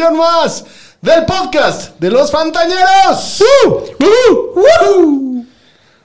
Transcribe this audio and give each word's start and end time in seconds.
Más 0.00 0.64
del 1.02 1.26
podcast 1.26 2.00
de 2.00 2.10
los 2.10 2.30
Fantañeros. 2.32 3.42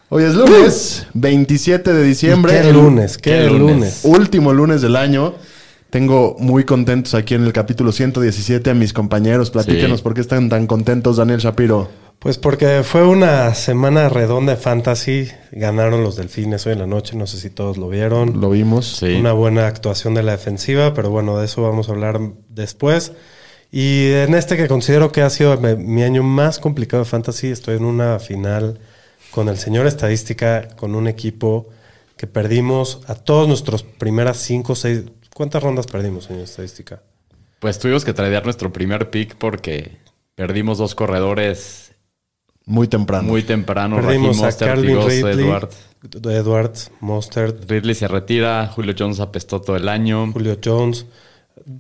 Hoy 0.10 0.23
es 0.23 0.34
lunes, 0.36 1.08
27 1.13 1.94
de 1.94 2.04
diciembre. 2.04 2.62
Qué 2.62 2.73
lunes, 2.73 3.18
qué 3.18 3.50
lunes. 3.50 4.02
Último 4.04 4.52
lunes 4.54 4.82
del 4.82 4.96
año. 4.98 5.36
Tengo 5.90 6.36
muy 6.40 6.66
contentos 6.66 7.13
aquí 7.13 7.34
en 7.36 7.46
el 7.46 7.54
capítulo 7.54 7.94
117 7.94 8.70
a 8.70 8.73
mis 8.73 8.91
compañeros. 8.91 9.52
Platíquenos 9.52 9.99
Sí. 9.99 10.04
por 10.04 10.13
qué 10.13 10.20
están 10.22 10.49
tan 10.49 10.68
contentos, 10.68 11.16
Daniel 11.16 11.40
Shapiro. 11.40 11.90
Pues 12.20 12.38
porque 12.38 12.82
fue 12.84 13.05
una 13.08 13.54
semana 13.55 14.10
redonda 14.10 14.55
de 14.55 14.62
fantasy. 14.62 15.30
Ganaron 15.54 16.04
los 16.04 16.18
delfines 16.18 16.66
hoy 16.66 16.74
en 16.74 16.80
la 16.80 16.88
noche. 16.88 17.16
No 17.16 17.26
sé 17.26 17.38
si 17.38 17.49
todos 17.49 17.77
lo 17.77 17.88
vieron. 17.88 18.41
Lo 18.41 18.49
vimos. 18.49 18.98
Sí. 18.99 19.13
Una 19.13 19.32
buena 19.32 19.68
actuación 19.68 20.13
de 20.13 20.24
la 20.24 20.34
defensiva, 20.34 20.94
pero 20.94 21.10
bueno, 21.10 21.38
de 21.40 21.46
eso 21.46 21.62
vamos 21.62 21.88
a 21.88 21.94
hablar 21.94 22.20
después. 22.49 23.13
Y 23.71 24.12
en 24.12 24.34
este 24.34 24.55
que 24.55 24.68
considero 24.68 25.12
que 25.12 25.21
ha 25.21 25.29
sido 25.29 25.57
mi, 25.57 26.04
año 26.04 26.23
más 26.23 26.60
complicado 26.60 27.04
de 27.04 27.10
fantasy, 27.10 27.48
estoy 27.48 27.77
en 27.77 27.85
una 27.85 28.20
final 28.20 28.79
con 29.32 29.49
el 29.49 29.57
señor 29.57 29.87
estadística, 29.87 30.70
con 30.70 30.96
un 30.96 31.07
equipo 31.07 31.70
que 32.15 32.27
perdimos 32.27 33.01
a 33.07 33.15
todos 33.15 33.48
nuestros 33.48 33.84
primeras 33.84 34.38
cinco, 34.38 34.73
seis. 34.73 35.04
¿Cuántas 35.34 35.62
rondas 35.62 35.85
perdimos, 35.85 36.26
señor 36.26 36.43
estadística? 36.43 37.01
Pues 37.60 37.77
tuvimos 37.77 38.05
que 38.05 38.13
tradear 38.13 38.45
nuestro 38.45 38.71
primer 38.71 39.10
pick 39.10 39.35
porque 39.35 39.98
perdimos 40.35 40.77
dos 40.77 40.95
corredores 40.95 41.91
Muy 42.65 42.88
temprano. 42.88 43.27
muy 43.27 43.43
temprano. 43.43 43.98
Perdimos 43.98 44.38
Raheem 44.38 44.43
a 44.43 44.48
Mostert 44.48 44.62
y 44.62 44.76
Calvin 44.76 44.95
Gus 44.95 45.05
Ridley, 45.05 45.45
Edward. 45.45 45.70
Edwards, 46.23 46.91
Mostert, 47.01 47.70
Ridley 47.70 47.95
se 47.95 48.07
retira, 48.07 48.68
Julio 48.73 48.95
Jones 48.98 49.20
apestó 49.20 49.60
todo 49.60 49.76
el 49.76 49.90
año. 49.90 50.32
Julio 50.32 50.57
Jones. 50.63 51.05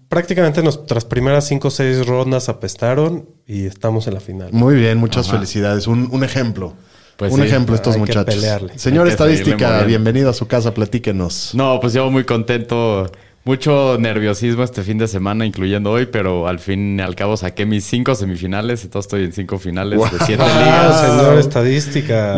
Prácticamente 0.09 0.61
nuestras 0.63 1.05
primeras 1.05 1.47
cinco 1.47 1.67
o 1.69 1.71
seis 1.71 2.05
rondas 2.05 2.49
apestaron 2.49 3.27
y 3.45 3.65
estamos 3.65 4.07
en 4.07 4.13
la 4.15 4.19
final. 4.19 4.49
Muy 4.51 4.75
bien, 4.75 4.97
muchas 4.97 5.27
Ajá. 5.27 5.37
felicidades. 5.37 5.87
Un, 5.87 6.09
un 6.11 6.23
ejemplo. 6.23 6.73
Pues 7.17 7.33
un 7.33 7.39
sí, 7.41 7.47
ejemplo 7.47 7.73
estos 7.75 7.95
hay 7.95 8.01
que 8.03 8.07
muchachos. 8.07 8.35
pelearle. 8.35 8.77
Señor 8.77 9.07
Hay 9.07 9.13
que 9.13 9.17
seguirle 9.17 9.41
Estadística, 9.43 9.83
bienvenido 9.85 10.29
a 10.29 10.33
su 10.33 10.47
casa, 10.47 10.73
platíquenos. 10.73 11.51
No, 11.55 11.79
pues 11.79 11.93
yo 11.93 12.09
muy 12.11 12.23
contento. 12.25 13.09
Mucho 13.43 13.97
nerviosismo 13.97 14.61
este 14.61 14.83
fin 14.83 14.97
de 14.97 15.07
semana, 15.07 15.45
incluyendo 15.45 15.89
hoy, 15.89 16.05
pero 16.05 16.49
al 16.49 16.59
fin 16.59 16.99
y 16.99 17.01
al 17.01 17.15
cabo 17.15 17.37
saqué 17.37 17.65
mis 17.65 17.85
cinco 17.85 18.13
semifinales. 18.13 18.83
Entonces 18.83 19.07
estoy 19.07 19.23
en 19.23 19.31
cinco 19.31 19.57
finales 19.57 19.99
de 20.11 20.17
siete 20.25 20.43
Ah, 20.45 20.59
ligas. 20.59 21.01
señor 21.21 21.39
estadística. 21.39 22.37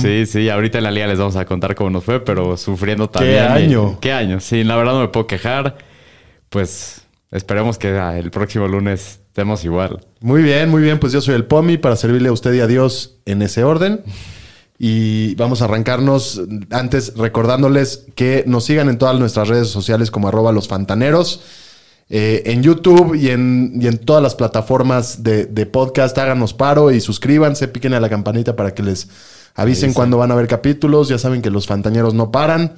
Sí, 0.00 0.26
sí, 0.26 0.50
ahorita 0.50 0.78
en 0.78 0.84
la 0.84 0.90
liga 0.90 1.06
les 1.06 1.18
vamos 1.18 1.36
a 1.36 1.46
contar 1.46 1.74
cómo 1.74 1.88
nos 1.88 2.04
fue, 2.04 2.20
pero 2.22 2.58
sufriendo 2.58 3.10
¿Qué 3.10 3.18
también. 3.18 3.42
Y- 3.44 3.64
año? 3.72 3.98
¿Qué 4.00 4.12
año? 4.12 4.38
Sí, 4.38 4.64
la 4.64 4.76
verdad 4.76 4.92
no 4.92 5.00
me 5.00 5.08
puedo 5.08 5.26
quejar. 5.26 5.78
Pues 6.54 7.00
esperemos 7.32 7.78
que 7.78 7.88
ah, 7.98 8.16
el 8.16 8.30
próximo 8.30 8.68
lunes 8.68 9.18
estemos 9.26 9.64
igual. 9.64 10.06
Muy 10.20 10.40
bien, 10.40 10.70
muy 10.70 10.82
bien. 10.82 11.00
Pues 11.00 11.12
yo 11.12 11.20
soy 11.20 11.34
el 11.34 11.46
Pomi 11.46 11.78
para 11.78 11.96
servirle 11.96 12.28
a 12.28 12.32
usted 12.32 12.52
y 12.52 12.60
a 12.60 12.68
Dios 12.68 13.16
en 13.24 13.42
ese 13.42 13.64
orden. 13.64 14.04
Y 14.78 15.34
vamos 15.34 15.60
a 15.60 15.64
arrancarnos 15.64 16.40
antes 16.70 17.16
recordándoles 17.16 18.04
que 18.14 18.44
nos 18.46 18.66
sigan 18.66 18.88
en 18.88 18.98
todas 18.98 19.18
nuestras 19.18 19.48
redes 19.48 19.66
sociales 19.66 20.12
como 20.12 20.28
arroba 20.28 20.52
los 20.52 20.68
fantaneros. 20.68 21.42
Eh, 22.08 22.44
en 22.46 22.62
YouTube 22.62 23.16
y 23.16 23.30
en, 23.30 23.72
y 23.80 23.88
en 23.88 23.98
todas 23.98 24.22
las 24.22 24.36
plataformas 24.36 25.24
de, 25.24 25.46
de 25.46 25.66
podcast, 25.66 26.16
háganos 26.18 26.54
paro 26.54 26.92
y 26.92 27.00
suscríbanse, 27.00 27.66
piquen 27.66 27.94
a 27.94 28.00
la 28.00 28.08
campanita 28.08 28.54
para 28.54 28.74
que 28.74 28.84
les 28.84 29.08
avisen 29.56 29.92
cuando 29.92 30.18
van 30.18 30.30
a 30.30 30.36
ver 30.36 30.46
capítulos. 30.46 31.08
Ya 31.08 31.18
saben 31.18 31.42
que 31.42 31.50
los 31.50 31.66
fantañeros 31.66 32.14
no 32.14 32.30
paran. 32.30 32.74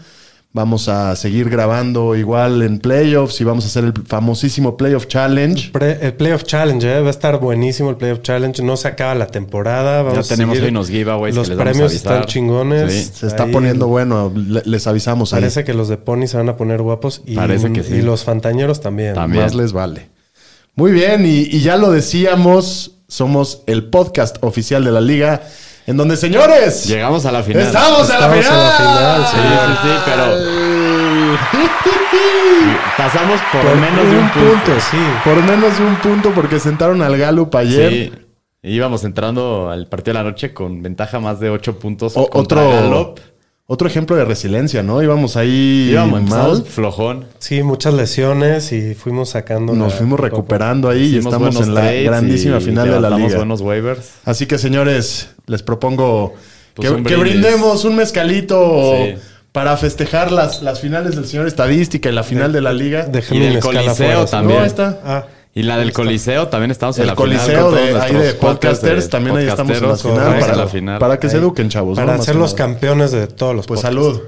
Vamos 0.53 0.89
a 0.89 1.15
seguir 1.17 1.51
grabando 1.51 2.17
igual 2.17 2.62
en 2.62 2.79
playoffs 2.79 3.39
y 3.43 3.45
vamos 3.45 3.65
a 3.65 3.67
hacer 3.67 3.84
el 3.84 3.93
famosísimo 4.07 4.79
Playoff 4.79 5.07
Challenge. 5.07 5.71
Pre- 5.71 5.99
el 6.01 6.15
Playoff 6.15 6.45
Challenge, 6.45 6.97
¿eh? 6.97 7.01
va 7.03 7.09
a 7.09 7.11
estar 7.11 7.39
buenísimo 7.41 7.91
el 7.91 7.97
Playoff 7.97 8.23
Challenge. 8.23 8.62
No 8.62 8.79
se 8.79 8.89
acaba 8.89 9.15
la 9.15 9.27
temporada. 9.27 10.01
Vamos 10.03 10.27
Ya 10.27 10.35
tenemos 10.35 10.59
hoy 10.59 10.69
unos 10.69 10.89
giveaways 10.89 11.35
que 11.35 11.39
Los 11.41 11.49
les 11.51 11.59
vamos 11.59 11.69
a 11.71 11.73
premios 11.73 11.93
están 11.95 12.25
chingones. 12.25 12.91
Sí. 12.91 13.11
Se 13.15 13.27
está 13.27 13.43
Ahí 13.43 13.53
poniendo 13.53 13.87
bueno, 13.89 14.33
le- 14.35 14.62
les 14.65 14.87
avisamos 14.87 15.35
ahí. 15.35 15.41
Parece 15.41 15.62
que 15.65 15.75
los 15.75 15.89
de 15.89 15.99
Pony 15.99 16.27
se 16.27 16.39
van 16.39 16.49
a 16.49 16.56
poner 16.56 16.81
guapos. 16.81 17.21
Y, 17.27 17.35
Parece 17.35 17.71
que 17.75 17.83
sí. 17.83 17.97
Y 17.97 18.03
los 18.03 18.25
fantañeros 18.25 18.81
también. 18.81 19.12
También. 19.12 19.43
Más 19.45 19.55
les 19.55 19.73
vale. 19.75 20.09
Muy 20.75 20.91
bien, 20.93 21.27
y, 21.27 21.41
y 21.51 21.61
ya 21.61 21.77
lo 21.77 21.91
decíamos, 21.91 22.93
somos 23.09 23.62
el 23.67 23.85
podcast 23.91 24.37
oficial 24.43 24.85
de 24.85 24.93
la 24.93 25.01
liga, 25.03 25.43
en 25.87 25.97
donde, 25.97 26.17
señores, 26.17 26.87
Llegamos 26.87 27.25
a 27.27 27.33
la 27.33 27.43
final. 27.43 27.63
estamos, 27.63 28.09
a 28.11 28.21
la 28.21 28.37
Estamos 28.37 28.39
final. 28.39 28.67
la 28.67 28.77
final, 28.77 29.27
sí, 29.27 29.37
sí, 29.37 29.43
sí, 29.83 29.89
pero- 30.05 30.37
Pasamos 32.97 33.41
por, 33.53 33.61
Por 33.63 33.77
menos 33.77 34.11
de 34.11 34.19
un 34.19 34.31
punto. 34.31 34.73
sí. 34.91 34.97
Por 35.25 35.43
menos 35.43 35.79
de 35.79 35.85
un 35.85 35.97
punto, 35.97 36.33
porque 36.35 36.59
sentaron 36.59 37.03
al 37.03 37.17
Gallup 37.17 37.55
ayer. 37.57 37.91
Sí. 37.93 38.13
Íbamos 38.63 39.05
entrando 39.05 39.71
al 39.71 39.87
partido 39.87 40.17
de 40.17 40.25
la 40.25 40.31
noche 40.31 40.53
con 40.55 40.83
ventaja 40.83 41.21
más 41.21 41.39
de 41.39 41.51
8 41.51 41.79
puntos 41.79 42.15
O- 42.17 42.29
contra 42.29 42.63
otro, 42.63 42.71
Gallup. 42.91 43.19
Otro 43.69 43.88
ejemplo 43.88 44.15
de 44.16 44.25
resiliencia, 44.25 44.82
¿no? 44.82 45.03
Íbamos 45.03 45.37
ahí 45.37 45.88
Íbamos 45.91 46.22
mal, 46.22 46.62
flojón. 46.65 47.25
Sí, 47.38 47.62
muchas 47.65 47.94
lesiones 47.94 48.71
y 48.72 48.94
fuimos 48.94 49.31
sacando. 49.31 49.72
nos 49.75 49.93
la- 49.93 49.99
fuimos 49.99 50.16
poco. 50.19 50.28
recuperando 50.28 50.88
ahí 50.88 51.15
y 51.15 51.19
estamos 51.19 51.60
en 51.60 51.75
la 51.75 51.91
grandísima 51.93 52.59
y 52.59 52.60
final 52.60 52.91
de 52.91 53.00
la 53.00 53.10
liga. 53.10 53.37
buenos 53.37 53.60
waivers. 53.60 54.12
Así 54.25 54.47
que, 54.47 54.59
señores, 54.59 55.31
les 55.47 55.62
propongo 55.62 56.34
Pues 56.75 56.91
que, 57.06 57.16
brindemos 57.16 57.84
un 57.84 57.97
mezcalito 57.97 58.94
Sí. 58.97 59.15
para 59.50 59.76
festejar 59.76 60.31
las, 60.31 60.62
las 60.62 60.81
finales 60.81 61.16
del 61.16 61.26
señor 61.26 61.47
Estadística 61.49 62.09
y 62.09 62.12
la 62.12 62.22
final 62.22 62.53
de, 62.53 62.60
la 62.60 62.72
liga. 62.72 63.05
Déjenme 63.06 63.53
Y 63.53 63.56
escala 63.56 63.81
Coliseo 63.82 63.94
fuera, 63.94 64.26
también. 64.26 64.59
No, 64.59 64.62
ahí 64.62 64.69
está. 64.69 65.00
Ah, 65.05 65.26
Y 65.56 65.62
la 65.62 65.78
del 65.78 65.94
Coliseo 65.94 66.49
también 66.49 66.71
estamos 66.71 66.99
en 66.99 67.05
el 67.05 67.09
la 67.09 67.15
Coliseo 67.15 67.47
final. 67.47 67.62
con 67.65 67.75
de, 67.75 67.89
todos 67.89 68.03
ahí 68.03 68.15
de 68.15 68.34
podcasters, 68.34 69.05
de 69.05 69.11
también 69.11 69.37
ahí 69.39 69.47
estamos 69.47 69.75
en 69.78 69.89
la 69.89 69.97
final 69.97 70.39
para, 70.39 70.55
la 70.55 70.69
final. 70.69 70.99
para 70.99 71.19
que 71.19 71.31
se 71.31 71.39
eduquen, 71.39 71.71
chavos. 71.71 71.97
para 71.97 72.19
ser 72.19 72.37
los 72.37 72.53
campeones 72.53 73.11
de 73.11 73.27
todos 73.27 73.56
los 73.56 73.67
Pues 73.67 73.81
podcasts. 73.81 74.21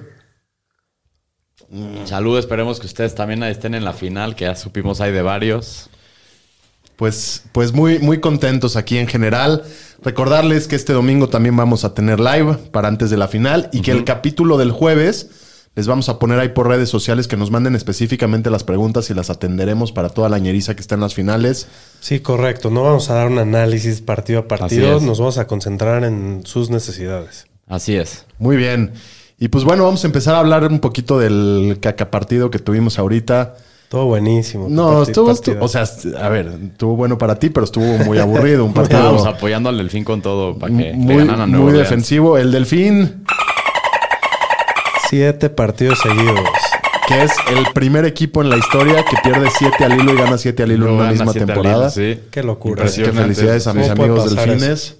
salud. 1.69 2.06
Salud, 2.06 2.39
esperemos 2.39 2.81
que 2.81 2.87
ustedes 2.87 3.15
también 3.15 3.43
ahí 3.43 3.53
estén 3.53 3.75
en 3.75 3.84
la 3.84 3.93
final, 3.93 4.37
que 4.37 4.47
ya 4.47 4.56
supimos 4.56 5.03
hay 5.03 5.12
de 5.12 5.21
varios. 5.21 5.91
Pues, 6.97 7.45
pues 7.53 7.75
muy, 7.75 7.99
muy 7.99 8.21
contentos 8.21 8.77
aquí 8.77 8.97
en 8.97 9.06
general. 9.06 9.65
Recordarles 10.03 10.66
que 10.66 10.77
este 10.77 10.95
domingo 10.95 11.28
también 11.28 11.55
vamos 11.55 11.84
a 11.84 11.93
tener 11.93 12.21
live 12.21 12.55
para 12.72 12.89
antes 12.89 13.10
de 13.10 13.19
la 13.19 13.28
final 13.28 13.69
y 13.71 13.83
que 13.83 13.91
el 13.91 14.05
capítulo 14.05 14.56
del 14.56 14.71
jueves 14.71 15.28
les 15.75 15.87
vamos 15.87 16.09
a 16.09 16.19
poner 16.19 16.41
ahí 16.41 16.49
por 16.49 16.67
redes 16.67 16.89
sociales 16.89 17.29
que 17.29 17.37
nos 17.37 17.51
manden 17.51 17.77
específicamente 17.77 18.51
las 18.51 18.65
preguntas 18.65 19.11
y 19.11 19.15
las 19.15 19.31
atenderemos 19.31 19.93
para 19.93 20.09
toda 20.09 20.29
la 20.29 20.39
ñeriza 20.39 20.75
que 20.75 20.81
está 20.81 20.97
en 20.97 21.03
las 21.03 21.15
finales. 21.15 21.69
Sí, 22.01 22.21
correcto. 22.21 22.71
No 22.71 22.83
vamos 22.83 23.11
a 23.11 23.15
dar 23.15 23.29
un 23.29 23.39
análisis 23.39 24.01
partido 24.01 24.41
a 24.41 24.49
partido. 24.49 25.01
Nos 25.01 25.19
vamos 25.21 25.39
a 25.39 25.47
concentrar 25.47 26.05
en 26.05 26.43
sus 26.45 26.71
necesidades. 26.71 27.47
Así 27.69 27.97
es. 27.97 28.27
Muy 28.39 28.57
bien. 28.57 28.93
Y 29.39 29.49
pues 29.49 29.65
bueno, 29.65 29.84
vamos 29.84 30.03
a 30.03 30.09
empezar 30.09 30.34
a 30.34 30.41
hablar 30.41 30.67
un 30.67 30.81
poquito 30.81 31.19
del 31.19 31.78
cacapartido 31.81 32.51
que 32.51 32.59
tuvimos 32.59 32.98
ahorita. 32.98 33.54
Todo 33.89 34.07
buenísimo. 34.07 34.66
No, 34.69 35.03
estuvo, 35.03 35.31
o 35.60 35.69
sea, 35.69 35.84
a 36.21 36.28
ver, 36.28 36.53
estuvo 36.72 36.97
bueno 36.97 37.16
para 37.16 37.39
ti, 37.39 37.48
pero 37.48 37.65
estuvo 37.65 37.87
muy 38.04 38.19
aburrido. 38.19 38.65
Un 38.65 38.72
partido 38.75 38.98
Estábamos 38.98 39.27
apoyando 39.27 39.69
al 39.71 39.78
Delfín 39.78 40.04
con 40.04 40.21
todo 40.21 40.59
para 40.59 40.77
que 40.77 40.83
le 40.91 40.92
muy, 40.95 41.16
ganaran 41.16 41.42
a 41.42 41.47
Nueva 41.47 41.63
muy 41.63 41.71
Orleans. 41.71 41.89
defensivo. 41.89 42.37
El 42.37 42.51
Delfín, 42.53 43.25
Siete 45.10 45.51
partidos 45.51 45.99
seguidos. 46.01 46.41
que 47.07 47.22
es 47.22 47.33
el 47.57 47.72
primer 47.72 48.05
equipo 48.05 48.43
en 48.43 48.51
la 48.51 48.59
historia 48.59 49.03
que 49.03 49.16
pierde 49.22 49.49
siete 49.59 49.83
al 49.84 49.99
hilo 49.99 50.13
y 50.13 50.16
gana 50.16 50.37
siete 50.37 50.63
al 50.63 50.72
hilo 50.72 50.89
en 50.89 50.93
una 50.95 51.10
misma 51.10 51.33
temporada. 51.33 51.78
hilo, 51.84 51.91
sí. 51.91 52.21
Qué 52.31 52.43
locura. 52.43 52.84
Así 52.84 53.03
que 53.03 53.13
felicidades 53.13 53.66
a 53.66 53.72
mis 53.72 53.84
¿Cómo 53.89 53.97
puede 53.97 54.10
amigos 54.10 54.37
delfines. 54.37 54.97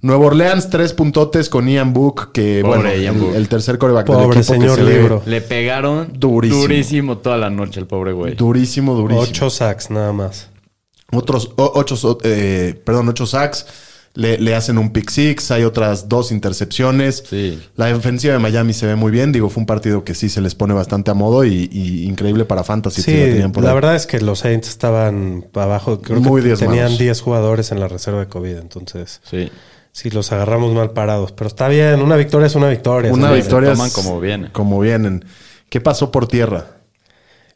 Nueva 0.00 0.26
Orleans, 0.26 0.68
tres 0.70 0.94
puntotes 0.94 1.48
con 1.48 1.68
Ian 1.68 1.92
Book, 1.92 2.32
que 2.32 2.60
Pobre 2.64 2.80
bueno, 2.80 2.94
Ian 3.02 3.14
el, 3.16 3.20
Book. 3.20 3.34
el 3.36 3.48
tercer 3.48 3.78
coreback 3.78 4.06
del 4.06 4.16
Pobre 4.16 4.38
equipo 4.40 4.52
que 4.54 4.58
señor 4.60 4.76
se 4.78 4.82
ve 4.82 4.98
libro. 4.98 5.22
Le 5.26 5.40
pegaron 5.42 6.08
Durísimo. 6.14 6.62
durísimo. 6.62 7.18
toda 7.18 7.36
la 7.36 7.50
noche 7.50 7.78
el 7.78 7.86
pobre 7.86 8.12
güey. 8.12 8.34
Durísimo, 8.34 8.94
durísimo. 8.94 9.20
Ocho 9.22 9.50
sacks 9.50 9.90
nada 9.90 10.12
más. 10.12 10.48
Otros 11.12 11.50
o- 11.56 11.72
ocho, 11.76 12.18
eh, 12.24 12.80
perdón, 12.84 13.10
ocho 13.10 13.26
sacks. 13.26 13.66
Le, 14.14 14.38
le 14.38 14.54
hacen 14.54 14.76
un 14.78 14.90
pick 14.92 15.08
six, 15.10 15.50
hay 15.50 15.64
otras 15.64 16.08
dos 16.08 16.32
intercepciones. 16.32 17.24
Sí. 17.28 17.58
La 17.76 17.86
defensiva 17.86 18.34
de 18.34 18.38
Miami 18.38 18.72
se 18.74 18.86
ve 18.86 18.94
muy 18.94 19.10
bien. 19.10 19.32
Digo, 19.32 19.48
fue 19.48 19.60
un 19.62 19.66
partido 19.66 20.04
que 20.04 20.14
sí 20.14 20.28
se 20.28 20.40
les 20.40 20.54
pone 20.54 20.74
bastante 20.74 21.10
a 21.10 21.14
modo 21.14 21.44
y, 21.44 21.68
y 21.72 22.04
increíble 22.04 22.44
para 22.44 22.62
Fantasy. 22.64 23.02
Sí, 23.02 23.10
si 23.12 23.16
lo 23.18 23.24
tenían 23.24 23.52
por 23.52 23.64
la 23.64 23.70
ahí. 23.70 23.74
verdad 23.74 23.96
es 23.96 24.06
que 24.06 24.20
los 24.20 24.40
Saints 24.40 24.68
estaban 24.68 25.46
abajo. 25.54 26.00
Creo 26.02 26.20
Muy 26.20 26.42
que 26.42 26.54
tenían 26.56 26.96
10 26.98 27.20
jugadores 27.20 27.72
en 27.72 27.80
la 27.80 27.88
reserva 27.88 28.20
de 28.20 28.26
COVID. 28.28 28.56
Entonces, 28.58 29.20
Sí. 29.30 29.50
sí, 29.92 30.10
los 30.10 30.30
agarramos 30.32 30.74
mal 30.74 30.90
parados. 30.90 31.32
Pero 31.32 31.48
está 31.48 31.68
bien, 31.68 32.02
una 32.02 32.16
victoria 32.16 32.46
es 32.46 32.54
una 32.54 32.68
victoria. 32.68 33.12
Una 33.12 33.32
victoria 33.32 33.72
toman 33.72 33.86
es 33.88 33.94
como 33.94 34.20
viene. 34.20 34.52
Como 34.52 34.78
vienen. 34.80 35.24
¿Qué 35.70 35.80
pasó 35.80 36.10
por 36.10 36.28
tierra? 36.28 36.66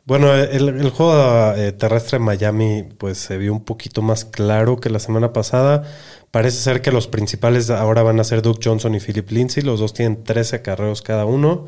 Bueno, 0.06 0.32
el, 0.34 0.68
el 0.68 0.90
juego 0.90 1.52
eh, 1.56 1.72
terrestre 1.72 2.18
en 2.18 2.22
Miami 2.22 2.84
pues 2.96 3.18
se 3.18 3.36
vio 3.38 3.52
un 3.52 3.64
poquito 3.64 4.02
más 4.02 4.24
claro 4.24 4.78
que 4.78 4.88
la 4.88 5.00
semana 5.00 5.32
pasada. 5.32 5.82
Parece 6.30 6.58
ser 6.58 6.80
que 6.80 6.92
los 6.92 7.08
principales 7.08 7.68
ahora 7.70 8.02
van 8.04 8.20
a 8.20 8.24
ser 8.24 8.40
Duke 8.40 8.60
Johnson 8.62 8.94
y 8.94 9.00
Philip 9.00 9.28
Lindsay. 9.30 9.62
Los 9.64 9.80
dos 9.80 9.92
tienen 9.94 10.22
13 10.22 10.62
carreos 10.62 11.02
cada 11.02 11.24
uno. 11.24 11.66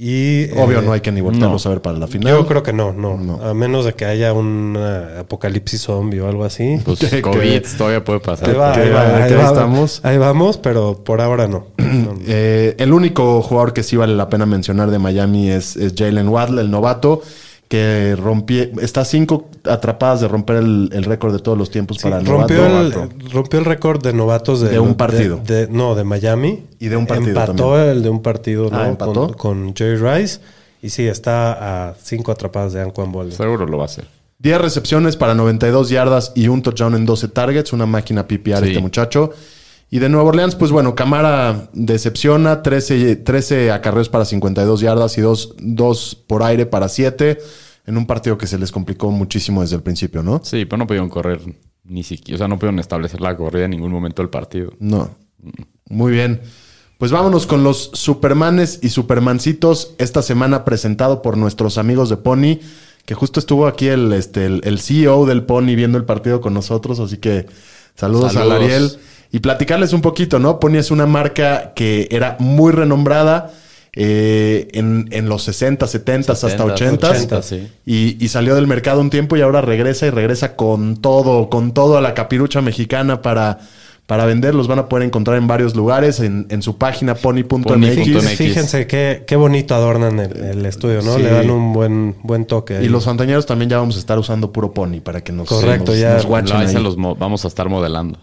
Y, 0.00 0.50
Obvio, 0.52 0.78
eh, 0.78 0.82
no 0.82 0.92
hay 0.92 1.00
que 1.00 1.10
ni 1.10 1.20
voltearlos 1.20 1.64
no. 1.64 1.70
a 1.70 1.74
ver 1.74 1.82
para 1.82 1.98
la 1.98 2.06
final. 2.06 2.32
Yo 2.32 2.46
creo 2.46 2.62
que 2.62 2.72
no, 2.72 2.92
no, 2.92 3.16
No. 3.16 3.42
A 3.42 3.52
menos 3.52 3.84
de 3.84 3.94
que 3.94 4.04
haya 4.04 4.32
un 4.32 4.76
eh, 4.78 5.18
apocalipsis 5.20 5.82
zombie 5.82 6.20
o 6.20 6.28
algo 6.28 6.44
así. 6.44 6.78
Pues 6.84 6.98
Que- 7.10 7.20
COVID 7.22 7.62
todavía 7.76 8.02
puede 8.04 8.20
pasar. 8.20 8.48
Ahí 8.48 8.56
va, 8.56 8.72
que- 8.72 8.80
ahí 8.80 8.90
va, 8.90 9.04
que 9.06 9.12
ahí 9.14 9.32
ahí 9.32 9.36
va. 9.38 9.44
estamos. 9.46 10.00
Ahí 10.04 10.18
vamos, 10.18 10.56
pero 10.58 11.02
por 11.04 11.20
ahora 11.20 11.46
no. 11.46 11.66
Eh, 12.30 12.74
el 12.78 12.92
único 12.92 13.40
jugador 13.40 13.72
que 13.72 13.82
sí 13.82 13.96
vale 13.96 14.14
la 14.14 14.28
pena 14.28 14.44
mencionar 14.46 14.90
de 14.90 14.98
Miami 14.98 15.50
es, 15.50 15.76
es 15.76 15.94
Jalen 15.96 16.28
Waddle, 16.28 16.60
el 16.60 16.70
novato, 16.70 17.22
que 17.68 18.16
rompie, 18.16 18.72
está 18.80 19.02
a 19.02 19.04
cinco 19.04 19.48
atrapadas 19.64 20.22
de 20.22 20.28
romper 20.28 20.56
el, 20.56 20.88
el 20.92 21.04
récord 21.04 21.32
de 21.34 21.38
todos 21.38 21.56
los 21.58 21.70
tiempos 21.70 21.98
Sí, 21.98 22.04
para 22.04 22.18
el 22.18 22.26
rompió, 22.26 22.66
novato. 22.68 23.02
el, 23.02 23.30
rompió 23.30 23.58
el 23.58 23.64
récord 23.66 24.02
de 24.02 24.12
novatos 24.14 24.60
de, 24.62 24.70
De 24.70 24.78
un 24.80 24.94
partido. 24.94 25.38
de- 25.44 25.66
de- 25.66 25.72
no, 25.72 25.94
de 25.94 26.04
Miami. 26.04 26.64
Y 26.78 26.88
de 26.88 26.96
un 26.96 27.06
partido 27.06 27.28
Empató 27.28 27.52
también. 27.74 27.88
el 27.88 28.02
de 28.02 28.08
un 28.08 28.22
partido 28.22 28.70
Ah. 28.72 28.96
Con, 28.98 29.32
con 29.34 29.74
Jerry 29.76 29.96
Rice. 29.98 30.40
Y 30.80 30.88
sí, 30.90 31.06
está 31.06 31.88
a 31.90 31.94
cinco 32.02 32.32
atrapadas 32.32 32.72
de 32.72 32.80
Anquan 32.80 33.12
Boldin. 33.12 33.36
Seguro 33.36 33.66
lo 33.66 33.76
va 33.78 33.82
a 33.84 33.86
hacer. 33.86 34.06
10 34.38 34.60
recepciones 34.60 35.16
para 35.16 35.34
92 35.34 35.88
yardas 35.90 36.32
y 36.36 36.46
un 36.48 36.62
touchdown 36.62 36.94
en 36.94 37.04
12 37.04 37.28
targets. 37.28 37.72
Una 37.72 37.84
máquina 37.86 38.26
PPR 38.26 38.62
Sí. 38.62 38.68
este 38.68 38.80
muchacho. 38.80 39.32
Y 39.90 40.00
de 40.00 40.08
Nueva 40.10 40.28
Orleans, 40.28 40.54
pues 40.54 40.70
bueno, 40.70 40.94
Camara 40.94 41.70
decepciona. 41.72 42.62
13, 42.62 43.16
13 43.16 43.70
acarreos 43.70 44.08
para 44.08 44.24
52 44.26 44.80
yardas 44.80 45.16
y 45.16 45.22
2 45.22 45.54
dos, 45.58 46.14
por 46.26 46.42
aire 46.42 46.66
para 46.66 46.88
7. 46.88 47.38
En 47.86 47.96
un 47.96 48.06
partido 48.06 48.36
que 48.36 48.46
se 48.46 48.58
les 48.58 48.70
complicó 48.70 49.10
muchísimo 49.10 49.62
desde 49.62 49.76
el 49.76 49.82
principio, 49.82 50.22
¿no? 50.22 50.42
Sí, 50.44 50.66
pero 50.66 50.76
no 50.76 50.86
pudieron 50.86 51.08
correr 51.08 51.40
ni 51.84 52.02
siquiera. 52.02 52.36
O 52.36 52.38
sea, 52.38 52.48
no 52.48 52.58
pudieron 52.58 52.78
establecer 52.80 53.22
la 53.22 53.34
corrida 53.34 53.64
en 53.64 53.70
ningún 53.70 53.90
momento 53.90 54.20
del 54.20 54.28
partido. 54.28 54.74
No. 54.78 55.08
Muy 55.88 56.12
bien. 56.12 56.42
Pues 56.98 57.10
vámonos 57.10 57.46
con 57.46 57.64
los 57.64 57.90
Supermanes 57.94 58.80
y 58.82 58.90
Supermancitos 58.90 59.94
esta 59.96 60.20
semana 60.20 60.66
presentado 60.66 61.22
por 61.22 61.38
nuestros 61.38 61.78
amigos 61.78 62.10
de 62.10 62.18
Pony, 62.18 62.58
que 63.06 63.14
justo 63.14 63.40
estuvo 63.40 63.66
aquí 63.66 63.86
el, 63.86 64.12
este, 64.12 64.44
el, 64.44 64.60
el 64.64 64.80
CEO 64.80 65.24
del 65.24 65.44
Pony 65.44 65.74
viendo 65.76 65.96
el 65.96 66.04
partido 66.04 66.42
con 66.42 66.52
nosotros, 66.52 66.98
así 67.00 67.16
que 67.16 67.46
saludos, 67.94 68.34
Saludos. 68.34 68.52
a 68.52 68.56
Ariel. 68.56 68.90
Y 69.30 69.40
platicarles 69.40 69.92
un 69.92 70.00
poquito, 70.00 70.38
¿no? 70.38 70.58
Pony 70.60 70.76
es 70.76 70.90
una 70.90 71.06
marca 71.06 71.72
que 71.74 72.08
era 72.10 72.36
muy 72.38 72.72
renombrada 72.72 73.50
eh, 73.92 74.68
en, 74.72 75.08
en 75.10 75.28
los 75.28 75.42
60, 75.42 75.86
70, 75.86 76.32
hasta 76.32 76.48
70s, 76.48 76.72
80. 76.72 77.12
80s, 77.38 77.42
sí. 77.42 77.68
Y, 77.84 78.24
y 78.24 78.28
salió 78.28 78.54
del 78.54 78.66
mercado 78.66 79.00
un 79.00 79.10
tiempo 79.10 79.36
y 79.36 79.40
ahora 79.42 79.60
regresa 79.60 80.06
y 80.06 80.10
regresa 80.10 80.56
con 80.56 80.96
todo, 80.98 81.50
con 81.50 81.72
todo 81.72 81.98
a 81.98 82.00
la 82.00 82.14
capirucha 82.14 82.60
mexicana 82.62 83.20
para, 83.22 83.58
para 84.06 84.24
vender. 84.24 84.54
Los 84.54 84.68
van 84.68 84.78
a 84.78 84.88
poder 84.88 85.04
encontrar 85.06 85.36
en 85.36 85.46
varios 85.46 85.74
lugares, 85.74 86.20
en, 86.20 86.46
en 86.48 86.62
su 86.62 86.78
página 86.78 87.14
pony.mx. 87.14 87.48
Pony.mx. 87.64 87.94
Fíjense, 88.04 88.36
fíjense 88.36 88.86
qué, 88.86 89.24
qué 89.26 89.36
bonito 89.36 89.74
adornan 89.74 90.20
el, 90.20 90.36
el 90.42 90.64
estudio, 90.66 91.02
¿no? 91.02 91.16
Sí. 91.16 91.22
Le 91.22 91.30
dan 91.30 91.50
un 91.50 91.72
buen, 91.72 92.16
buen 92.22 92.46
toque. 92.46 92.76
ahí. 92.76 92.84
Y 92.86 92.88
los 92.88 93.04
fantañeros 93.04 93.46
también 93.46 93.68
ya 93.70 93.78
vamos 93.78 93.96
a 93.96 93.98
estar 93.98 94.18
usando 94.18 94.52
puro 94.52 94.72
pony 94.72 95.00
para 95.02 95.22
que 95.22 95.32
nos, 95.32 95.48
Correcto, 95.48 95.92
nos- 95.92 96.00
ya. 96.00 96.14
nos 96.14 96.24
guachen 96.26 96.54
Lo- 96.54 96.60
ahí 96.60 96.66
ahí. 96.68 96.72
se 96.72 96.80
los 96.80 96.96
mo- 96.96 97.16
vamos 97.16 97.44
a 97.44 97.48
estar 97.48 97.68
modelando. 97.68 98.18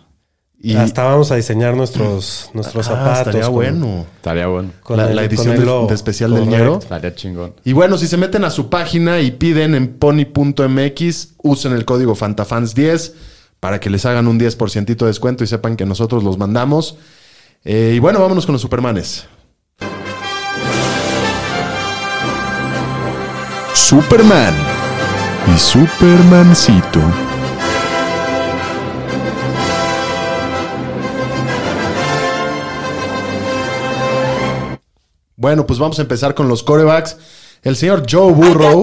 Y 0.67 0.75
Hasta 0.77 1.03
vamos 1.03 1.29
a 1.31 1.35
diseñar 1.35 1.75
nuestros, 1.77 2.49
nuestros 2.55 2.87
Ah, 2.87 2.89
zapatos. 2.95 3.19
estaría 3.19 3.41
con- 3.43 3.53
bueno. 3.53 4.05
Estaría 4.15 4.47
bueno. 4.47 4.71
con 4.81 4.97
La- 4.97 5.03
el- 5.11 5.15
la 5.15 5.21
con 5.21 5.29
edición 5.31 5.53
el 5.53 5.59
de- 5.59 5.65
logo. 5.67 5.87
de 5.87 5.93
especial 5.93 6.33
del 6.33 6.47
ñero. 6.47 6.79
Estaría 6.79 7.13
chingón. 7.13 7.53
Y 7.63 7.73
bueno, 7.73 7.99
si 7.99 8.07
se 8.07 8.17
meten 8.17 8.43
a 8.45 8.49
su 8.49 8.67
página 8.67 9.19
y 9.19 9.29
piden 9.29 9.75
en 9.75 9.93
pony.mx, 9.99 11.35
usen 11.43 11.73
el 11.73 11.85
código 11.85 12.15
FantaFans10 12.15 13.13
para 13.59 13.79
que 13.79 13.91
les 13.91 14.07
hagan 14.07 14.27
un 14.27 14.39
10% 14.39 15.05
de 15.05 15.11
descuento 15.11 15.43
y 15.43 15.47
sepan 15.47 15.75
que 15.77 15.85
nosotros 15.85 16.23
los 16.23 16.39
mandamos. 16.39 16.97
Eh, 17.63 17.93
y 17.95 17.99
bueno, 17.99 18.19
vámonos 18.19 18.47
con 18.47 18.53
los 18.53 18.61
Supermanes. 18.63 19.27
Superman 23.75 24.55
y 25.55 25.59
Supermancito. 25.59 27.01
Bueno, 35.45 35.67
pues 35.67 35.77
vamos 35.77 35.99
a 35.99 36.01
empezar 36.01 36.33
con 36.33 36.47
los 36.47 36.63
corebacks. 36.63 37.17
El 37.61 37.75
señor 37.75 38.07
Joe 38.09 38.33
Burrow. 38.33 38.81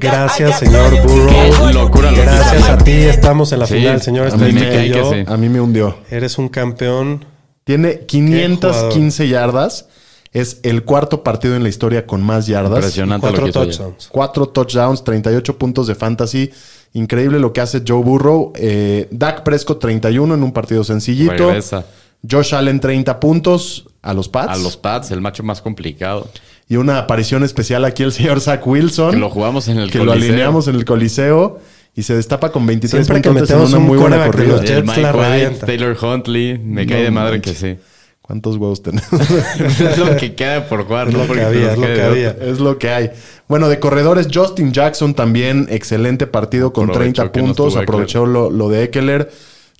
Gracias, 0.00 0.58
señor 0.58 1.00
Burrow. 1.00 1.72
locura 1.72 2.10
Gracias 2.10 2.68
a 2.70 2.78
ti. 2.78 2.90
Estamos 2.90 3.52
en 3.52 3.60
la 3.60 3.68
Sí, 3.68 3.74
final, 3.74 4.02
señor. 4.02 4.26
a 4.26 4.36
mí 4.36 4.48
Estadística 4.48 4.78
me 4.80 4.90
que 4.90 5.24
sí. 5.24 5.32
A 5.32 5.36
mí 5.36 5.48
me 5.48 5.60
hundió. 5.60 5.98
Eres 6.10 6.38
un 6.38 6.48
campeón. 6.48 7.24
Tiene 7.62 8.00
515 8.00 9.28
yardas. 9.28 9.86
Es 10.32 10.58
el 10.64 10.82
cuarto 10.82 11.22
partido 11.22 11.54
en 11.54 11.62
la 11.62 11.68
historia 11.68 12.04
con 12.04 12.20
más 12.20 12.48
yardas. 12.48 12.78
Impresionante 12.78 13.28
Cuatro 13.28 13.52
touchdowns. 13.52 14.08
Cuatro 14.10 14.48
touchdowns, 14.48 15.04
38 15.04 15.56
puntos 15.56 15.86
de 15.86 15.94
fantasy. 15.94 16.50
Increíble 16.94 17.38
lo 17.38 17.52
que 17.52 17.60
hace 17.60 17.84
Joe 17.86 18.02
Burrow. 18.02 18.52
Eh, 18.56 19.06
Dak 19.12 19.44
Prescott 19.44 19.78
31 19.78 20.34
en 20.34 20.42
un 20.42 20.52
partido 20.52 20.82
sencillito. 20.82 21.46
Regresa 21.46 21.84
Josh 22.28 22.56
Allen 22.56 22.80
30 22.80 23.20
puntos 23.20 23.86
a 24.02 24.12
los 24.14 24.28
Pats. 24.28 24.52
a 24.52 24.56
los 24.56 24.76
Pats, 24.76 25.10
el 25.12 25.20
macho 25.20 25.42
más 25.42 25.62
complicado. 25.62 26.28
Y 26.68 26.76
una 26.76 26.98
aparición 26.98 27.44
especial 27.44 27.84
aquí 27.84 28.02
el 28.02 28.12
señor 28.12 28.40
Zach 28.40 28.66
Wilson. 28.66 29.12
Que 29.12 29.16
lo 29.18 29.30
jugamos 29.30 29.68
en 29.68 29.78
el 29.78 29.90
Que 29.90 29.98
lo 29.98 30.06
Coliseo. 30.06 30.30
alineamos 30.30 30.68
en 30.68 30.74
el 30.76 30.84
Coliseo. 30.84 31.58
Y 31.94 32.02
se 32.04 32.14
destapa 32.16 32.50
con 32.50 32.64
23 32.66 33.04
Siempre 33.06 33.20
que 33.22 33.28
puntos 33.28 33.50
en 33.50 33.56
metemos 33.56 33.68
una 33.70 33.78
un 33.78 33.84
muy 33.86 33.98
buena 33.98 34.24
corrida. 34.26 34.52
los 34.52 34.60
El 34.62 34.66
Jets 34.68 34.86
Mike 34.88 35.00
la 35.02 35.12
White, 35.12 35.28
revienta. 35.28 35.66
Taylor 35.66 35.96
Huntley. 36.02 36.58
Me 36.58 36.84
No 36.86 36.90
cae 36.92 37.02
de 37.02 37.10
madre 37.10 37.32
manches. 37.32 37.58
que 37.60 37.74
sí. 37.76 37.80
¿Cuántos 38.22 38.56
huevos 38.56 38.82
tenemos? 38.82 39.04
es 39.80 39.98
lo 39.98 40.16
que 40.16 40.34
queda 40.34 40.66
por 40.68 40.84
jugar. 40.86 41.08
Es 41.08 41.12
no 41.12 41.18
lo 41.18 41.24
que 41.24 41.28
porque 41.28 41.44
había, 41.44 41.72
es 41.72 41.78
lo 41.78 41.86
que 41.86 42.02
había. 42.02 42.30
es 42.40 42.58
lo 42.60 42.78
que 42.78 42.88
hay. 42.90 43.10
Bueno, 43.48 43.68
de 43.68 43.78
corredores, 43.78 44.28
Justin 44.32 44.72
Jackson 44.72 45.12
también, 45.12 45.66
excelente 45.68 46.26
partido 46.26 46.72
con 46.72 46.84
Aprovechó 46.88 47.22
30 47.24 47.32
que 47.32 47.40
no 47.40 47.46
puntos. 47.48 47.76
aprovechó 47.76 48.24
lo, 48.24 48.48
lo 48.50 48.70
de 48.70 48.84
Eckler. 48.84 49.30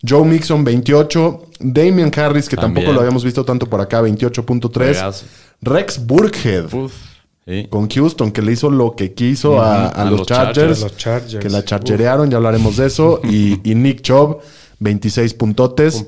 Joe 0.06 0.24
Mixon, 0.24 0.64
28. 0.64 1.46
Damian 1.60 2.10
Harris, 2.16 2.48
que 2.48 2.56
También. 2.56 2.74
tampoco 2.74 2.92
lo 2.92 3.00
habíamos 3.00 3.24
visto 3.24 3.44
tanto 3.44 3.66
por 3.66 3.80
acá, 3.80 4.02
28.3. 4.02 4.72
Juegazo. 4.72 5.26
Rex 5.60 6.04
Burkhead 6.04 6.72
Uf. 6.74 6.92
Sí. 7.46 7.66
con 7.70 7.88
Houston, 7.88 8.30
que 8.32 8.42
le 8.42 8.52
hizo 8.52 8.70
lo 8.70 8.94
que 8.96 9.14
quiso 9.14 9.60
a, 9.60 9.86
a 9.86 9.88
a 9.88 10.04
los, 10.04 10.20
los 10.20 10.26
Chargers, 10.28 10.56
Chargers. 10.56 10.80
Los 10.80 10.96
Chargers. 10.96 11.36
Que 11.44 11.48
la 11.50 11.64
charcherearon, 11.64 12.30
ya 12.30 12.36
hablaremos 12.36 12.76
de 12.76 12.86
eso. 12.86 13.20
y, 13.24 13.60
y 13.68 13.74
Nick 13.74 14.00
Chubb, 14.02 14.38
26 14.80 15.34
puntotes. 15.34 16.04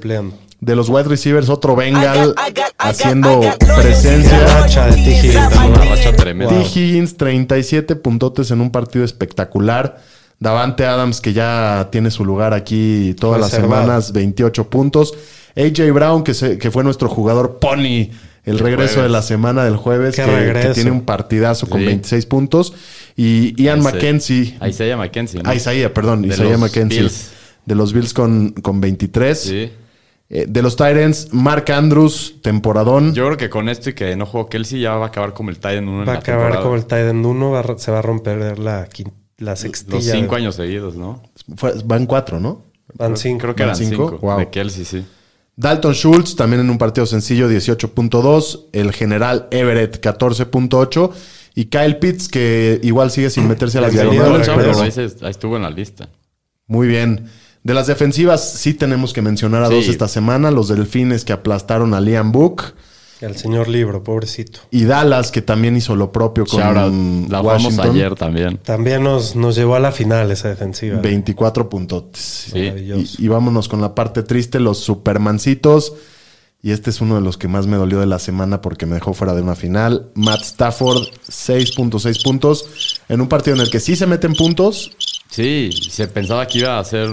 De 0.61 0.75
los 0.75 0.89
wide 0.89 1.05
receivers, 1.05 1.49
otro 1.51 1.77
Bengal 1.77 2.35
haciendo 2.79 3.41
presencia. 3.77 4.47
racha 4.47 4.87
de 4.87 4.93
T. 4.93 5.19
Higgins. 5.19 5.37
Una 5.57 5.85
racha 5.85 6.17
tremenda. 6.17 6.55
T. 6.55 6.63
Higgins, 6.81 7.17
37 7.17 7.97
puntotes 7.97 8.51
en 8.51 8.61
un 8.61 8.71
partido 8.71 9.05
espectacular. 9.05 10.01
Davante 10.41 10.85
Adams, 10.85 11.21
que 11.21 11.33
ya 11.33 11.89
tiene 11.93 12.11
su 12.11 12.25
lugar 12.25 12.53
aquí 12.55 13.15
todas 13.19 13.41
las 13.41 13.51
semanas, 13.51 14.13
28 14.13 14.69
puntos. 14.69 15.15
AJ 15.57 15.93
Brown, 15.93 16.25
que, 16.25 16.35
se- 16.35 16.59
que 16.59 16.71
fue 16.71 16.83
nuestro 16.85 17.09
jugador 17.09 17.59
Pony, 17.61 18.11
el 18.45 18.59
regreso 18.59 18.95
jueves. 18.95 19.03
de 19.05 19.09
la 19.09 19.23
semana 19.23 19.65
del 19.65 19.77
jueves, 19.77 20.17
que, 20.17 20.23
que 20.63 20.71
tiene 20.75 20.91
un 20.91 21.03
partidazo 21.03 21.67
con 21.69 21.81
Sí. 21.81 21.87
26 21.87 22.27
puntos. 22.27 22.75
Y 23.17 23.55
Ian 23.63 23.79
Ese- 23.79 23.93
McKenzie, 23.93 24.57
Ahí 24.61 24.73
se 24.73 24.89
llama 24.89 25.05
Mackenzie. 25.05 25.41
¿no? 25.43 25.49
ah, 25.49 25.55
Isaiah, 25.55 25.95
perdón, 25.95 26.23
De 26.23 26.29
Isaiah 26.29 26.59
McKenzie. 26.59 27.01
Bills. 27.01 27.31
De 27.65 27.75
los 27.75 27.93
Bills 27.95 28.13
con, 28.13 28.51
con 28.51 28.81
23. 28.81 29.41
Sí. 29.41 29.71
Eh, 30.31 30.47
de 30.49 30.63
los 30.63 30.75
Tyrants, 30.77 31.29
Mark 31.33 31.71
Andrews, 31.71 32.35
temporadón. 32.43 33.15
Yo 33.15 33.25
creo 33.27 33.37
que 33.37 33.49
con 33.49 33.69
esto 33.69 33.91
y 33.91 33.95
que 33.95 34.17
no 34.17 34.27
jugó 34.27 34.49
Kelsey 34.49 34.81
ya 34.81 34.95
va 34.97 35.05
a 35.07 35.09
acabar 35.09 35.33
como 35.33 35.51
el 35.51 35.57
Titan 35.57 35.89
1 35.89 36.03
en 36.03 36.09
Va 36.09 36.15
a 36.15 36.17
acabar 36.19 36.41
temporada. 36.41 36.63
como 36.63 36.75
el 36.75 36.83
Titan 36.83 37.25
1. 37.25 37.51
va 37.53 37.59
a 37.61 37.63
ro- 37.63 37.79
se 37.79 37.91
va 37.93 38.01
a 38.01 38.03
romper 38.03 38.59
la, 38.59 38.89
quin- 38.89 39.13
la 39.39 39.57
sextilla. 39.57 39.97
Los 39.97 40.05
cinco 40.07 40.35
años 40.37 40.55
seguidos, 40.57 40.95
¿no? 40.97 41.23
Fue- 41.57 41.75
van 41.85 42.07
cuatro, 42.07 42.41
¿no? 42.41 42.65
Van 42.95 43.17
cinco. 43.17 43.41
Creo 43.43 43.55
que 43.55 43.63
¿Van 43.65 43.75
eran 43.77 43.91
cinco? 43.91 44.11
cinco. 44.11 44.27
Wow. 44.27 44.39
De 44.39 44.51
Kelsey, 44.51 44.85
sí. 44.85 45.05
Dalton 45.57 45.95
Schultz, 45.95 46.35
también 46.37 46.61
en 46.63 46.71
un 46.71 46.79
partido 46.79 47.07
sencillo, 47.07 47.49
18.2. 47.49 48.67
El 48.73 48.93
general 48.93 49.47
Everett, 49.51 50.01
14.8. 50.01 51.11
Y 51.55 51.67
Kyle 51.67 51.97
Pitts, 51.99 52.29
que 52.29 52.81
igual 52.83 53.11
sigue 53.13 53.31
sin 53.31 53.47
meterse 53.47 53.79
a 53.79 53.83
las 53.83 53.93
diagonales. 53.93 54.49
ahí, 54.99 55.31
estuvo 55.31 55.57
en 55.57 55.63
la 55.63 55.71
lista. 55.71 56.09
muy 56.67 56.89
bien. 56.89 57.27
De 57.63 57.73
las 57.73 57.87
defensivas, 57.87 58.53
sí 58.55 58.75
tenemos 58.75 59.13
que 59.15 59.23
mencionar 59.23 59.63
a 59.63 59.69
Sí. 59.69 59.75
dos 59.75 59.89
esta 59.89 60.09
semana: 60.09 60.51
los 60.51 60.69
Delfines 60.69 61.25
que 61.25 61.33
aplastaron 61.33 61.95
a 61.95 62.01
Liam 62.01 62.31
Book 62.33 62.75
El 63.21 63.37
señor 63.37 63.69
libro, 63.69 64.03
pobrecito. 64.03 64.61
y 64.71 64.85
Dallas 64.85 65.31
que 65.31 65.41
también 65.41 65.77
hizo 65.77 65.95
lo 65.97 66.13
propio 66.13 66.45
con 66.47 66.61
Shout 66.61 66.77
out. 66.77 67.31
La 67.31 67.39
jugamos 67.41 67.65
Washington. 67.65 67.91
ayer 67.91 68.15
también. 68.15 68.59
También 68.59 69.03
nos, 69.03 69.37
nos 69.37 69.55
llevó 69.57 69.77
a 69.77 69.81
la 69.81 69.93
final 69.93 70.31
esa 70.31 70.49
defensiva. 70.49 71.01
24 71.01 71.69
puntos. 71.69 72.05
Sí. 72.15 72.73
Y 73.19 73.29
vámonos 73.29 73.69
con 73.69 73.81
la 73.81 73.95
parte 73.95 74.23
triste, 74.23 74.61
los 74.61 74.79
Supermancitos. 74.79 75.95
Y 76.63 76.71
este 76.71 76.89
es 76.89 77.03
uno 77.03 77.17
de 77.17 77.21
los 77.21 77.37
que 77.37 77.47
más 77.47 77.67
me 77.67 77.77
dolió 77.77 78.01
de 78.01 78.07
la 78.07 78.19
semana 78.19 78.63
porque 78.63 78.87
me 78.87 78.95
dejó 78.95 79.13
fuera 79.13 79.35
de 79.35 79.43
una 79.43 79.55
final. 79.55 80.11
Matt 80.15 80.41
Stafford, 80.41 81.03
6.6 81.29 82.25
puntos. 82.25 83.01
En 83.11 83.21
un 83.21 83.29
partido 83.29 83.55
en 83.57 83.61
el 83.63 83.71
que 83.71 83.81
sí 83.81 83.97
se 83.97 84.07
meten 84.07 84.33
puntos. 84.35 84.91
Sí, 85.31 85.71
se 85.91 86.07
pensaba 86.07 86.47
que 86.47 86.59
iba 86.59 86.79
a 86.79 86.85
ser 86.85 87.09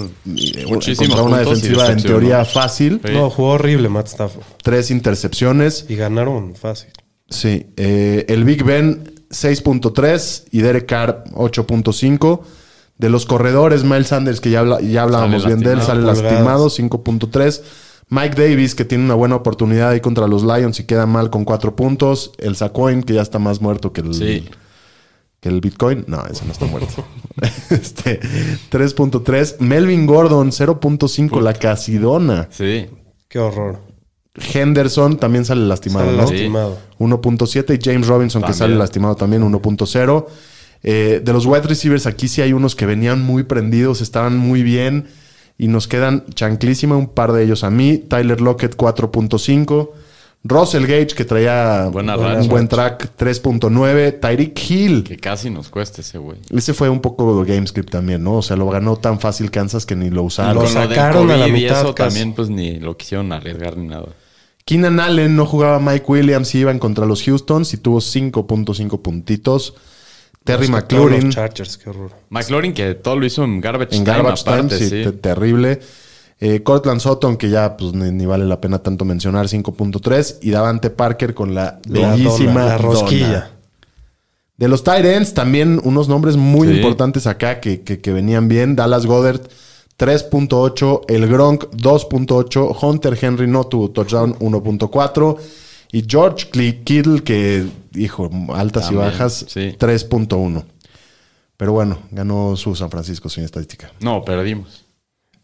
muchísimos 0.67 1.07
contra 1.15 1.23
una 1.23 1.39
defensiva 1.39 1.87
en 1.91 2.03
teoría 2.03 2.45
fácil. 2.45 3.01
Sí. 3.03 3.11
No, 3.13 3.29
jugó 3.31 3.51
horrible 3.53 3.89
Matt 3.89 4.07
Stafford. 4.07 4.43
Tres 4.61 4.91
intercepciones. 4.91 5.85
Y 5.89 5.95
ganaron 5.95 6.53
fácil. 6.55 6.91
Sí. 7.29 7.67
eh, 7.77 8.25
el 8.29 8.43
Big 8.43 8.63
Ben, 8.63 9.11
6.3. 9.31 10.43
Y 10.51 10.61
Derek 10.61 10.85
Carr, 10.85 11.23
8.5. 11.33 12.41
De 12.97 13.09
los 13.09 13.25
corredores, 13.25 13.83
Miles 13.83 14.09
Sanders, 14.09 14.39
que 14.39 14.51
ya, 14.51 14.59
habla- 14.59 14.79
ya 14.81 15.01
hablábamos 15.01 15.41
Sale 15.41 15.55
bien 15.55 15.65
de 15.67 15.73
él, 15.73 15.81
sale 15.81 16.01
lastimado. 16.03 16.65
lastimado, 16.65 16.69
5.3. 16.69 17.63
Mike 18.09 18.35
Davis, 18.39 18.75
que 18.75 18.85
tiene 18.85 19.05
una 19.05 19.15
buena 19.15 19.35
oportunidad 19.37 19.89
ahí 19.89 20.01
contra 20.01 20.27
los 20.27 20.43
Lions 20.43 20.79
y 20.79 20.83
queda 20.83 21.07
mal 21.07 21.31
con 21.31 21.43
4 21.43 21.75
puntos. 21.75 22.33
El 22.37 22.55
Sacoin, 22.55 23.01
que 23.01 23.13
ya 23.15 23.21
está 23.23 23.39
más 23.39 23.59
muerto 23.61 23.91
que 23.93 24.01
el, 24.01 24.13
Sí. 24.13 24.47
Que 25.41 25.49
el 25.49 25.59
Bitcoin. 25.59 26.05
No, 26.07 26.23
ese 26.31 26.45
no 26.45 26.53
está 26.53 26.65
muerto. 26.65 27.03
este, 27.69 28.21
3.3. 28.71 29.57
Melvin 29.59 30.05
Gordon, 30.05 30.51
0.5. 30.51 31.41
La 31.41 31.53
Casidona. 31.53 32.47
Sí. 32.51 32.87
Qué 33.27 33.39
horror. 33.39 33.79
Henderson 34.53 35.17
también 35.17 35.43
sale 35.43 35.65
lastimado, 35.67 36.05
Sale 36.05 36.17
¿no? 36.17 36.23
lastimado. 36.23 36.77
1.7 36.99 37.77
y 37.77 37.83
James 37.83 38.07
Robinson 38.07 38.41
que 38.41 38.47
También. 38.47 38.57
sale 38.59 38.75
lastimado 38.75 39.15
también 39.15 39.43
1.0. 39.43 40.25
Eh, 40.83 41.21
de 41.23 41.33
los 41.33 41.45
wide 41.45 41.61
receivers 41.63 42.07
aquí 42.07 42.27
sí 42.27 42.41
hay 42.41 42.53
unos 42.53 42.75
que 42.75 42.85
venían 42.85 43.21
muy 43.21 43.43
prendidos, 43.43 44.01
estaban 44.01 44.37
muy 44.37 44.63
bien 44.63 45.07
y 45.57 45.67
nos 45.67 45.87
quedan 45.87 46.25
chanclísima 46.33 46.95
un 46.95 47.09
par 47.09 47.33
de 47.33 47.43
ellos 47.43 47.63
a 47.63 47.69
mí. 47.69 47.97
Tyler 47.97 48.39
Lockett 48.41 48.77
4.5. 48.77 49.89
Russell 50.43 50.83
Gage 50.87 51.07
que 51.15 51.23
traía 51.23 51.87
Buena 51.91 52.17
un 52.17 52.47
buen 52.47 52.67
track 52.67 53.11
3.9. 53.17 54.19
Tyreek 54.19 54.69
Hill. 54.69 55.03
Que 55.03 55.17
casi 55.17 55.49
nos 55.51 55.69
cuesta 55.69 56.01
ese 56.01 56.17
güey. 56.17 56.39
Ese 56.49 56.73
fue 56.73 56.89
un 56.89 56.99
poco 56.99 57.43
GameScript 57.45 57.91
también, 57.91 58.23
¿no? 58.23 58.37
O 58.37 58.41
sea, 58.41 58.57
lo 58.57 58.67
ganó 58.69 58.95
tan 58.95 59.19
fácil 59.19 59.51
Kansas 59.51 59.85
que 59.85 59.95
ni 59.95 60.09
lo 60.09 60.23
usaron. 60.23 60.55
Lo 60.63 60.67
sacaron 60.67 61.29
a 61.29 61.37
la 61.37 61.45
COVID 61.45 61.55
y 61.57 61.61
mitad 61.63 61.81
eso 61.81 61.93
casi. 61.95 62.09
también, 62.15 62.33
pues 62.33 62.49
ni 62.49 62.79
lo 62.79 62.97
quisieron 62.97 63.31
arriesgar 63.31 63.77
ni 63.77 63.87
nada. 63.87 64.07
Keenan 64.65 64.99
Allen 64.99 65.35
no 65.35 65.45
jugaba 65.45 65.79
Mike 65.79 66.05
Williams 66.07 66.53
y 66.55 66.59
iban 66.59 66.79
contra 66.79 67.05
los 67.05 67.23
Houstons 67.27 67.73
y 67.73 67.77
tuvo 67.77 67.99
5.5 67.99 69.01
puntitos. 69.01 69.75
Terry 70.43 70.69
McLaurin 70.69 71.25
Los 71.25 71.35
Chargers, 71.35 71.77
qué 71.77 71.89
horror. 71.91 72.11
McLaurin 72.29 72.73
que 72.73 72.95
todo 72.95 73.15
lo 73.15 73.25
hizo 73.27 73.43
en 73.43 73.61
garbage 73.61 73.95
en 73.95 74.03
time 74.03 74.17
Garbage 74.17 74.43
Time, 74.43 74.55
aparte, 74.57 74.77
sí, 74.79 74.85
sí. 74.85 75.03
te- 75.03 75.11
terrible. 75.11 75.79
Eh, 76.43 76.63
Cortland 76.63 76.99
Sutton, 76.99 77.37
que 77.37 77.49
ya 77.51 77.77
pues 77.77 77.93
ni, 77.93 78.11
ni 78.11 78.25
vale 78.25 78.45
la 78.45 78.59
pena 78.59 78.79
tanto 78.79 79.05
mencionar, 79.05 79.47
5.3. 79.47 80.39
Y 80.41 80.49
Davante 80.49 80.89
Parker 80.89 81.33
con 81.35 81.53
la 81.53 81.79
La 81.87 82.11
bellísima 82.11 82.61
dona, 82.63 82.65
la 82.65 82.77
rosquilla. 82.79 83.27
dona. 83.27 83.51
De 84.57 84.67
los 84.67 84.83
tight 84.83 85.05
ends, 85.05 85.33
también 85.33 85.79
unos 85.83 86.07
nombres 86.09 86.37
muy 86.37 86.67
Sí. 86.67 86.75
importantes 86.75 87.25
acá 87.27 87.59
que, 87.59 87.81
que- 87.81 87.99
que 88.01 88.11
venían 88.13 88.47
bien. 88.47 88.75
Dallas 88.75 89.05
Goddard, 89.05 89.41
3.8. 89.97 91.01
El 91.07 91.27
Gronk, 91.27 91.65
2.8. 91.75 92.75
Hunter 92.81 93.17
Henry 93.21 93.47
no 93.47 93.63
tuvo 93.65 93.91
touchdown, 93.91 94.35
1.4. 94.39 95.37
Y 95.91 96.05
George 96.07 96.47
Kittle, 96.83 97.21
que, 97.23 97.65
hijo, 97.95 98.29
altas 98.53 98.85
También, 98.85 99.03
y 99.07 99.11
bajas, 99.11 99.45
sí. 99.47 99.75
3.1. 99.77 100.63
Pero 101.57 101.73
bueno, 101.73 101.99
ganó 102.11 102.55
su 102.55 102.75
San 102.75 102.89
Francisco 102.89 103.29
sin 103.29 103.43
estadística. 103.43 103.91
No, 103.99 104.23
perdimos. 104.25 104.85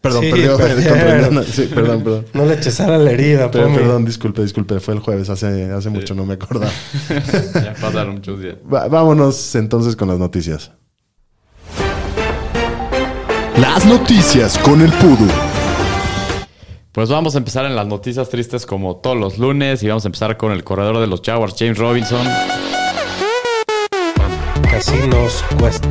Perdón, 0.01 0.23
Sí, 0.23 0.29
perdió. 0.31 0.57
Sí, 1.43 1.61
perdón, 1.73 2.03
perdón. 2.03 2.25
No 2.33 2.45
le 2.45 2.53
eches 2.53 2.79
a 2.79 2.87
la 2.97 3.11
herida, 3.11 3.49
Pero, 3.51 3.65
Pomi. 3.65 3.77
perdón, 3.77 4.05
disculpe, 4.05 4.41
disculpe. 4.41 4.79
Fue 4.79 4.93
el 4.93 4.99
jueves, 4.99 5.29
hace, 5.29 5.71
hace 5.71 5.89
mucho, 5.89 6.13
no 6.15 6.25
me 6.25 6.35
acordaba. 6.35 6.71
ya 7.53 7.73
pasaron 7.81 8.15
muchos 8.15 8.39
días. 8.41 8.55
Va- 8.71 8.87
vámonos 8.87 9.55
entonces 9.55 9.95
con 9.95 10.07
las 10.07 10.19
noticias. 10.19 10.71
Las 13.59 13.85
noticias 13.85 14.57
con 14.59 14.81
el 14.81 14.91
Pudu. 14.93 15.27
Pues 16.91 17.09
vamos 17.09 17.35
a 17.35 17.39
empezar 17.39 17.65
en 17.65 17.75
las 17.75 17.87
noticias 17.87 18.29
tristes 18.29 18.65
como 18.65 18.97
todos 18.97 19.17
los 19.17 19.37
lunes 19.39 19.81
y 19.83 19.87
vamos 19.87 20.05
a 20.05 20.07
empezar 20.07 20.37
con 20.37 20.51
el 20.51 20.63
corredor 20.63 20.99
de 20.99 21.07
los 21.07 21.21
Jaguars, 21.21 21.55
James 21.57 21.77
Robinson. 21.77 22.25
Casi 24.77 25.07
nos 25.07 25.43
cuestó. 25.59 25.87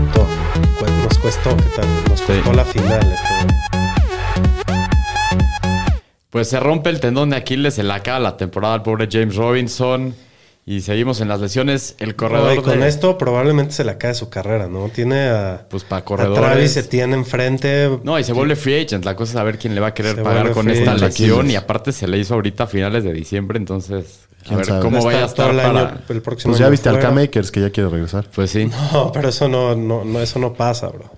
Cu- 0.79 0.87
Nos 1.03 1.19
cuestó, 1.19 1.57
¿qué 1.57 1.65
tal? 1.75 1.87
Nos 2.09 2.23
costó 2.23 2.53
la 2.53 2.65
final. 2.65 3.13
este. 3.13 3.35
Pues 6.31 6.49
se 6.49 6.61
rompe 6.61 6.91
el 6.91 7.01
tendón 7.01 7.31
de 7.31 7.37
Aquiles, 7.37 7.75
se 7.75 7.83
le 7.83 7.93
acaba 7.93 8.21
la 8.21 8.37
temporada 8.37 8.75
al 8.75 8.83
pobre 8.85 9.09
James 9.11 9.35
Robinson 9.35 10.15
y 10.65 10.83
seguimos 10.83 11.21
en 11.21 11.27
las 11.27 11.41
lesiones. 11.41 11.97
El 11.99 12.11
No, 12.11 12.17
corredor 12.17 12.59
y 12.59 12.63
con 12.63 12.79
de- 12.79 12.87
esto 12.87 13.19
probablemente 13.19 13.73
se 13.73 13.83
le 13.83 13.91
acabe 13.91 14.15
su 14.15 14.31
carrera, 14.31 14.69
¿no? 14.69 14.89
Tiene 14.89 15.31
a, 15.31 15.67
Pues 15.69 15.83
para 15.83 16.03
a 16.03 16.05
corredores. 16.05 16.41
Travis 16.41 16.77
Etienne 16.77 17.15
enfrente. 17.15 17.99
No, 18.05 18.17
y 18.21 18.23
se 18.23 18.33
vuelve 18.35 18.55
free 18.55 18.85
agent. 18.85 19.05
La 19.05 19.17
cosa 19.17 19.31
es 19.31 19.35
saber 19.35 19.59
quién 19.59 19.75
le 19.75 19.81
va 19.81 19.89
a 19.89 19.95
querer 19.95 20.15
Se 20.15 20.23
pagar 20.23 20.53
con 20.53 20.71
esta 20.71 20.95
lesión. 20.95 21.51
Y 21.51 21.57
aparte 21.57 21.91
se 21.91 22.07
le 22.07 22.19
hizo 22.19 22.35
ahorita 22.35 22.65
a 22.65 22.67
finales 22.69 23.03
de 23.03 23.13
diciembre. 23.13 23.59
Entonces, 23.59 24.26
a 24.47 24.49
¿Quién 24.49 24.59
ver 24.59 24.67
sabe? 24.67 24.81
cómo 24.83 25.05
vaya 25.05 25.23
a 25.23 25.27
estar 25.27 25.51
el 25.51 25.57
para... 25.57 25.81
año, 25.91 25.99
el 26.09 26.23
próximo 26.23 26.53
Pues 26.53 26.59
ya 26.59 26.67
año 26.67 26.71
viste 26.73 26.89
al 26.89 26.97
fuera. 26.97 27.09
K-Makers 27.11 27.51
que 27.51 27.61
ya 27.61 27.71
quiere 27.71 27.89
regresar. 27.91 28.27
Pues 28.35 28.51
sí. 28.51 28.69
No, 28.93 29.13
pero 29.13 29.29
eso 29.29 29.49
no, 29.49 29.75
no, 29.77 30.05
no, 30.05 30.21
eso 30.21 30.39
no 30.39 30.55
pasa, 30.55 30.89
bro. 30.89 31.11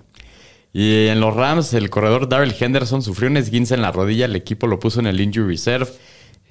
Y 0.71 1.07
en 1.07 1.19
los 1.19 1.35
Rams, 1.35 1.73
el 1.73 1.89
corredor 1.89 2.29
Daryl 2.29 2.53
Henderson 2.59 3.01
sufrió 3.01 3.29
un 3.29 3.37
esguince 3.37 3.73
en 3.73 3.81
la 3.81 3.91
rodilla. 3.91 4.25
El 4.25 4.35
equipo 4.35 4.67
lo 4.67 4.79
puso 4.79 4.99
en 4.99 5.07
el 5.07 5.19
injury 5.19 5.47
reserve. 5.47 5.87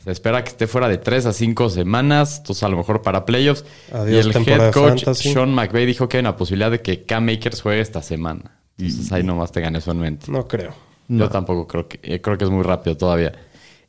Se 0.02 0.11
espera 0.11 0.42
que 0.42 0.50
esté 0.50 0.66
fuera 0.66 0.88
de 0.88 0.99
3 0.99 1.26
a 1.26 1.32
5 1.32 1.70
semanas. 1.70 2.38
Entonces, 2.38 2.62
a 2.64 2.68
lo 2.68 2.76
mejor 2.76 3.02
para 3.02 3.25
playoffs. 3.25 3.64
Adiós, 3.92 4.26
y 4.26 4.28
el 4.28 4.49
head 4.49 4.73
coach 4.73 5.04
fantasy. 5.04 5.32
Sean 5.32 5.54
McVay 5.54 5.87
dijo 5.87 6.08
que 6.08 6.16
hay 6.16 6.20
una 6.20 6.37
posibilidad 6.37 6.70
de 6.70 6.80
que 6.82 7.04
Cam 7.04 7.28
Akers 7.28 7.62
juegue 7.62 7.80
esta 7.80 8.02
semana. 8.02 8.58
Entonces, 8.78 9.12
ahí 9.12 9.23
nomás 9.23 9.52
tengan 9.52 9.76
eso 9.76 9.90
en 9.92 9.99
mente. 10.00 10.30
No 10.30 10.47
creo. 10.49 10.73
Yo 11.08 11.28
tampoco 11.30 11.66
creo 11.66 11.88
que 11.88 12.00
eh, 12.02 12.20
creo 12.20 12.37
que 12.37 12.44
es 12.44 12.50
muy 12.50 12.62
rápido 12.62 12.97
todavía. 12.97 13.32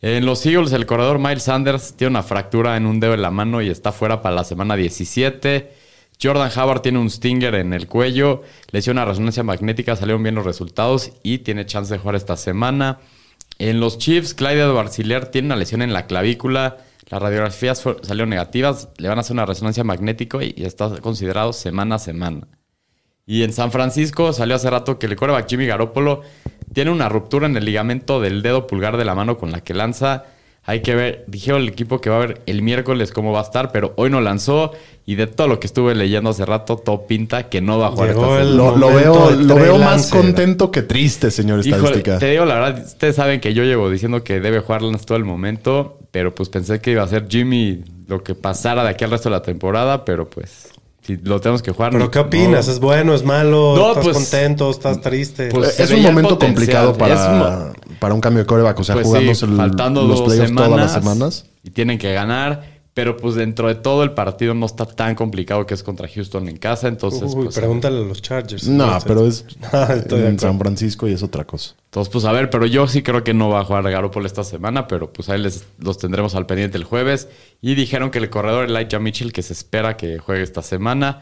En 0.01 0.25
los 0.25 0.45
Eagles, 0.45 0.71
el 0.71 0.85
corredor 0.85 1.19
Miles 1.19 1.43
Sanders 1.43 1.93
tiene 1.97 2.11
una 2.11 2.23
fractura 2.23 2.77
en 2.77 2.85
un 2.85 3.01
dedo 3.01 3.11
de 3.11 3.17
la 3.17 3.31
mano 3.31 3.61
y 3.61 3.69
está 3.69 3.91
fuera 3.91 4.21
para 4.21 4.33
la 4.33 4.43
semana 4.45 4.77
17. 4.77 5.73
Jordan 6.21 6.49
Howard 6.55 6.81
tiene 6.81 6.99
un 6.99 7.09
stinger 7.09 7.55
en 7.55 7.73
el 7.73 7.87
cuello, 7.87 8.43
lesión 8.71 8.97
a 8.97 9.05
resonancia 9.05 9.43
magnética, 9.43 9.97
salieron 9.97 10.23
bien 10.23 10.35
los 10.35 10.45
resultados 10.45 11.11
y 11.21 11.39
tiene 11.39 11.65
chance 11.65 11.93
de 11.93 11.99
jugar 11.99 12.15
esta 12.15 12.37
semana. 12.37 12.99
En 13.57 13.81
los 13.81 13.97
Chiefs, 13.97 14.33
Clyde 14.33 14.61
edwards 14.61 14.95
tiene 15.31 15.47
una 15.47 15.57
lesión 15.57 15.81
en 15.81 15.91
la 15.91 16.07
clavícula. 16.07 16.77
Las 17.09 17.21
radiografías 17.21 17.83
salieron 18.01 18.29
negativas, 18.29 18.89
le 18.97 19.09
van 19.09 19.17
a 19.17 19.21
hacer 19.21 19.33
una 19.33 19.45
resonancia 19.45 19.83
magnética 19.83 20.41
y 20.41 20.53
está 20.63 21.01
considerado 21.01 21.51
semana 21.51 21.95
a 21.95 21.99
semana. 21.99 22.47
Y 23.31 23.43
en 23.43 23.53
San 23.53 23.71
Francisco 23.71 24.33
salió 24.33 24.55
hace 24.55 24.71
rato 24.71 24.97
que 24.97 25.05
el 25.05 25.15
quarterback 25.15 25.47
Jimmy 25.47 25.67
Garoppolo 25.67 26.23
tiene 26.73 26.89
una 26.89 27.09
ruptura 27.09 27.45
en 27.45 27.55
el 27.55 27.63
ligamento 27.63 28.19
del 28.19 28.41
dedo 28.41 28.65
pulgar 28.65 28.97
de 28.97 29.05
la 29.05 29.13
mano 29.13 29.37
con 29.37 29.51
la 29.51 29.61
que 29.61 29.75
lanza. 29.75 30.23
Hay 30.65 30.81
que 30.81 30.95
ver, 30.95 31.25
dijeron 31.27 31.61
el 31.61 31.67
equipo 31.67 32.01
que 32.01 32.09
va 32.09 32.15
a 32.15 32.19
ver 32.19 32.41
el 32.47 32.63
miércoles 32.63 33.11
cómo 33.11 33.31
va 33.31 33.41
a 33.41 33.43
estar, 33.43 33.71
pero 33.71 33.93
hoy 33.97 34.09
no 34.09 34.19
lanzó. 34.19 34.71
Y 35.05 35.13
de 35.13 35.27
todo 35.27 35.47
lo 35.47 35.59
que 35.59 35.67
estuve 35.67 35.93
leyendo 35.93 36.31
hace 36.31 36.43
rato, 36.43 36.77
todo 36.77 37.05
pinta 37.05 37.49
que 37.49 37.61
no 37.61 37.77
va 37.77 37.87
a 37.87 37.91
jugar 37.91 38.07
Llegó 38.09 38.25
esta 38.35 38.41
el- 38.41 38.57
semana. 38.57 38.77
Lo, 38.77 38.87
veo, 38.95 39.31
lo 39.31 39.55
veo 39.55 39.77
más 39.77 40.09
contento 40.09 40.71
que 40.71 40.81
triste, 40.81 41.29
señor 41.29 41.59
Híjole, 41.59 41.75
estadística. 41.83 42.17
te 42.17 42.31
digo 42.31 42.45
la 42.45 42.55
verdad, 42.55 42.83
ustedes 42.83 43.15
saben 43.15 43.39
que 43.39 43.53
yo 43.53 43.63
llevo 43.63 43.91
diciendo 43.91 44.23
que 44.23 44.39
debe 44.39 44.59
jugar 44.61 44.81
Lance 44.81 45.05
todo 45.05 45.19
el 45.19 45.25
momento, 45.25 45.99
pero 46.09 46.33
pues 46.33 46.49
pensé 46.49 46.81
que 46.81 46.91
iba 46.93 47.03
a 47.03 47.07
ser 47.07 47.27
Jimmy 47.29 47.83
lo 48.07 48.23
que 48.23 48.33
pasara 48.33 48.83
de 48.83 48.89
aquí 48.89 49.03
al 49.03 49.11
resto 49.11 49.29
de 49.29 49.35
la 49.35 49.43
temporada, 49.43 50.03
pero 50.03 50.27
pues 50.29 50.69
si 51.09 51.17
lo 51.23 51.39
tenemos 51.41 51.61
que 51.63 51.71
jugar. 51.71 51.91
¿Pero 51.91 52.11
qué 52.11 52.19
no. 52.19 52.25
opinas? 52.25 52.67
¿Es 52.67 52.79
bueno? 52.79 53.15
¿Es 53.15 53.23
malo? 53.23 53.73
No, 53.75 53.89
¿Estás 53.89 54.03
pues- 54.03 54.17
contento? 54.17 54.69
¿Estás 54.69 55.01
triste? 55.01 55.49
pues, 55.51 55.79
es 55.79 55.89
un 55.91 56.03
momento 56.03 56.37
complicado 56.37 56.93
para, 56.93 57.71
Es 57.89 57.97
para 57.99 58.13
un 58.13 58.21
cambio 58.21 58.43
de 58.43 58.45
coreback. 58.45 58.79
O 58.79 58.83
sea, 58.83 58.93
Pues 58.95 59.07
jugándose 59.07 59.45
sí, 59.45 59.51
el- 59.51 59.57
faltando 59.57 60.03
los 60.05 60.21
playoffs 60.21 60.49
semanas, 60.49 60.69
todas 60.69 60.81
las 60.81 60.93
semanas. 60.93 61.45
Y 61.63 61.71
tienen 61.71 61.97
que 61.97 62.13
ganar. 62.13 62.78
Pero 62.99 63.15
pues 63.15 63.35
dentro 63.35 63.69
de 63.69 63.75
todo 63.75 64.03
el 64.03 64.11
partido 64.11 64.53
no 64.53 64.65
está 64.65 64.85
tan 64.85 65.15
complicado 65.15 65.65
que 65.65 65.73
es 65.73 65.83
contra 65.83 66.05
Houston 66.05 66.49
en 66.49 66.57
casa. 66.57 66.89
Entonces, 66.89 67.33
Uy, 67.33 67.45
pues, 67.45 67.55
pregúntale 67.55 67.97
a 67.97 68.01
los 68.01 68.21
Chargers. 68.21 68.67
No, 68.67 68.83
entonces. 68.83 69.03
pero 69.07 69.25
es 69.25 69.45
en. 70.11 70.37
San 70.37 70.59
Francisco 70.59 71.07
y 71.07 71.13
es 71.13 71.23
otra 71.23 71.45
cosa. 71.45 71.75
entonces, 71.85 72.11
pues 72.11 72.25
a 72.25 72.33
ver, 72.33 72.49
pero 72.49 72.65
yo 72.65 72.89
sí 72.89 73.01
creo 73.01 73.23
que 73.23 73.33
no 73.33 73.47
va 73.47 73.61
a 73.61 73.63
jugar 73.63 73.89
Garoppolo 73.89 74.27
esta 74.27 74.43
semana, 74.43 74.85
pero 74.85 75.13
pues 75.13 75.29
ahí 75.29 75.39
les, 75.39 75.63
los 75.77 75.97
tendremos 75.97 76.35
al 76.35 76.45
pendiente 76.45 76.77
el 76.77 76.83
jueves. 76.83 77.29
Y 77.61 77.75
dijeron 77.75 78.11
que 78.11 78.17
el 78.17 78.29
corredor 78.29 78.65
Elijah 78.65 78.99
Mitchell, 78.99 79.31
que 79.31 79.43
se 79.43 79.53
espera 79.53 79.95
que 79.95 80.17
juegue 80.17 80.43
esta 80.43 80.61
semana. 80.61 81.21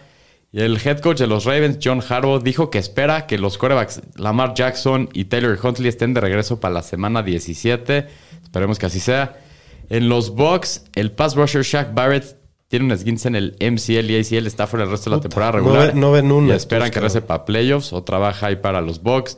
Y 0.52 0.62
el 0.62 0.80
head 0.84 0.98
coach 0.98 1.20
de 1.20 1.28
los 1.28 1.46
Ravens, 1.46 1.78
John 1.80 2.02
Harbaugh, 2.02 2.42
dijo 2.42 2.72
que 2.72 2.80
espera 2.80 3.28
que 3.28 3.38
los 3.38 3.60
quarterbacks 3.60 4.02
Lamar 4.16 4.56
Jackson 4.56 5.10
y 5.14 5.26
Taylor 5.26 5.60
Huntley 5.62 5.90
estén 5.90 6.16
de 6.16 6.22
regreso 6.22 6.60
para 6.60 6.74
la 6.74 6.82
semana 6.82 7.22
17. 7.22 8.08
Esperemos 8.42 8.80
que 8.80 8.88
así 8.88 9.00
sea. 9.00 9.42
En 9.90 10.10
los 10.10 10.32
Bucks, 10.36 10.86
el 10.96 11.12
pass 11.12 11.36
rusher 11.36 11.64
Shaq 11.64 11.94
Barrett 11.94 12.38
tiene 12.68 12.86
un 12.86 12.92
esguince 12.92 13.28
en 13.30 13.36
el 13.36 13.56
MCL 13.62 14.10
y 14.12 14.20
ACL, 14.20 14.46
está 14.46 14.68
fuera 14.68 14.84
el 14.86 14.92
resto 14.92 15.10
de 15.10 15.16
la 15.16 15.22
temporada 15.22 15.54
regular. 15.54 15.96
no 15.96 16.12
ven 16.12 16.32
una, 16.32 16.54
Y 16.54 16.58
esperan 16.58 16.90
que 16.90 17.00
regrese 17.00 17.22
para 17.22 17.46
playoffs 17.46 17.94
o 17.94 18.04
trabaja 18.04 18.48
ahí 18.48 18.58
para 18.58 18.82
los 18.82 19.02
Bucks. 19.02 19.38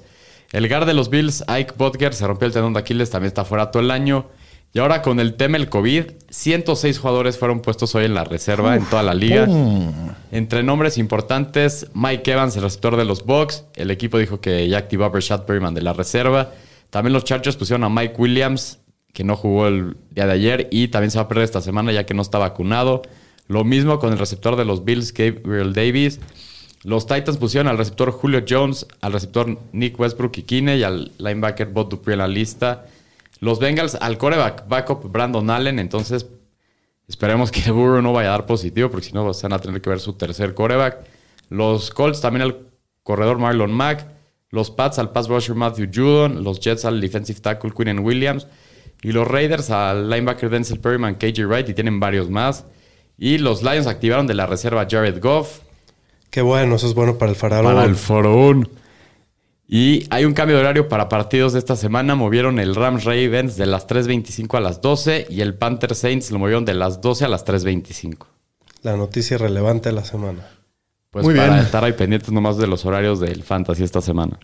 El 0.52 0.68
guard 0.68 0.88
de 0.88 0.96
los 0.96 1.12
Bills, 1.12 1.44
Ike 1.48 1.74
Butker, 1.78 2.14
se 2.14 2.26
rompió 2.26 2.48
el 2.48 2.54
tendón 2.54 2.74
de 2.74 2.80
Aquiles, 2.80 3.12
también 3.12 3.28
está 3.28 3.46
fuera 3.46 3.70
todo 3.70 3.84
el 3.84 3.92
año. 3.92 4.26
Y 4.74 4.80
ahora 4.80 5.02
con 5.02 5.20
el 5.20 5.36
tema 5.36 5.58
del 5.58 5.70
COVID, 5.70 6.06
106 6.30 7.00
jugadores 7.00 7.38
fueron 7.38 7.60
puestos 7.60 7.94
hoy 7.96 8.06
en 8.06 8.14
la 8.14 8.24
reserva 8.24 8.76
en 8.76 8.86
toda 8.86 9.02
la 9.02 9.16
liga. 9.16 9.48
Entre 10.32 10.62
nombres 10.62 10.98
importantes, 11.00 11.88
Mike 11.94 12.32
Evans, 12.32 12.56
el 12.56 12.64
receptor 12.64 12.96
de 12.96 13.06
los 13.06 13.26
Bucks. 13.26 13.66
El 13.76 13.90
equipo 13.90 14.20
dijo 14.20 14.42
que 14.42 14.68
ya 14.68 14.78
activó 14.78 15.06
a 15.06 15.10
Brashad 15.10 15.46
Perryman 15.46 15.74
de 15.74 15.82
la 15.82 15.94
reserva. 15.94 16.52
También 16.92 17.14
los 17.14 17.24
Chargers 17.24 17.56
pusieron 17.56 17.84
a 17.84 17.90
Mike 17.90 18.16
Williams, 18.18 18.80
que 19.14 19.24
no 19.24 19.36
jugó 19.36 19.68
el 19.68 19.98
día 20.12 20.26
de 20.26 20.34
ayer 20.34 20.68
y 20.72 20.90
también 20.90 21.12
se 21.12 21.18
va 21.18 21.24
a 21.24 21.28
perder 21.28 21.46
esta 21.46 21.62
semana 21.62 21.92
ya 21.92 22.06
que 22.06 22.14
no 22.14 22.22
está 22.22 22.38
vacunado. 22.38 23.02
Lo 23.48 23.64
mismo 23.64 24.00
con 24.00 24.14
el 24.14 24.20
receptor 24.20 24.56
de 24.56 24.66
los 24.66 24.86
Bills, 24.86 25.14
Gabriel 25.14 25.74
Davis. 25.74 26.20
Los 26.84 27.08
Titans 27.08 27.38
pusieron 27.38 27.68
al 27.68 27.78
receptor 27.78 28.12
Julio 28.12 28.44
Jones, 28.48 28.86
al 29.02 29.12
receptor 29.12 29.58
Nick 29.74 30.00
Westbrook 30.00 30.38
y 30.38 30.44
Kine 30.44 30.78
y 30.78 30.84
al 30.84 31.12
linebacker 31.18 31.68
Bob 31.68 31.90
Dupree 31.90 32.14
en 32.14 32.20
la 32.20 32.28
lista. 32.28 32.86
Los 33.42 33.60
Bengals 33.60 33.96
al 33.96 34.18
coreback 34.18 34.68
backup 34.68 35.12
Brandon 35.12 35.50
Allen. 35.50 35.80
Entonces, 35.80 36.28
esperemos 37.08 37.52
que 37.52 37.72
Burrow 37.72 38.02
no 38.02 38.14
vaya 38.14 38.30
a 38.30 38.32
dar 38.32 38.46
positivo 38.46 38.90
porque 38.90 39.08
si 39.08 39.14
no 39.14 39.26
van 39.26 39.54
a 39.54 39.60
tener 39.60 39.82
que 39.82 39.90
ver 39.90 40.00
su 40.00 40.14
tercer 40.14 40.54
coreback. 40.54 41.00
Los 41.50 41.90
Colts 41.90 42.22
también 42.22 42.44
al 42.44 42.68
corredor 43.04 43.40
Marlon 43.40 43.74
Mack. 43.74 44.08
Los 44.52 44.72
Pats 44.72 45.00
al 45.00 45.12
pass 45.12 45.28
rusher 45.28 45.56
Matthew 45.56 45.90
Judon. 45.94 46.44
Los 46.44 46.60
Jets 46.60 46.86
al 46.86 47.02
defensive 47.02 47.40
tackle 47.40 47.72
Quinn 47.72 48.00
Williams. 48.00 48.48
Y 49.02 49.12
los 49.12 49.28
Raiders 49.28 49.70
al 49.70 50.10
linebacker 50.10 50.50
Denzel 50.50 50.80
Perryman, 50.80 51.16
KJ 51.16 51.46
Wright 51.46 51.70
y 51.70 51.74
tienen 51.74 52.00
varios 52.00 52.30
más. 52.30 52.66
Y 53.18 53.38
los 53.38 53.64
Lions 53.64 53.88
activaron 53.88 54.28
de 54.28 54.34
la 54.34 54.46
reserva 54.46 54.88
Jared 54.90 55.22
Goff. 55.22 55.60
Qué 56.30 56.42
bueno, 56.42 56.76
eso 56.76 56.88
es 56.88 56.94
bueno 56.94 57.18
para 57.18 57.32
el 57.32 57.38
faraón. 57.38 57.66
Para 57.66 57.86
el 57.86 57.96
faraón. 57.96 58.70
Y 59.68 60.08
hay 60.10 60.26
un 60.26 60.34
cambio 60.34 60.56
de 60.56 60.64
horario 60.64 60.88
para 60.88 61.10
partidos 61.10 61.54
de 61.54 61.60
esta 61.60 61.76
semana. 61.76 62.16
Movieron 62.16 62.60
el 62.60 62.76
Rams 62.76 63.04
Ravens 63.04 63.56
de 63.56 63.68
las 63.68 63.88
3.25 63.88 64.58
a 64.58 64.62
las 64.62 64.82
12 64.82 65.28
y 65.30 65.42
el 65.42 65.54
Panther 65.54 65.96
Saints 65.96 66.32
lo 66.32 66.40
movieron 66.40 66.66
de 66.66 66.74
las 66.74 67.02
12 67.02 67.26
a 67.26 67.28
las 67.28 67.46
3.25. 67.46 68.26
La 68.82 68.98
noticia 68.98 69.38
relevante 69.38 69.90
de 69.90 69.96
la 69.96 70.06
semana. 70.06 70.48
Pues 71.12 71.26
Muy 71.26 71.36
para 71.36 71.54
bien. 71.54 71.66
estar 71.66 71.84
ahí 71.84 71.94
pendientes 71.94 72.32
nomás 72.32 72.58
de 72.58 72.68
los 72.68 72.86
horarios 72.86 73.20
del 73.20 73.44
Fantasy 73.44 73.84
esta 73.84 74.02
semana. 74.02 74.40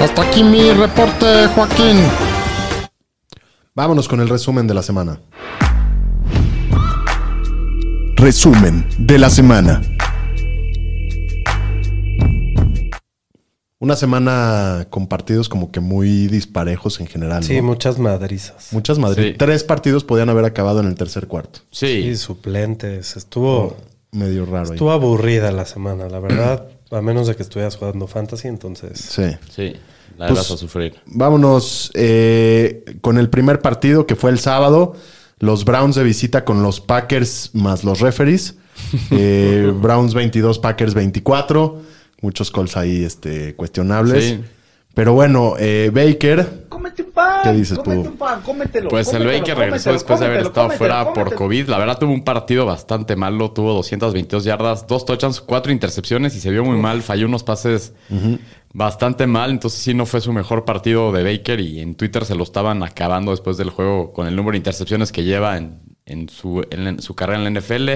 Hasta 0.00 0.22
aquí 0.22 0.42
mi 0.42 0.70
reporte, 0.72 1.46
Joaquín. 1.54 1.96
Vámonos 3.74 4.08
con 4.08 4.20
el 4.20 4.28
resumen 4.28 4.66
de 4.66 4.74
la 4.74 4.82
semana. 4.82 5.20
Resumen 8.16 8.86
de 8.98 9.18
la 9.18 9.30
semana. 9.30 9.82
Una 13.78 13.94
semana 13.94 14.86
con 14.88 15.06
partidos 15.06 15.48
como 15.48 15.70
que 15.70 15.80
muy 15.80 16.28
disparejos 16.28 16.98
en 17.00 17.06
general. 17.06 17.44
Sí, 17.44 17.56
¿no? 17.58 17.64
muchas 17.64 17.98
madrizas. 17.98 18.72
Muchas 18.72 18.98
Madrid. 18.98 19.32
Sí. 19.32 19.38
Tres 19.38 19.64
partidos 19.64 20.02
podían 20.02 20.30
haber 20.30 20.46
acabado 20.46 20.80
en 20.80 20.86
el 20.86 20.94
tercer 20.94 21.26
cuarto. 21.26 21.60
Sí, 21.70 22.02
Sí, 22.02 22.16
suplentes. 22.16 23.16
Estuvo, 23.16 23.76
Medio 24.12 24.46
raro 24.46 24.68
ahí. 24.68 24.72
estuvo 24.72 24.92
aburrida 24.92 25.52
la 25.52 25.66
semana, 25.66 26.08
la 26.08 26.20
verdad. 26.20 26.68
A 26.90 27.00
menos 27.00 27.26
de 27.26 27.34
que 27.34 27.42
estuvieras 27.42 27.76
jugando 27.76 28.06
fantasy, 28.06 28.48
entonces. 28.48 28.98
Sí. 28.98 29.24
sí. 29.54 29.74
La 30.18 30.28
Pues- 30.28 30.38
vas 30.38 30.50
a 30.52 30.56
sufrir. 30.56 30.94
Vámonos 31.06 31.90
eh, 31.94 32.84
con 33.00 33.18
el 33.18 33.28
primer 33.28 33.60
partido 33.60 34.06
que 34.06 34.16
fue 34.16 34.30
el 34.30 34.38
sábado. 34.38 34.94
Los 35.38 35.64
Browns 35.64 35.96
de 35.96 36.04
visita 36.04 36.44
con 36.44 36.62
los 36.62 36.80
Packers 36.80 37.50
más 37.54 37.84
los 37.84 38.00
referees. 38.00 38.54
Eh, 39.10 39.72
Browns 39.74 40.12
22, 40.14 40.58
Packers 40.58 40.94
24. 40.94 41.80
Muchos 42.20 42.50
calls 42.50 42.76
ahí 42.76 43.04
este, 43.04 43.54
cuestionables. 43.54 44.24
Sí. 44.24 44.40
Pero 44.96 45.12
bueno, 45.12 45.56
eh, 45.58 45.90
Baker. 45.92 46.64
Cómete 46.70 47.02
un 47.02 47.10
pan. 47.10 47.40
¿Qué 47.42 47.52
dices 47.52 47.78
cómete 47.78 48.04
tú? 48.04 48.08
un 48.12 48.16
pan, 48.16 48.40
cómetelo. 48.40 48.88
Pues 48.88 49.12
el 49.12 49.26
Baker 49.26 49.54
regresó 49.58 49.90
cómetelo, 49.90 49.92
después 49.92 50.20
de 50.20 50.24
haber 50.24 50.38
estado 50.38 50.68
cómetelo, 50.68 50.78
fuera 50.78 51.04
por 51.04 51.14
cómetelo. 51.14 51.36
COVID. 51.36 51.68
La 51.68 51.76
verdad 51.76 51.98
tuvo 51.98 52.12
un 52.14 52.24
partido 52.24 52.64
bastante 52.64 53.14
malo. 53.14 53.50
Tuvo 53.50 53.74
222 53.74 54.44
yardas, 54.44 54.86
dos 54.86 55.04
touchdowns, 55.04 55.42
cuatro 55.42 55.70
intercepciones 55.70 56.34
y 56.34 56.40
se 56.40 56.50
vio 56.50 56.64
muy 56.64 56.78
mal. 56.78 57.02
Falló 57.02 57.26
unos 57.26 57.42
pases 57.42 57.92
bastante 58.72 59.26
mal. 59.26 59.50
Entonces 59.50 59.82
sí 59.82 59.92
no 59.92 60.06
fue 60.06 60.22
su 60.22 60.32
mejor 60.32 60.64
partido 60.64 61.12
de 61.12 61.22
Baker 61.24 61.60
y 61.60 61.80
en 61.80 61.94
Twitter 61.94 62.24
se 62.24 62.34
lo 62.34 62.44
estaban 62.44 62.82
acabando 62.82 63.32
después 63.32 63.58
del 63.58 63.68
juego 63.68 64.14
con 64.14 64.26
el 64.26 64.34
número 64.34 64.52
de 64.52 64.58
intercepciones 64.58 65.12
que 65.12 65.24
lleva 65.24 65.58
en, 65.58 65.78
en 66.06 66.30
su, 66.30 66.64
en 66.70 67.02
su 67.02 67.14
carrera 67.14 67.46
en 67.46 67.52
la 67.52 67.60
NFL. 67.60 67.90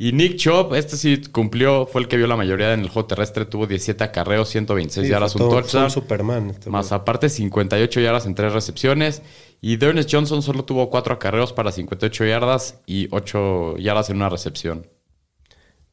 Y 0.00 0.12
Nick 0.12 0.36
Chubb, 0.36 0.74
este 0.74 0.96
sí 0.96 1.20
cumplió, 1.32 1.84
fue 1.84 2.00
el 2.00 2.06
que 2.06 2.16
vio 2.16 2.28
la 2.28 2.36
mayoría 2.36 2.72
en 2.72 2.80
el 2.80 2.88
juego 2.88 3.08
terrestre. 3.08 3.44
Tuvo 3.46 3.66
17 3.66 4.04
acarreos, 4.04 4.48
126 4.48 5.04
Sí, 5.04 5.10
yardas, 5.10 5.34
un 5.34 5.50
touchdown. 5.50 5.90
Superman. 5.90 6.50
este 6.50 6.70
Más 6.70 6.90
güey. 6.90 7.00
aparte, 7.00 7.28
58 7.28 8.00
yardas 8.00 8.24
en 8.26 8.36
tres 8.36 8.52
recepciones. 8.52 9.22
Y 9.60 9.76
Dearness 9.76 10.06
Johnson 10.08 10.40
solo 10.40 10.64
tuvo 10.64 10.88
cuatro 10.88 11.14
acarreos 11.14 11.52
para 11.52 11.72
58 11.72 12.26
yardas 12.26 12.78
y 12.86 13.08
8 13.10 13.76
yardas 13.78 14.08
en 14.10 14.16
una 14.16 14.28
recepción. 14.28 14.86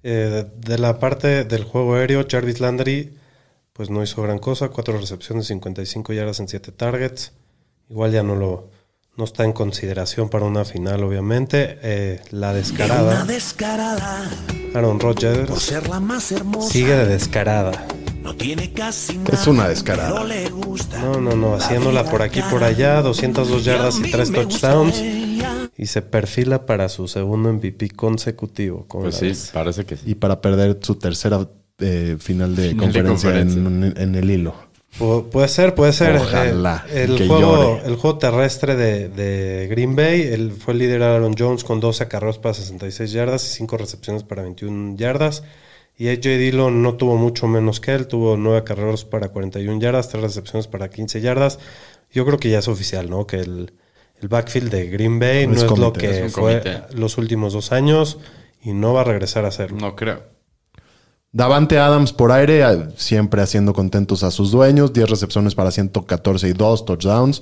Eh, 0.04 0.46
de, 0.56 0.78
la 0.78 1.00
parte 1.00 1.44
del 1.44 1.64
juego 1.64 1.96
aéreo, 1.96 2.28
Jarvis 2.30 2.60
Landry, 2.60 3.18
pues 3.74 3.90
no 3.90 4.04
hizo 4.04 4.22
gran 4.22 4.38
cosa. 4.38 4.70
Cuatro 4.70 5.00
recepciones, 5.00 5.48
55 5.48 6.14
yardas 6.14 6.40
en 6.40 6.48
7 6.48 6.72
targets. 6.72 7.34
Igual 7.90 8.12
ya 8.12 8.22
no 8.22 8.36
lo 8.36 8.70
no 9.18 9.24
está 9.24 9.44
en 9.46 9.54
consideración 9.54 10.30
para 10.30 10.46
una 10.46 10.66
final, 10.66 11.04
obviamente. 11.04 11.78
Eh, 11.82 12.22
la 12.32 12.48
Una 12.50 12.54
descarada, 12.54 13.24
descarada 13.26 14.30
Aaron 14.74 14.98
por 15.00 15.16
Rodgers, 15.16 15.62
ser 15.62 15.88
la 15.88 16.00
más 16.00 16.32
hermosa. 16.32 16.70
sigue 16.72 16.96
de 16.96 17.06
descarada. 17.06 17.86
No 18.22 18.36
tiene 18.36 18.74
casi 18.74 19.18
nada. 19.20 19.30
Es 19.34 19.46
una 19.48 19.68
descarada. 19.70 20.12
Pero 20.12 20.26
le 20.26 20.50
gusta. 20.50 21.00
No, 21.00 21.22
no, 21.22 21.36
no, 21.36 21.52
La 21.58 21.64
haciéndola 21.64 22.04
por 22.06 22.24
aquí, 22.24 22.42
por 22.50 22.64
allá, 22.64 23.02
202 23.04 23.64
yardas 23.64 23.98
y 24.00 24.02
mí 24.02 24.12
3 24.12 24.32
me 24.32 24.44
gusta 24.44 24.72
touchdowns. 24.74 25.02
Y 25.78 25.86
se 25.88 26.02
perfila 26.02 26.66
para 26.66 26.90
su 26.90 27.08
segundo 27.08 27.54
MVP 27.54 27.90
consecutivo. 27.92 28.86
¿cómo 28.88 29.04
Pues 29.04 29.18
sí, 29.18 29.32
parece 29.54 29.86
que 29.86 29.96
sí. 29.98 30.04
Y 30.08 30.16
para 30.16 30.42
perder 30.42 30.80
su 30.82 30.96
tercera 30.96 31.48
eh, 31.80 32.16
final 32.20 32.56
de 32.56 32.70
Final 32.70 32.92
de 32.94 33.04
conferencia, 33.04 33.30
en- 33.40 33.54
conferencia. 33.54 34.04
En, 34.04 34.16
el 34.16 34.30
hilo. 34.32 34.56
Pu- 35.00 35.30
puede 35.30 35.48
ser, 35.50 35.76
puede 35.76 35.92
ser. 35.94 36.16
Ojalá 36.16 36.86
Eh, 36.90 37.04
el, 37.10 37.18
que 37.18 37.28
juego, 37.28 37.42
llore. 37.76 37.82
el 37.88 37.96
juego 37.98 38.18
terrestre 38.18 38.76
de, 38.76 39.10
de 39.10 39.68
Green 39.68 39.96
Bay, 39.96 40.22
él 40.22 40.54
fue 40.58 40.74
el 40.74 40.80
líder 40.80 41.04
Aaron 41.04 41.36
Jones 41.38 41.64
con 41.64 41.80
12 41.80 42.04
acarreos 42.04 42.38
para 42.40 42.54
66 42.54 43.12
yardas 43.12 43.46
y 43.46 43.50
5 43.56 43.78
recepciones 43.78 44.24
para 44.24 44.44
21 44.44 44.96
yardas. 44.98 45.44
Y 45.98 46.10
AJ 46.10 46.22
Dillon 46.38 46.82
no 46.82 46.96
tuvo 46.96 47.16
mucho 47.16 47.48
menos 47.48 47.80
que 47.80 47.94
él, 47.94 48.08
tuvo 48.08 48.36
9 48.38 48.58
acarreos 48.60 49.06
para 49.06 49.30
41 49.30 49.80
yardas, 49.80 50.10
3 50.10 50.24
recepciones 50.24 50.68
para 50.68 50.90
15 50.90 51.22
yardas. 51.22 51.60
Yo 52.12 52.26
creo 52.26 52.38
que 52.38 52.50
ya 52.50 52.60
es 52.60 52.68
oficial, 52.68 53.10
¿no? 53.10 53.26
Que 53.28 53.38
el, 53.38 53.72
el 54.22 54.28
backfield 54.28 54.72
de 54.72 54.88
Green 54.88 55.20
Bay 55.20 55.46
No 55.48 55.54
no 55.56 55.74
es 55.74 55.78
lo 55.80 55.94
que 55.94 56.30
fue 56.30 56.62
comité. 56.62 56.82
los 56.96 57.18
últimos 57.18 57.54
dos 57.54 57.72
años 57.72 58.18
y 58.62 58.74
no 58.74 58.94
va 58.94 59.02
a 59.02 59.04
regresar 59.06 59.46
a 59.46 59.50
hacerlo. 59.50 59.78
No 59.80 59.96
creo. 59.96 60.24
Davante 61.36 61.78
Adams 61.80 62.14
por 62.14 62.32
aire, 62.32 62.62
eh, 62.64 62.88
siempre 62.96 63.42
haciendo 63.42 63.74
contentos 63.74 64.24
a 64.24 64.32
sus 64.32 64.52
dueños. 64.52 64.94
10 64.94 65.10
recepciones 65.10 65.54
para 65.54 65.70
114 65.70 66.48
y 66.48 66.54
2 66.54 66.86
touchdowns. 66.86 67.42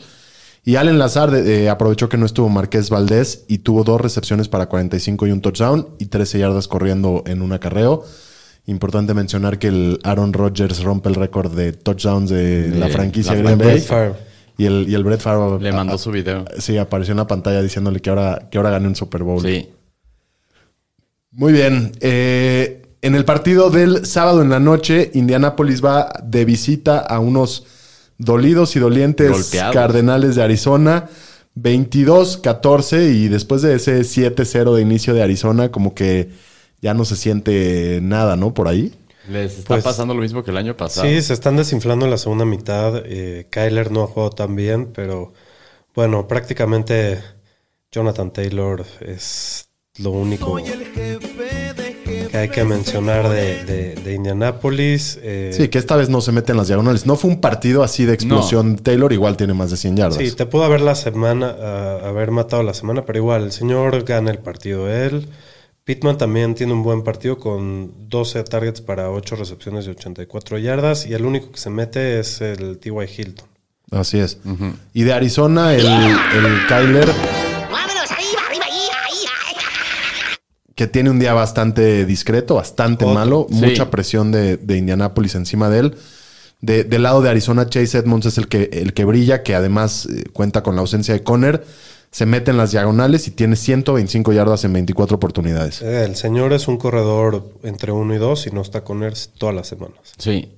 Y 0.65 0.77
Allen 0.77 0.97
Lazar 0.97 1.32
eh, 1.36 1.69
aprovechó 1.69 2.10
que 2.10 2.17
no 2.17 2.25
estuvo 2.25 2.49
Marqués 2.49 2.89
Valdés 2.89 3.45
y 3.47 3.60
tuvo 3.60 3.84
dos 3.84 4.01
recepciones 4.01 4.47
para 4.47 4.65
45 4.67 5.27
y 5.27 5.32
un 5.32 5.41
touchdown 5.41 5.89
y 5.99 6.06
13 6.08 6.39
yardas 6.39 6.67
corriendo 6.67 7.23
en 7.27 7.43
un 7.43 7.51
acarreo. 7.53 8.03
Importante 8.65 9.13
mencionar 9.13 9.60
que 9.60 9.67
el 9.67 9.99
Aaron 10.03 10.34
Rodgers 10.34 10.82
rompe 10.84 11.10
el 11.10 11.15
récord 11.15 11.51
de 11.53 11.73
touchdowns 11.73 12.29
de, 12.32 12.69
De 12.71 12.79
la 12.79 12.88
franquicia 12.88 13.36
la 13.36 13.41
Green 13.41 13.58
Bay. 13.60 13.84
Y 14.58 14.65
el, 14.65 14.86
y 14.89 14.95
el 14.95 15.03
Brett 15.03 15.19
Favre 15.19 15.62
Le 15.62 15.69
a- 15.69 15.73
mandó 15.73 15.97
su 15.99 16.10
video. 16.12 16.45
Sí, 16.58 16.77
apareció 16.77 17.12
en 17.12 17.17
la 17.17 17.27
pantalla 17.27 17.62
diciéndole 17.62 17.99
que 17.99 18.10
ahora, 18.10 18.47
que 18.49 18.58
ahora 18.58 18.69
gane 18.71 18.88
un 18.88 18.95
Super 18.95 19.21
Bowl. 19.23 19.41
Sí. 19.41 19.69
Muy 21.32 21.51
bien. 21.53 21.91
Eh, 21.99 22.82
en 23.03 23.13
el 23.15 23.25
partido 23.25 23.69
del 23.69 24.05
sábado 24.07 24.41
en 24.41 24.49
la 24.49 24.59
noche, 24.59 25.11
Indianapolis 25.13 25.83
va 25.83 26.11
de 26.23 26.45
visita 26.45 26.97
a 26.99 27.19
unos 27.19 27.65
dolidos 28.17 28.75
y 28.75 28.79
dolientes 28.79 29.29
Golpeados. 29.29 29.73
Cardenales 29.73 30.35
de 30.35 30.43
Arizona. 30.43 31.09
22-14 31.55 33.13
y 33.13 33.27
después 33.27 33.61
de 33.61 33.75
ese 33.75 33.99
7-0 34.01 34.73
de 34.75 34.81
inicio 34.81 35.13
de 35.13 35.21
Arizona, 35.21 35.69
como 35.71 35.93
que 35.93 36.29
ya 36.81 36.93
no 36.93 37.05
se 37.05 37.15
siente 37.15 37.99
nada, 38.01 38.35
¿no? 38.35 38.53
Por 38.53 38.67
ahí. 38.67 38.93
Les 39.29 39.59
está 39.59 39.75
Pues- 39.75 39.83
pasando 39.83 40.13
lo 40.13 40.21
mismo 40.21 40.43
que 40.43 40.51
el 40.51 40.57
año 40.57 40.75
pasado. 40.75 41.07
Sí, 41.07 41.21
se 41.21 41.33
están 41.33 41.55
desinflando 41.55 42.05
en 42.05 42.11
la 42.11 42.17
segunda 42.17 42.45
mitad. 42.45 43.03
Eh, 43.05 43.47
Kyler 43.49 43.91
no 43.91 44.03
ha 44.03 44.07
jugado 44.07 44.31
tan 44.31 44.55
bien, 44.55 44.87
pero 44.93 45.33
bueno, 45.95 46.27
prácticamente 46.27 47.19
Jonathan 47.91 48.31
Taylor 48.33 48.83
es 49.01 49.69
lo 49.99 50.09
único 50.11 50.57
que 52.33 52.39
hay 52.39 52.49
que 52.49 52.63
mencionar 52.63 53.29
de, 53.29 53.63
de, 53.63 53.93
de 53.93 54.13
Indianapolis. 54.15 55.19
eh, 55.21 55.51
Sí, 55.55 55.67
que 55.67 55.77
esta 55.77 55.95
vez 55.95 56.09
no 56.09 56.19
se 56.19 56.31
mete 56.31 56.51
en 56.51 56.57
las 56.57 56.65
diagonales. 56.67 57.05
No 57.05 57.15
fue 57.15 57.29
un 57.29 57.39
partido 57.39 57.83
así 57.83 58.05
de 58.05 58.13
explosión. 58.15 58.77
Taylor 58.77 59.13
igual 59.13 59.37
tiene 59.37 59.53
más 59.53 59.69
de 59.69 59.77
100 59.77 59.97
yardas. 59.97 60.17
Sí, 60.17 60.31
te 60.31 60.47
pudo 60.47 60.63
haber 60.63 60.81
la 60.81 60.95
semana, 60.95 61.51
haber 62.03 62.31
matado 62.31 62.63
la 62.63 62.73
semana, 62.73 63.05
pero 63.05 63.19
igual, 63.19 63.43
el 63.43 63.51
señor 63.51 64.03
gana 64.03 64.31
el 64.31 64.39
partido 64.39 64.89
él. 64.91 65.27
Pittman 65.83 66.17
también 66.17 66.55
tiene 66.55 66.73
un 66.73 66.81
buen 66.81 67.03
partido 67.03 67.37
con 67.37 68.09
12 68.09 68.43
targets 68.45 68.81
para 68.81 69.11
8 69.11 69.35
recepciones 69.35 69.85
de 69.85 69.91
84 69.91 70.57
yardas 70.57 71.05
y 71.05 71.13
el 71.13 71.25
único 71.25 71.51
que 71.51 71.59
se 71.59 71.69
mete 71.69 72.19
es 72.19 72.41
el 72.41 72.79
T.Y. 72.79 72.93
Hilton. 73.15 73.47
Así 73.91 74.17
es. 74.17 74.39
Y 74.95 75.03
de 75.03 75.13
Arizona, 75.13 75.75
el, 75.75 75.85
el 75.85 76.65
Kyler, 76.67 77.09
que 80.75 80.88
tiene 80.88 81.09
un 81.09 81.19
día 81.19 81.33
bastante 81.33 82.05
discreto, 82.05 82.55
bastante 82.55 83.05
Otro. 83.05 83.13
malo. 83.15 83.47
Sí. 83.49 83.55
Mucha 83.55 83.89
presión 83.91 84.31
de, 84.31 84.57
de 84.57 84.77
Indianapolis 84.77 85.36
encima 85.36 85.69
de 85.69 85.79
él. 85.79 85.95
De- 86.62 86.83
del 86.83 87.03
lado 87.03 87.21
de 87.21 87.29
Arizona, 87.29 87.67
Chase 87.69 87.97
Edmonds 87.99 88.25
es 88.25 88.38
el 88.38 88.47
que, 88.47 88.69
el 88.73 88.93
que 88.93 89.05
brilla, 89.05 89.43
que 89.43 89.53
además 89.55 90.05
eh, 90.07 90.23
cuenta 90.33 90.63
con 90.63 90.75
la 90.75 90.81
ausencia 90.81 91.13
de 91.13 91.21
Conner. 91.23 91.63
Se 92.09 92.25
mete 92.27 92.51
en 92.51 92.57
las 92.57 92.71
diagonales 92.71 93.27
y 93.27 93.31
tiene 93.31 93.55
125 93.55 94.33
yardas 94.33 94.63
en 94.65 94.73
24 94.73 95.15
oportunidades. 95.15 95.81
Eh, 95.81 96.03
El 96.05 96.15
señor 96.15 96.53
es 96.53 96.67
un 96.67 96.77
corredor 96.77 97.51
entre 97.63 97.91
1 97.91 98.13
y 98.13 98.17
2 98.19 98.47
y 98.47 98.51
no 98.51 98.62
está 98.62 98.83
con 98.83 99.01
él 99.03 99.13
todas 99.38 99.55
las 99.55 99.67
semanas. 99.67 99.97
Sí. 100.17 100.51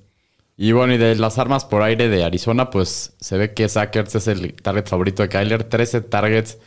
Y 0.58 0.72
bueno, 0.72 0.94
y 0.94 0.98
de 0.98 1.14
las 1.16 1.38
armas 1.38 1.64
por 1.64 1.82
aire 1.82 2.08
de 2.08 2.24
Arizona, 2.24 2.70
pues 2.70 3.12
se 3.20 3.36
ve 3.36 3.52
que 3.54 3.68
Sackers 3.68 4.14
es 4.14 4.26
el 4.28 4.54
target 4.54 4.86
favorito 4.86 5.22
de 5.22 5.28
Kyler. 5.28 5.64
13 5.64 6.02
targets. 6.02 6.58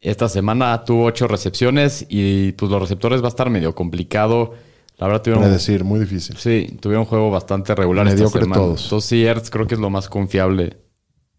Esta 0.00 0.28
semana 0.28 0.84
tuvo 0.84 1.04
8 1.04 1.26
recepciones 1.26 2.06
y 2.08 2.52
pues 2.52 2.70
los 2.70 2.80
receptores 2.80 3.22
va 3.22 3.26
a 3.26 3.28
estar 3.28 3.50
medio 3.50 3.74
complicado. 3.74 4.54
La 4.98 5.06
verdad 5.06 5.22
tuvieron... 5.22 5.44
Es 5.44 5.50
decir, 5.50 5.84
muy 5.84 6.00
difícil. 6.00 6.36
Sí, 6.36 6.76
tuvieron 6.80 7.02
un 7.02 7.08
juego 7.08 7.30
bastante 7.30 7.74
regular 7.74 8.06
esta 8.08 8.28
semana. 8.28 8.54
todos. 8.54 8.84
Entonces 8.84 9.08
sí, 9.08 9.24
Ertz 9.24 9.50
creo 9.50 9.66
que 9.66 9.74
es 9.74 9.80
lo 9.80 9.90
más 9.90 10.08
confiable 10.08 10.76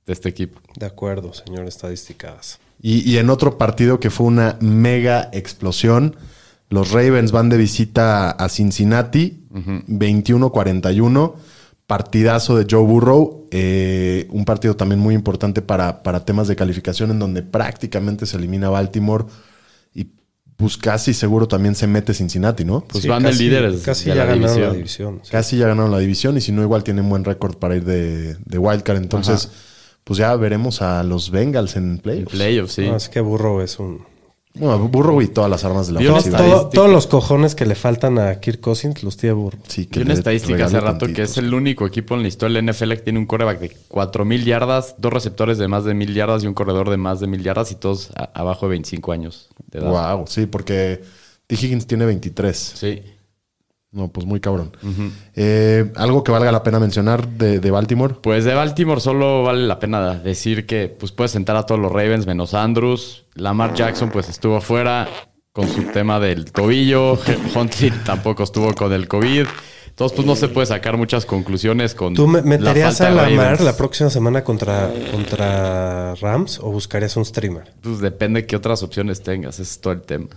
de 0.05 0.13
este 0.13 0.29
equipo. 0.29 0.59
De 0.75 0.85
acuerdo, 0.85 1.33
señor 1.33 1.67
estadísticas. 1.67 2.59
Y, 2.81 3.09
y 3.09 3.17
en 3.17 3.29
otro 3.29 3.57
partido 3.57 3.99
que 3.99 4.09
fue 4.09 4.27
una 4.27 4.57
mega 4.59 5.29
explosión, 5.33 6.15
los 6.69 6.91
Ravens 6.91 7.31
van 7.31 7.49
de 7.49 7.57
visita 7.57 8.31
a 8.31 8.49
Cincinnati, 8.49 9.45
21-41. 9.51 11.33
Partidazo 11.87 12.57
de 12.57 12.67
Joe 12.69 12.83
Burrow. 12.85 13.47
eh, 13.51 14.27
un 14.29 14.43
partido 14.43 14.75
también 14.75 14.99
muy 14.99 15.15
importante 15.15 15.61
para, 15.61 16.03
para 16.03 16.25
temas 16.25 16.49
de 16.49 16.55
calificación, 16.57 17.11
en 17.11 17.19
donde 17.19 17.43
prácticamente 17.43 18.25
se 18.25 18.35
elimina 18.37 18.69
Baltimore. 18.69 19.23
Y 19.95 20.09
pues 20.57 20.75
casi 20.75 21.13
seguro 21.13 21.47
también 21.47 21.75
se 21.75 21.87
mete 21.87 22.13
Cincinnati, 22.13 22.65
¿no? 22.65 22.81
Pues 22.81 23.03
Sí, 23.03 23.07
van 23.09 23.23
de 23.23 23.29
casi- 23.29 23.43
líderes 23.45 23.81
Casi 23.83 24.03
de 24.05 24.09
ya 24.09 24.15
la 24.15 24.25
ganaron 24.25 24.41
división. 24.43 24.67
la 24.67 24.73
división. 24.75 25.19
sí. 25.23 25.31
Casi 25.31 25.57
ya 25.57 25.67
ganaron 25.67 25.91
la 25.91 25.99
división 25.99 26.35
y 26.35 26.41
si 26.41 26.51
no, 26.51 26.61
igual 26.61 26.83
tienen 26.83 27.07
buen 27.09 27.23
récord 27.23 27.55
para 27.57 27.77
ir 27.77 27.85
de, 27.85 28.35
de 28.35 28.57
Wildcard. 28.57 28.97
Entonces, 28.97 29.49
pues 30.03 30.17
ya 30.19 30.35
veremos 30.35 30.81
a 30.81 31.03
los 31.03 31.31
Bengals 31.31 31.77
en 31.77 31.91
En 31.91 31.97
playoffs. 31.99 32.31
playoffs, 32.35 32.73
sí. 32.73 32.81
No, 32.87 32.97
es 32.97 33.07
que 33.07 33.21
Burrow 33.21 33.61
es 33.61 33.79
un... 33.79 34.01
Bueno, 34.59 34.87
Burrow 34.87 35.21
y 35.21 35.27
todas 35.27 35.49
las 35.49 35.63
armas 35.63 35.87
de 35.87 35.93
la 35.93 35.99
ofensiva. 36.11 36.37
Todo- 36.37 36.69
todos 36.69 36.89
los 36.89 37.07
cojones 37.07 37.55
que 37.55 37.65
le 37.65 37.75
faltan 37.75 38.17
a 38.19 38.39
Kirk 38.39 38.59
Cousins 38.59 39.03
los 39.03 39.17
tiene 39.17 39.33
Burrow. 39.33 39.59
Sí, 39.67 39.85
que 39.85 39.99
una 40.01 40.13
estadística 40.19 40.65
hace 40.65 40.79
rato 40.79 41.05
que 41.13 41.21
es 41.23 41.37
el 41.37 41.53
único 41.53 41.85
equipo 41.85 42.15
en 42.15 42.21
la 42.23 42.27
historia 42.27 42.55
del 42.55 42.65
NFL 42.73 42.89
que 42.97 43.01
tiene 43.03 43.19
un 43.19 43.25
coreback 43.25 43.59
de 43.59 43.75
4.000 43.89 44.43
yardas, 44.45 44.95
dos 44.97 45.13
receptores 45.13 45.57
de 45.57 45.67
más 45.67 45.83
de 45.85 45.93
1.000 45.93 46.13
yardas 46.13 46.43
y 46.43 46.47
un 46.47 46.53
corredor 46.53 46.89
de 46.89 46.97
más 46.97 47.19
de 47.19 47.27
1.000 47.27 47.41
yardas 47.43 47.71
y 47.71 47.75
todos 47.75 48.11
a- 48.15 48.31
abajo 48.33 48.65
de 48.65 48.71
25 48.71 49.11
años 49.11 49.49
de 49.71 49.79
edad. 49.79 50.15
Wow, 50.17 50.25
sí, 50.27 50.45
porque 50.45 51.01
T. 51.47 51.55
Higgins 51.55 51.87
tiene 51.87 52.05
23. 52.05 52.57
Sí. 52.57 53.01
No, 53.91 54.09
pues 54.09 54.25
muy 54.27 54.39
cabrón. 54.39 54.75
Eh, 55.35 55.91
Algo 55.95 56.23
que 56.23 56.31
valga 56.31 56.51
la 56.51 56.61
pena 56.61 56.79
mencionar 56.79 57.27
de, 57.29 57.59
de 57.59 57.71
Baltimore. 57.71 58.15
Pues 58.21 58.43
de 58.43 58.53
Baltimore 58.53 58.99
solo 58.99 59.43
vale 59.43 59.65
la 59.65 59.79
pena 59.79 60.13
decir 60.15 60.65
que 60.65 60.87
pues 60.89 61.11
puedes 61.11 61.31
sentar 61.31 61.55
a 61.55 61.65
todos 61.65 61.79
los 61.79 61.91
Ravens 61.91 62.27
menos 62.27 62.53
Andrews. 62.53 63.25
Lamar 63.35 63.73
Jackson 63.73 64.09
pues 64.11 64.27
estuvo 64.29 64.59
fuera 64.61 65.07
con 65.53 65.67
su 65.69 65.83
tema 65.83 66.19
del 66.19 66.51
tobillo. 66.51 67.17
Huntley 67.55 67.91
tampoco 68.05 68.43
estuvo 68.43 68.73
con 68.75 68.91
el 68.93 69.07
COVID. 69.07 69.45
Entonces 69.87 70.15
pues 70.15 70.27
no 70.27 70.35
se 70.35 70.49
puede 70.49 70.67
sacar 70.67 70.95
muchas 70.97 71.25
conclusiones 71.25 71.95
con 71.95 72.13
¿Tú 72.13 72.27
me- 72.27 72.41
la 72.41 72.45
meterías 72.45 72.97
falta 72.99 73.07
a 73.23 73.29
Lamar 73.29 73.61
la 73.61 73.75
próxima 73.75 74.11
semana 74.11 74.43
contra, 74.43 74.91
contra 75.11 76.13
Rams 76.15 76.59
o 76.59 76.69
buscarías 76.71 77.15
un 77.17 77.25
streamer? 77.25 77.73
Pues 77.81 77.99
depende 77.99 78.45
qué 78.45 78.55
otras 78.57 78.83
opciones 78.83 79.23
tengas. 79.23 79.55
Ese 79.55 79.63
es 79.63 79.81
todo 79.81 79.93
el 79.93 80.01
tema. 80.01 80.27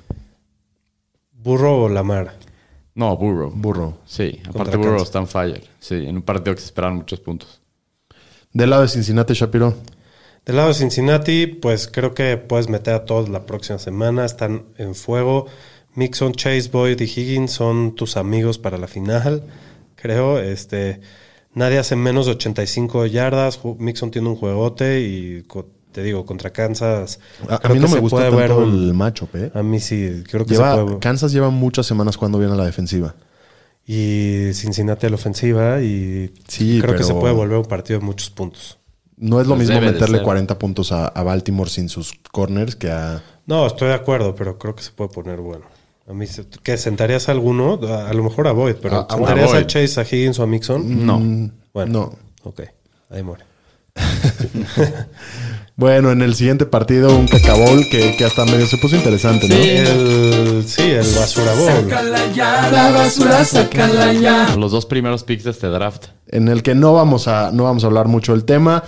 ¿Burro 1.32 1.82
o 1.82 1.88
Lamar? 1.90 2.34
No, 3.00 3.16
Burrow. 3.16 3.50
Burrow. 3.50 3.96
Sí, 4.04 4.42
aparte 4.46 4.76
Burrow 4.76 4.98
Kansas. 4.98 5.08
está 5.08 5.18
en 5.20 5.26
fire. 5.26 5.64
Sí, 5.78 5.94
en 5.94 6.16
un 6.16 6.22
partido 6.22 6.54
que 6.54 6.60
se 6.60 6.66
esperan 6.66 6.96
muchos 6.96 7.18
puntos. 7.18 7.62
Del 8.52 8.68
lado 8.68 8.82
de 8.82 8.88
Cincinnati, 8.88 9.32
Shapiro. 9.32 9.72
Del 10.44 10.56
lado 10.56 10.68
de 10.68 10.74
Cincinnati, 10.74 11.46
pues 11.46 11.88
creo 11.88 12.12
que 12.12 12.36
puedes 12.36 12.68
meter 12.68 12.92
a 12.92 13.06
todos 13.06 13.30
la 13.30 13.46
próxima 13.46 13.78
semana. 13.78 14.26
Están 14.26 14.66
en 14.76 14.94
fuego. 14.94 15.46
Mixon, 15.94 16.32
Chase, 16.32 16.68
Boyd 16.70 17.00
y 17.00 17.04
Higgins 17.04 17.52
son 17.52 17.94
tus 17.94 18.18
amigos 18.18 18.58
para 18.58 18.76
la 18.76 18.86
final. 18.86 19.44
Creo. 19.94 20.38
Este, 20.38 21.00
nadie 21.54 21.78
hace 21.78 21.96
menos 21.96 22.26
de 22.26 22.32
85 22.32 23.06
yardas. 23.06 23.60
Mixon 23.78 24.10
tiene 24.10 24.28
un 24.28 24.36
juegote 24.36 25.00
y 25.00 25.44
te 25.92 26.02
digo, 26.02 26.24
contra 26.26 26.50
Kansas. 26.50 27.18
A, 27.48 27.68
mí 27.68 27.78
no 27.78 27.88
me 27.88 27.98
gusta 28.00 28.16
puede 28.16 28.30
ver 28.30 28.52
un- 28.52 28.72
el 28.88 28.94
matchup, 28.94 29.34
¿eh? 29.36 29.50
A 29.54 29.62
mí 29.62 29.80
sí, 29.80 30.22
creo 30.30 30.44
que 30.46 30.54
Lleva- 30.54 30.76
se 30.76 30.82
puede. 30.84 30.98
Kansas 31.00 31.32
lleva 31.32 31.50
muchas 31.50 31.86
semanas 31.86 32.16
jugando 32.16 32.38
bien 32.38 32.50
a 32.50 32.56
la 32.56 32.64
defensiva. 32.64 33.14
Y 33.86 34.50
Cincinnati 34.54 35.06
a 35.06 35.10
la 35.10 35.16
ofensiva. 35.16 35.80
Y 35.82 36.32
Sí, 36.46 36.78
creo 36.80 36.94
que 36.94 37.02
se 37.02 37.14
puede 37.14 37.34
volver 37.34 37.58
un 37.58 37.64
partido 37.64 37.98
de 38.00 38.06
muchos 38.06 38.30
puntos. 38.30 38.78
No 39.16 39.40
es 39.40 39.46
lo 39.46 39.54
Pues 39.56 39.68
mismo 39.68 39.82
meterle 39.84 40.18
ser. 40.18 40.24
40 40.24 40.58
puntos 40.58 40.92
a, 40.92 41.06
a 41.08 41.22
Baltimore 41.22 41.68
sin 41.68 41.88
sus 41.90 42.12
corners 42.32 42.74
que 42.76 42.90
a... 42.90 43.22
No, 43.46 43.66
estoy 43.66 43.88
de 43.88 43.94
acuerdo, 43.94 44.34
pero 44.34 44.58
creo 44.58 44.74
que 44.74 44.82
se 44.82 44.92
puede 44.92 45.10
poner 45.10 45.40
bueno. 45.40 45.66
A 46.08 46.12
mí, 46.14 46.26
se- 46.26 46.46
¿qué? 46.62 46.76
¿Sentarías 46.78 47.28
a 47.28 47.32
alguno? 47.32 47.78
A, 47.86 48.08
a 48.08 48.14
lo 48.14 48.22
mejor 48.22 48.48
a 48.48 48.52
Boyd, 48.52 48.76
pero 48.80 49.06
a 49.10 49.14
¿sentarías 49.14 49.50
a, 49.50 49.54
Boyd. 49.56 49.66
Chase, 49.66 50.00
a 50.00 50.04
Higgins 50.04 50.38
o 50.38 50.42
a 50.44 50.46
Mixon? 50.46 51.04
No. 51.06 51.18
Mm, 51.18 51.50
Bueno, 51.74 51.92
No. 51.92 52.18
ok, 52.48 52.62
ahí 53.10 53.22
muere. 53.22 53.44
Bueno, 55.80 56.12
en 56.12 56.20
el 56.20 56.34
siguiente 56.34 56.66
partido, 56.66 57.16
un 57.16 57.26
cacabowl 57.26 57.88
que, 57.88 58.14
que 58.14 58.26
hasta 58.26 58.44
medio 58.44 58.66
se 58.66 58.76
puso 58.76 58.96
interesante, 58.96 59.48
¿no? 59.48 59.54
El, 59.54 60.62
sí, 60.66 60.82
el 60.82 61.06
basura 61.16 61.54
bowl. 61.54 61.88
Los 64.58 64.72
dos 64.72 64.84
primeros 64.84 65.24
picks 65.24 65.44
de 65.44 65.52
este 65.52 65.68
draft. 65.68 66.08
En 66.26 66.48
el 66.48 66.62
que 66.62 66.74
no 66.74 66.92
vamos 66.92 67.28
a, 67.28 67.50
no 67.50 67.64
vamos 67.64 67.84
a 67.84 67.86
hablar 67.86 68.08
mucho 68.08 68.32
del 68.32 68.44
tema. 68.44 68.84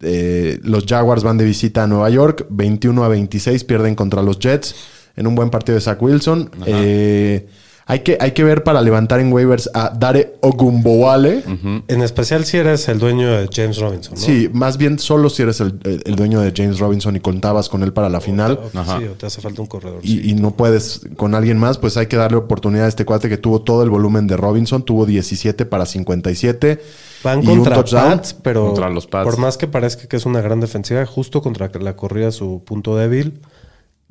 Eh, 0.00 0.60
los 0.62 0.84
Jaguars 0.86 1.24
van 1.24 1.38
de 1.38 1.44
visita 1.44 1.82
a 1.82 1.86
Nueva 1.88 2.08
York, 2.08 2.46
21 2.50 3.02
a 3.02 3.08
26, 3.08 3.64
pierden 3.64 3.96
contra 3.96 4.22
los 4.22 4.38
Jets 4.38 4.76
en 5.16 5.26
un 5.26 5.34
buen 5.34 5.50
partido 5.50 5.74
de 5.74 5.80
Zach 5.80 6.00
Wilson. 6.00 6.52
Eh, 6.66 7.48
hay, 7.92 8.00
que, 8.00 8.16
hay 8.20 8.32
que 8.32 8.42
ver 8.44 8.64
para 8.64 8.80
levantar 8.80 9.20
en 9.20 9.32
waivers 9.32 9.68
a 9.74 9.90
Dare 9.90 10.34
Ogumbowale. 10.40 11.42
En 11.88 12.02
especial 12.02 12.44
si 12.44 12.56
eres 12.56 12.88
el 12.88 12.98
dueño 12.98 13.30
de 13.30 13.48
James 13.52 13.78
Robinson, 13.78 14.14
¿no? 14.14 14.20
Sí, 14.20 14.48
más 14.52 14.76
bien 14.78 14.98
solo 14.98 15.28
si 15.30 15.42
eres 15.42 15.60
el, 15.60 15.78
el- 15.84 16.02
el 16.04 16.16
dueño 16.16 16.40
de 16.40 16.52
James 16.56 16.78
Robinson 16.78 17.14
y 17.16 17.20
contabas 17.20 17.68
con 17.68 17.82
él 17.82 17.92
para 17.92 18.08
la 18.08 18.20
final. 18.20 18.58
O- 18.74 18.78
Ajá. 18.78 18.98
Sí, 18.98 19.04
o 19.04 19.12
te 19.12 19.26
hace 19.26 19.40
falta 19.40 19.60
un 19.62 19.68
corredor. 19.68 20.00
y, 20.02 20.08
sí. 20.08 20.30
y 20.30 20.34
no 20.34 20.52
puedes 20.52 21.02
con 21.16 21.34
alguien 21.34 21.58
más, 21.58 21.78
pues 21.78 21.96
hay 21.96 22.06
que 22.06 22.16
darle 22.16 22.38
oportunidad 22.38 22.86
a 22.86 22.88
este 22.88 23.04
cuate 23.04 23.28
que 23.28 23.36
tuvo 23.38 23.62
todo 23.62 23.82
el 23.82 23.90
volumen 23.90 24.26
de 24.26 24.36
Robinson, 24.36 24.82
tuvo 24.84 25.04
17 25.06 25.66
para 25.66 25.86
57. 25.86 26.80
Van 27.24 27.42
y 27.42 27.46
un 27.46 27.56
contra 27.56 27.74
touchdown. 27.76 28.10
Pats, 28.16 28.34
pero 28.34 28.66
Contra 28.66 28.90
los 28.90 29.06
Pats. 29.06 29.24
por 29.24 29.38
más 29.38 29.56
que 29.56 29.66
parezca 29.68 30.08
que 30.08 30.16
es 30.16 30.26
una 30.26 30.40
gran 30.40 30.60
defensiva, 30.60 31.04
justo 31.06 31.42
contra 31.42 31.70
la 31.80 31.94
corrida 31.94 32.32
su 32.32 32.62
punto 32.64 32.96
débil, 32.96 33.40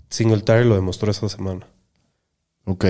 Singletary 0.09 0.65
lo 0.67 0.75
demostró 0.75 1.11
esa 1.11 1.27
semana. 1.29 1.65
Ok. 2.65 2.85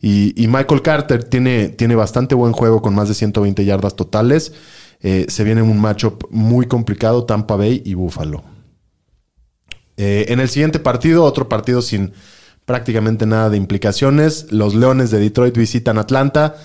Y, 0.00 0.40
y 0.42 0.46
Michael 0.48 0.82
Carter 0.82 1.24
tiene, 1.24 1.68
tiene 1.70 1.94
bastante 1.96 2.34
buen 2.34 2.52
juego 2.52 2.80
con 2.82 2.94
más 2.94 3.08
de 3.08 3.14
120 3.14 3.64
yardas 3.64 3.96
totales. 3.96 4.52
Eh, 5.00 5.26
se 5.28 5.44
viene 5.44 5.62
un 5.62 5.80
matchup 5.80 6.24
muy 6.30 6.66
complicado, 6.66 7.24
Tampa 7.24 7.56
Bay 7.56 7.82
y 7.84 7.94
Buffalo. 7.94 8.42
Eh, 9.96 10.26
en 10.28 10.40
el 10.40 10.48
siguiente 10.48 10.78
partido, 10.78 11.24
otro 11.24 11.48
partido 11.48 11.82
sin 11.82 12.12
prácticamente 12.64 13.26
nada 13.26 13.50
de 13.50 13.56
implicaciones. 13.56 14.46
Los 14.52 14.74
Leones 14.74 15.10
de 15.10 15.18
Detroit 15.18 15.56
visitan 15.56 15.98
Atlanta. 15.98 16.56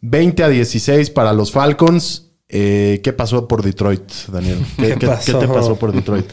20 0.00 0.44
a 0.44 0.48
16 0.48 1.10
para 1.10 1.32
los 1.32 1.52
Falcons. 1.52 2.30
Eh, 2.48 3.00
¿Qué 3.04 3.12
pasó 3.12 3.46
por 3.46 3.62
Detroit, 3.62 4.10
Daniel? 4.32 4.64
¿Qué, 4.76 4.88
¿Qué 4.90 4.98
qué- 4.98 5.06
pasó? 5.06 5.38
qué 5.38 5.46
te 5.46 5.52
pasó 5.52 5.76
por 5.76 5.92
Detroit? 5.92 6.26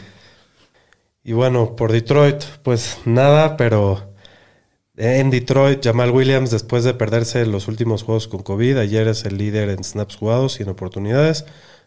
Y 1.24 1.32
bueno, 1.32 1.74
por 1.76 1.90
Detroit, 1.92 2.42
pues 2.62 2.98
nada, 3.04 3.56
pero 3.56 4.14
en 4.96 5.30
Detroit, 5.30 5.84
Jamal 5.84 6.10
Williams, 6.10 6.50
después 6.50 6.82
de 6.82 6.94
perderse 6.94 7.44
los 7.44 7.68
últimos 7.68 8.02
juegos 8.02 8.28
con 8.28 8.42
COVID, 8.42 8.78
ayer 8.78 9.08
es 9.08 9.24
el 9.24 9.36
líder 9.36 9.68
en 9.68 9.84
snaps 9.84 10.16
jugados 10.16 10.58
y 10.58 10.62
en 10.62 10.70
oportunidades, 10.70 11.44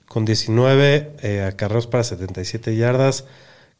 con 0.08 0.26
19 0.26 1.14
eh, 1.22 1.42
acarreos 1.42 1.88
para 1.88 2.04
77 2.04 2.76
yardas. 2.76 3.26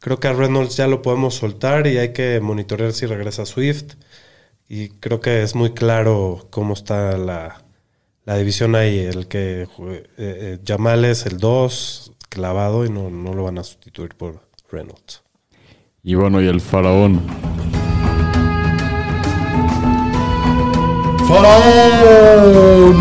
Creo 0.00 0.18
que 0.18 0.28
a 0.28 0.32
Reynolds 0.32 0.76
ya 0.76 0.88
lo 0.88 1.02
podemos 1.02 1.34
soltar 1.34 1.86
y 1.86 1.98
hay 1.98 2.12
que 2.12 2.40
monitorear 2.40 2.92
si 2.92 3.06
regresa 3.06 3.46
Swift. 3.46 3.94
Y 4.68 4.88
creo 4.88 5.20
que 5.20 5.42
es 5.42 5.54
muy 5.54 5.74
claro 5.74 6.46
cómo 6.50 6.74
está 6.74 7.16
la, 7.18 7.62
la 8.24 8.36
división 8.36 8.74
ahí. 8.74 8.98
El 8.98 9.28
que 9.28 9.62
eh, 9.62 10.06
eh, 10.16 10.58
Jamal 10.66 11.04
es 11.04 11.26
el 11.26 11.38
2, 11.38 12.12
clavado, 12.28 12.84
y 12.86 12.90
no, 12.90 13.10
no 13.10 13.34
lo 13.34 13.44
van 13.44 13.58
a 13.58 13.64
sustituir 13.64 14.14
por 14.16 14.40
Reynolds. 14.70 15.22
Y 16.02 16.14
bueno, 16.14 16.40
y 16.40 16.46
el 16.46 16.60
faraón. 16.60 17.20
¡Faraón! 21.30 22.96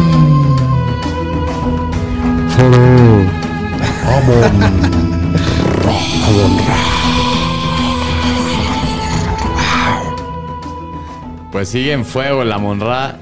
Pues 11.52 11.70
sigue 11.70 11.92
en 11.94 12.06
fuego 12.06 12.44
la 12.44 12.58
Monra. 12.58 13.18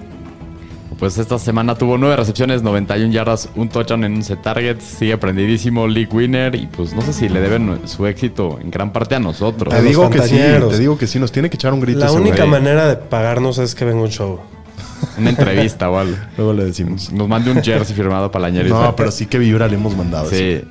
Pues 0.99 1.17
esta 1.19 1.37
semana 1.37 1.75
tuvo 1.75 1.97
nueve 1.97 2.15
recepciones, 2.15 2.63
91 2.63 3.13
yardas, 3.13 3.49
un 3.55 3.69
touchdown 3.69 4.03
en 4.03 4.15
11 4.15 4.35
targets. 4.37 4.83
Sigue 4.83 5.17
prendidísimo, 5.17 5.87
league 5.87 6.09
winner. 6.11 6.55
Y 6.55 6.65
pues 6.67 6.93
no 6.93 7.01
sé 7.03 7.13
si 7.13 7.29
le 7.29 7.39
deben 7.39 7.87
su 7.87 8.05
éxito 8.07 8.57
en 8.61 8.71
gran 8.71 8.91
parte 8.91 9.15
a 9.15 9.19
nosotros. 9.19 9.73
Te 9.73 9.81
digo 9.83 10.09
que 10.09 10.21
sí, 10.23 10.35
te 10.37 10.77
digo 10.79 10.97
que 10.97 11.07
sí, 11.07 11.19
nos 11.19 11.31
tiene 11.31 11.49
que 11.49 11.55
echar 11.55 11.73
un 11.73 11.81
grito 11.81 11.99
La 11.99 12.07
ese 12.07 12.15
única 12.15 12.37
güey. 12.37 12.49
manera 12.49 12.87
de 12.87 12.97
pagarnos 12.97 13.59
es 13.59 13.75
que 13.75 13.85
venga 13.85 14.01
un 14.01 14.09
show. 14.09 14.39
Una 15.17 15.29
entrevista 15.31 15.89
o 15.89 15.97
algo. 15.97 16.15
Luego 16.37 16.53
le 16.53 16.65
decimos. 16.65 17.11
Nos 17.11 17.27
mande 17.27 17.51
un 17.51 17.61
jersey 17.63 17.95
firmado 17.95 18.31
para 18.31 18.49
la. 18.49 18.63
No, 18.63 18.95
pero 18.95 19.11
sí 19.11 19.25
que 19.25 19.37
vibra 19.39 19.67
le 19.67 19.75
hemos 19.75 19.95
mandado. 19.95 20.29
Sí. 20.29 20.61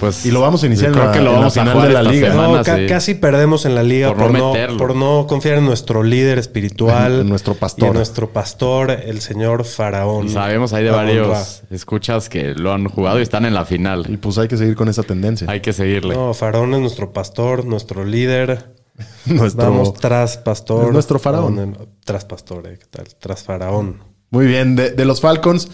Pues. 0.00 0.26
Y 0.26 0.32
lo 0.32 0.40
vamos 0.40 0.60
a 0.64 0.66
iniciar 0.66 0.88
en 0.88 0.94
creo 0.94 1.06
la- 1.06 1.12
que 1.12 1.18
lo 1.20 1.26
en 1.26 1.32
la 1.34 1.38
vamos 1.38 1.56
a 1.56 1.60
final 1.60 1.74
jugar 1.74 1.88
de 1.88 1.94
la 1.94 2.02
liga. 2.02 2.30
semana, 2.32 2.58
No, 2.58 2.64
ca- 2.64 2.76
sí. 2.76 2.86
casi 2.88 3.14
perdemos 3.14 3.66
en 3.66 3.76
la 3.76 3.84
liga 3.84 4.08
Por 4.08 4.16
por, 4.16 4.32
no 4.32 4.52
por 4.76 4.96
no 4.96 5.26
confiar 5.28 5.58
en 5.58 5.64
nuestro 5.64 6.02
líder 6.02 6.38
espiritual. 6.38 7.20
En 7.20 7.28
nuestro 7.28 7.54
pastor. 7.54 7.84
Y 7.84 7.90
en 7.90 7.94
nuestro 7.98 8.28
pastor, 8.32 8.90
el 8.90 9.20
señor 9.20 9.64
Faraón. 9.64 10.26
Y 10.26 10.30
sabemos 10.30 10.72
hay 10.72 10.82
de 10.82 10.90
Ra. 10.90 10.96
varios 10.96 11.62
escuchas 11.70 12.28
que 12.28 12.52
lo 12.56 12.72
han 12.72 12.88
jugado 12.88 13.20
y 13.20 13.22
están 13.22 13.44
en 13.44 13.54
la 13.54 13.62
Y 13.62 13.66
final. 13.66 14.18
pues 14.20 14.38
hay 14.38 14.48
que 14.48 14.56
seguir 14.56 14.74
con 14.74 14.88
esa 14.88 15.04
tendencia. 15.04 15.46
Hay 15.48 15.60
que 15.60 15.72
seguirle. 15.72 16.16
No, 16.16 16.34
Faraón 16.34 16.74
es 16.74 16.80
nuestro 16.80 17.12
pastor, 17.12 17.64
nuestro 17.64 18.04
líder. 18.04 18.72
Nuestro- 19.26 19.64
Vamos 19.64 19.94
tras 19.94 20.36
pastor. 20.38 20.86
Es 20.86 20.92
nuestro 20.92 21.18
faraón. 21.18 21.56
No, 21.56 21.66
no, 21.66 21.76
Tras 22.04 22.24
pastor, 22.24 22.66
eh, 22.66 22.78
¿qué 22.78 22.86
tal? 22.90 23.06
Tras 23.18 23.42
Faraón. 23.42 24.02
Muy 24.30 24.46
bien, 24.46 24.76
de, 24.76 24.90
de 24.90 25.04
los 25.04 25.20
Falcons, 25.20 25.68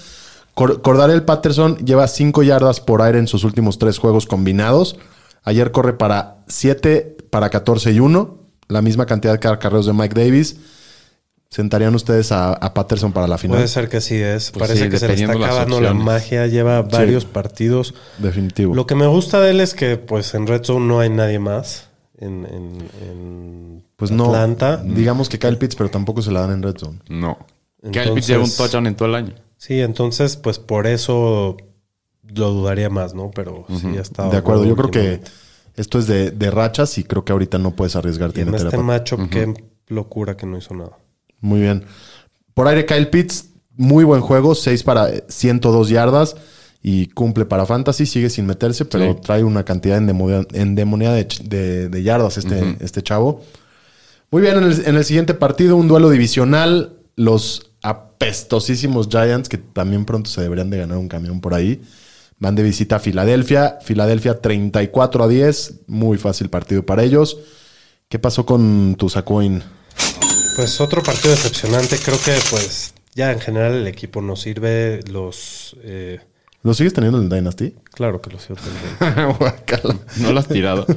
Cor- 0.55 0.83
Cordarel 0.83 1.23
Patterson 1.25 1.77
lleva 1.79 2.07
5 2.09 2.43
yardas 2.43 2.81
por 2.81 3.03
aire 3.03 3.19
en 3.19 3.27
sus 3.29 3.45
últimos 3.45 3.79
tres 3.79 3.99
juegos 3.99 4.27
combinados. 4.27 4.99
Ayer 5.45 5.71
corre 5.73 5.93
para 5.95 6.39
7, 6.49 7.17
para 7.31 7.49
14 7.51 7.93
y 7.93 8.01
1, 8.01 8.39
la 8.69 8.83
misma 8.83 9.07
cantidad 9.07 9.33
de 9.33 9.39
carreos 9.59 9.87
de 9.87 9.93
Mike 9.93 10.21
Davis. 10.21 10.57
¿Sentarían 11.51 11.95
ustedes 11.95 12.31
a, 12.31 12.53
a 12.53 12.75
Patterson 12.75 13.13
para 13.13 13.27
la 13.27 13.39
final? 13.39 13.57
Puede 13.57 13.69
ser 13.69 13.89
que 13.89 14.03
sí 14.03 14.17
es. 14.17 14.51
Pues 14.51 14.69
Parece 14.69 14.85
sí, 14.85 14.91
que 14.91 14.99
se 14.99 15.09
le 15.09 15.15
está 15.15 15.33
acabando 15.33 15.81
la 15.81 15.95
magia. 15.95 16.47
Lleva 16.47 16.83
varios 16.83 17.25
partidos. 17.25 17.95
Definitivo. 18.19 18.75
Lo 18.75 18.87
que 18.87 18.95
me 18.95 19.07
gusta 19.07 19.41
de 19.41 19.53
él 19.53 19.61
es 19.61 19.73
que 19.73 19.97
pues 19.97 20.35
en 20.35 20.47
Red 20.47 20.65
Zone 20.65 20.85
no 20.87 21.01
hay 21.01 21.09
nadie 21.09 21.39
más. 21.39 21.88
En, 22.21 22.45
en- 22.47 22.89
en 23.03 23.85
pues 23.97 24.11
no, 24.11 24.33
digamos 24.85 25.29
que 25.29 25.39
Kyle 25.39 25.57
Pitts, 25.57 25.77
pero 25.77 25.89
tampoco 25.91 26.21
se 26.23 26.31
la 26.33 26.41
dan 26.41 26.53
en 26.53 26.63
Red 26.63 26.77
Zone. 26.79 26.99
No. 27.09 27.39
Kyle 27.93 28.13
Pitts 28.15 28.27
lleva 28.27 28.45
un 28.45 28.51
touchdown 28.51 28.87
en 28.87 28.95
todo 28.97 29.09
el 29.09 29.15
año. 29.15 29.35
Sí, 29.57 29.81
entonces 29.81 30.37
pues 30.37 30.59
por 30.59 30.87
eso 30.87 31.57
lo 32.23 32.51
dudaría 32.51 32.91
más, 32.91 33.15
¿no? 33.15 33.31
Pero 33.35 33.65
sí 33.81 33.87
ha 33.97 34.01
estado. 34.01 34.31
de 34.31 34.37
acuerdo, 34.37 34.65
yo 34.65 34.75
creo 34.77 34.91
que 34.91 35.21
esto 35.77 35.99
es 35.99 36.07
de, 36.09 36.31
de 36.33 36.51
rachas 36.51 36.99
y 36.99 37.05
creo 37.05 37.25
que 37.25 37.33
ahorita 37.33 37.59
no 37.59 37.71
puedes 37.73 37.95
arriesgarte 37.97 38.41
Y 38.41 38.43
en 38.43 38.49
en 38.49 38.55
este 38.57 38.79
macho, 38.79 39.17
qué 39.31 39.55
locura 39.87 40.37
que 40.37 40.45
no 40.47 40.59
hizo 40.59 40.75
nada. 40.75 40.99
Muy 41.41 41.61
bien. 41.61 41.85
Por 42.55 42.67
aire, 42.67 42.85
Kyle 42.85 43.09
Pitts, 43.09 43.51
muy 43.77 44.03
buen 44.03 44.21
juego, 44.23 44.57
6 44.57 44.83
para 44.83 45.09
102 45.29 45.89
yardas 45.89 46.37
y 46.83 47.07
cumple 47.09 47.45
para 47.45 47.67
Fantasy, 47.67 48.07
sigue 48.07 48.31
sin 48.31 48.47
meterse, 48.47 48.85
pero 48.85 49.15
Sí. 49.15 49.21
trae 49.23 49.43
una 49.45 49.65
cantidad 49.65 49.99
endemoniada 49.99 50.45
endemoniada 50.53 51.15
de, 51.17 51.27
de- 51.45 51.89
de 51.89 52.03
yardas 52.03 52.39
este, 52.39 52.77
este 52.81 53.03
chavo. 53.03 53.43
Muy 54.31 54.43
bien, 54.43 54.59
en 54.59 54.65
el, 54.65 54.87
en 54.87 54.97
el 54.97 55.05
siguiente 55.05 55.35
partido, 55.35 55.77
un 55.77 55.89
duelo 55.89 56.11
divisional, 56.11 56.95
los 57.17 57.71
apestosísimos 57.83 59.09
Giants, 59.09 59.49
que 59.49 59.59
también 59.59 60.05
pronto 60.05 60.29
se 60.31 60.41
deberían 60.41 60.71
de 60.71 60.79
ganar 60.79 60.99
un 60.99 61.09
camión 61.09 61.41
por 61.41 61.55
ahí, 61.55 61.81
van 62.39 62.55
de 62.55 62.63
visita 62.63 62.97
a 62.97 62.99
Filadelfia. 62.99 63.79
Filadelfia 63.83 64.41
34 64.41 65.25
a 65.25 65.29
10, 65.29 65.75
muy 65.87 66.19
fácil 66.19 66.51
partido 66.51 66.85
para 66.85 67.03
ellos. 67.03 67.39
¿Qué 68.09 68.19
pasó 68.19 68.45
con 68.47 68.95
tu 68.97 69.09
Sacoin? 69.09 69.63
Pues 70.57 70.81
otro 70.81 71.03
partido 71.03 71.31
decepcionante. 71.35 71.97
Creo 71.99 72.19
que 72.25 72.33
pues 72.51 72.95
ya 73.15 73.33
en 73.33 73.41
general 73.41 73.75
el 73.75 73.87
equipo 73.87 74.21
no 74.23 74.37
sirve. 74.37 75.01
Los... 75.11 75.77
eh, 75.83 76.21
¿Lo 76.69 76.75
sigues 76.75 76.93
teniendo 76.93 77.17
en 77.17 77.25
el 77.25 77.31
Dynasty? 77.31 77.75
claro 77.95 78.21
que 78.21 78.29
sirve. 78.39 78.61
también. 79.01 79.37
Guácala. 79.39 79.97
No 80.19 80.33
lo 80.33 80.39
has 80.39 80.49
tirado. 80.49 80.87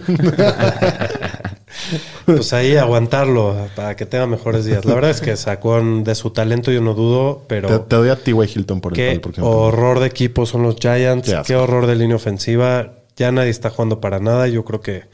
Pues 2.25 2.51
ahí 2.51 2.75
aguantarlo 2.75 3.55
para 3.77 3.95
que 3.95 4.05
tenga 4.05 4.27
mejores 4.27 4.65
días. 4.65 4.84
La 4.84 4.93
verdad 4.93 5.10
es 5.10 5.21
que 5.21 5.38
sacó 5.38 5.81
de 5.81 6.15
su 6.15 6.31
talento, 6.31 6.69
yo 6.69 6.81
no 6.81 6.93
dudo, 6.93 7.45
pero... 7.47 7.69
te, 7.69 7.79
te 7.79 7.95
doy 7.95 8.10
a 8.10 8.17
T.Y. 8.17 8.36
Hilton 8.36 8.81
por 8.81 8.91
el, 8.99 9.21
Qué 9.21 9.41
horror 9.41 10.01
de 10.01 10.07
equipo 10.07 10.45
son 10.45 10.63
los 10.63 10.75
Giants. 10.75 11.34
Qué, 11.47 11.55
horror 11.55 11.88
de 11.88 11.95
línea 11.95 12.17
ofensiva. 12.17 12.95
Ya 13.15 13.31
nadie 13.31 13.49
está 13.49 13.69
jugando 13.69 14.01
para 14.01 14.19
nada. 14.19 14.49
Yo 14.49 14.65
creo 14.65 14.81
que 14.81 15.05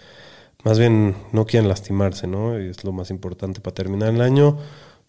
más 0.63 0.79
bien 0.79 1.15
no 1.31 1.45
quieren 1.45 1.69
lastimarse, 1.69 2.25
¿no? 2.25 2.59
Y 2.59 2.69
es 2.69 2.83
lo 2.83 2.91
más 2.91 3.11
importante 3.11 3.61
para 3.61 3.75
terminar 3.75 4.09
el 4.09 4.21
año. 4.21 4.57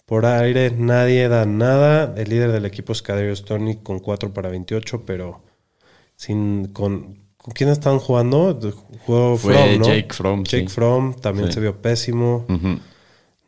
Por 0.09 0.25
aire 0.27 0.71
nadie 0.71 1.29
da 1.29 1.45
nada. 1.45 2.15
El 2.17 2.31
líder 2.31 2.51
del 2.51 2.65
equipo 2.65 2.93
es 2.95 3.03
Kadarius 3.03 3.45
Tony 3.45 3.77
con 3.77 3.99
4 4.01 4.33
para 4.33 4.49
28, 4.49 5.03
pero 5.05 5.43
sin 6.17 6.69
con 6.73 7.19
¿con 7.37 7.53
quién 7.55 7.69
estaban 7.71 7.99
jugando? 7.99 8.59
Jugó 9.07 9.37
Fue. 9.37 9.79
Jake 9.79 10.09
Fromm, 10.13 10.43
Jake 10.45 10.69
sí. 10.69 10.75
Fromm 10.75 11.15
también 11.15 11.49
Sí. 11.49 11.55
se 11.55 11.61
vio 11.61 11.81
pésimo. 11.81 12.47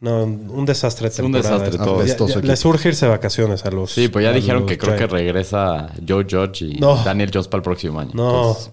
No, 0.01 0.23
un 0.25 0.65
desastre 0.65 1.11
de 1.11 1.23
un 1.23 1.33
temporada. 1.33 1.59
desastre 1.59 1.85
todo. 1.85 2.05
ya- 2.05 2.41
ya- 2.41 2.47
les 2.47 2.65
urge 2.65 2.89
irse 2.89 3.05
de 3.07 3.11
vacaciones 3.11 3.65
a 3.67 3.71
los 3.71 3.91
Sí, 3.93 4.09
pues 4.09 4.23
ya 4.25 4.33
dijeron 4.33 4.65
que 4.67 4.79
creo 4.79 4.97
que 4.97 5.07
regresa 5.07 5.91
Joe 6.07 6.25
Judge 6.31 6.63
y 6.65 6.75
No. 6.79 6.97
Daniel 7.05 7.31
Jones 7.33 7.49
para 7.49 7.59
el 7.59 7.63
próximo 7.65 8.01
año. 8.01 8.13
No, 8.15 8.49
Entonces, 8.49 8.73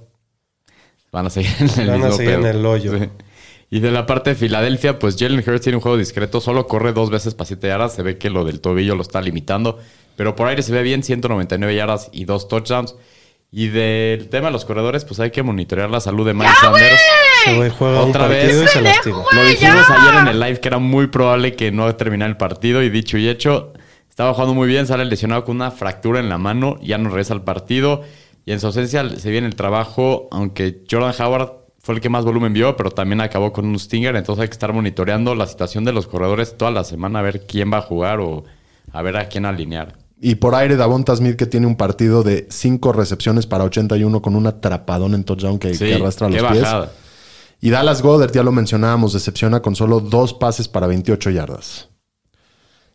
van 1.11 1.25
a 1.27 1.29
seguir 1.29 1.51
en 1.59 1.79
el 1.81 1.87
Van 1.89 2.03
a 2.03 2.11
seguir 2.11 2.33
en 2.35 2.45
el 2.45 2.65
hoyo. 2.65 2.97
Sí. 2.97 3.09
Y 3.69 3.81
de 3.81 3.91
la 3.91 4.05
parte 4.05 4.29
de 4.29 4.35
Filadelfia, 4.37 4.97
pues 4.97 5.17
Jalen 5.19 5.43
Hurts 5.45 5.61
tiene 5.61 5.75
un 5.77 5.81
juego 5.81 5.97
discreto. 5.97 6.39
Solo 6.39 6.67
corre 6.67 6.93
dos 6.93 7.09
veces 7.09 7.33
para 7.35 7.47
7 7.47 7.67
yardas. 7.67 7.93
Se 7.93 8.01
ve 8.01 8.17
que 8.17 8.29
lo 8.29 8.45
del 8.45 8.61
tobillo 8.61 8.95
lo 8.95 9.01
está 9.01 9.21
limitando. 9.21 9.79
Pero 10.15 10.35
por 10.35 10.47
aire 10.47 10.63
se 10.63 10.71
ve 10.71 10.81
bien, 10.83 11.03
199 11.03 11.75
yardas 11.75 12.09
y 12.13 12.25
dos 12.25 12.47
touchdowns. 12.47 12.95
Y 13.51 13.67
del 13.67 14.29
tema 14.29 14.47
de 14.47 14.51
los 14.53 14.65
corredores, 14.65 15.05
pues 15.05 15.19
hay 15.19 15.31
que 15.31 15.43
monitorear 15.43 15.89
la 15.89 15.99
salud 15.99 16.25
de 16.25 16.33
Miles 16.33 16.51
Sanders. 16.61 16.99
güey 17.55 17.69
juega 17.69 18.01
Otra 18.01 18.27
vez. 18.27 18.53
y 18.53 18.67
se. 18.67 18.81
Lo 18.81 19.43
dijimos 19.45 19.89
ayer 19.89 20.15
en 20.21 20.27
el 20.27 20.39
live 20.39 20.59
que 20.59 20.67
era 20.67 20.79
muy 20.79 21.07
probable 21.07 21.55
que 21.55 21.71
no 21.71 21.93
terminara 21.95 22.29
el 22.29 22.37
partido. 22.37 22.81
Y 22.83 22.89
dicho 22.89 23.17
y 23.17 23.27
hecho, 23.27 23.73
estaba 24.09 24.33
jugando 24.33 24.53
muy 24.53 24.67
bien. 24.67 24.87
Sale 24.87 25.03
lesionado 25.05 25.43
con 25.43 25.57
una 25.57 25.71
fractura 25.71 26.19
en 26.19 26.29
la 26.29 26.37
mano. 26.37 26.77
Ya 26.81 26.97
no 26.97 27.09
regresa 27.09 27.33
al 27.33 27.43
partido. 27.43 28.03
Y 28.45 28.53
en 28.53 28.59
su 28.61 28.67
ausencia 28.67 29.07
se 29.09 29.29
viene 29.29 29.47
el 29.47 29.55
trabajo. 29.55 30.27
Aunque 30.31 30.83
Jordan 30.89 31.13
Howard 31.19 31.51
fue 31.87 31.95
el 31.95 32.01
que 32.01 32.09
más 32.09 32.25
volumen 32.25 32.51
vio, 32.51 32.75
pero 32.75 32.91
también 32.91 33.21
acabó 33.21 33.53
con 33.53 33.65
un 33.65 33.79
stinger. 33.79 34.13
Entonces 34.17 34.41
hay 34.41 34.49
que 34.49 34.55
estar 34.55 34.73
monitoreando 34.73 35.33
la 35.35 35.47
situación 35.47 35.85
de 35.85 35.93
los 35.93 36.05
corredores 36.05 36.57
toda 36.57 36.69
la 36.69 36.83
semana. 36.83 37.19
A 37.19 37.21
ver 37.21 37.47
quién 37.47 37.71
va 37.71 37.77
a 37.77 37.81
jugar 37.81 38.19
o 38.19 38.43
a 38.91 39.01
ver 39.01 39.15
a 39.15 39.29
quién 39.29 39.45
alinear. 39.45 39.95
Y 40.19 40.35
por 40.35 40.53
aire, 40.53 40.75
Davonta 40.75 41.15
Smith, 41.15 41.37
que 41.37 41.45
tiene 41.45 41.65
un 41.65 41.77
partido 41.77 42.23
de 42.23 42.45
5 42.49 42.91
recepciones 42.91 43.45
para 43.47 43.63
81 43.63 44.21
con 44.21 44.35
un 44.35 44.47
atrapadón 44.47 45.13
en 45.13 45.23
touchdown 45.23 45.59
que, 45.59 45.75
Sí, 45.75 45.85
que 45.85 45.93
arrastra 45.95 46.27
los 46.27 46.41
pies. 46.41 46.61
bajada. 46.61 46.91
Y 47.61 47.69
Dallas 47.69 48.01
Goddard, 48.01 48.33
ya 48.33 48.43
lo 48.43 48.51
mencionábamos, 48.51 49.13
decepciona 49.13 49.61
con 49.61 49.73
solo 49.77 50.01
dos 50.01 50.33
pases 50.33 50.67
para 50.67 50.87
28 50.87 51.29
yardas. 51.29 51.87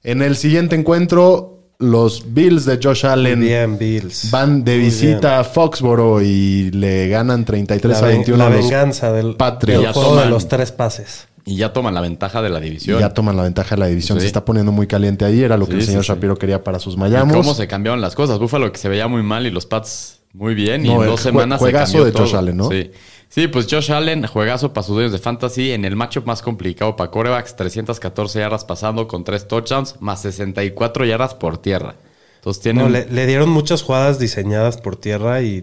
En 0.03 0.21
el 0.21 0.37
siguiente 0.37 0.77
encuentro, 0.77 1.62
los 1.83 2.25
Bills 2.33 2.65
de 2.65 2.79
Josh 2.83 3.05
Allen 3.07 3.41
Bien, 3.41 3.79
Bills. 3.79 4.31
van 4.31 4.65
de 4.65 4.77
Muy 4.77 4.85
visita 4.87 5.41
a 5.41 5.45
Foxboro 5.45 6.23
y 6.23 6.71
le 6.71 7.09
ganan 7.09 7.45
33 7.45 7.93
la, 7.93 7.99
a 7.99 8.09
ven- 8.09 8.17
21 8.19 8.39
la 8.39 8.47
a 8.47 8.51
los 8.51 8.61
venganza 8.65 9.13
del, 9.13 9.35
Patriots. 9.37 9.95
del 10.01 10.17
de 10.25 10.27
los 10.31 10.49
tres 10.49 10.73
pases. 10.73 11.29
Y 11.45 11.57
ya 11.57 11.73
toman 11.73 11.93
la 11.95 12.01
ventaja 12.01 12.41
de 12.41 12.51
la 12.51 12.61
y 12.61 12.65
división. 12.65 13.01
ya 13.01 13.13
toman 13.13 13.37
la 13.37 13.43
ventaja 13.43 13.75
de 13.75 13.81
la 13.81 13.87
división. 13.87 14.19
Sí. 14.19 14.23
Se 14.23 14.27
está 14.29 14.45
poniendo 14.45 14.71
muy 14.71 14.87
caliente 14.87 15.25
ahí. 15.25 15.43
Era 15.43 15.57
lo 15.57 15.67
que 15.67 15.75
el 15.75 15.83
señor 15.85 16.05
sí, 16.05 16.07
sí. 16.07 16.15
Shapiro 16.15 16.37
quería 16.37 16.63
para 16.63 16.79
sus 16.79 16.97
Mayamos. 16.97 17.35
¿Cómo 17.37 17.53
se 17.55 17.67
cambiaron 17.67 18.01
las 18.01 18.15
cosas? 18.15 18.39
Buffalo 18.39 18.71
que 18.71 18.79
se 18.79 18.89
veía 18.89 19.09
muy 19.09 19.25
mal 19.25 19.45
y 19.47 19.51
los 19.51 19.67
Pats 19.67 20.21
muy 20.33 20.55
bien. 20.55 20.87
Y 20.87 20.91
en 20.93 21.05
dos 21.05 21.21
semanas 21.21 21.59
se 21.59 21.65
juegazo 21.65 21.93
cambió 21.99 22.13
de 22.13 22.19
Josh. 22.19 22.35
Allen, 22.37 22.57
¿no? 22.57 22.69
Sí. 22.71 22.93
Sí, 23.35 23.49
pues 23.49 23.67
Josh 23.71 23.91
Allen, 23.91 24.27
juegazo 24.27 24.75
para 24.75 24.85
sus 24.87 24.95
dueños 24.95 25.11
de 25.13 25.19
fantasy 25.19 25.73
en 25.73 25.87
el 25.87 25.97
matchup 25.97 26.27
más 26.27 26.43
complicado 26.43 26.97
para 26.97 27.11
corebacks. 27.11 27.57
314 27.57 28.41
yardas 28.41 28.67
pasando 28.67 29.09
con 29.09 29.25
3 29.25 29.49
touchdowns, 29.49 29.97
más 30.01 30.21
64 30.21 31.07
yardas 31.07 31.33
por 31.33 31.57
tierra. 31.57 31.95
Entonces 32.37 32.63
tienen... 32.63 32.85
No, 32.85 32.91
le, 32.91 33.07
le 33.07 33.27
dieron 33.27 33.49
muchas 33.49 33.83
jugadas 33.83 34.19
diseñadas 34.19 34.77
por 34.77 34.97
tierra 34.97 35.41
y 35.41 35.63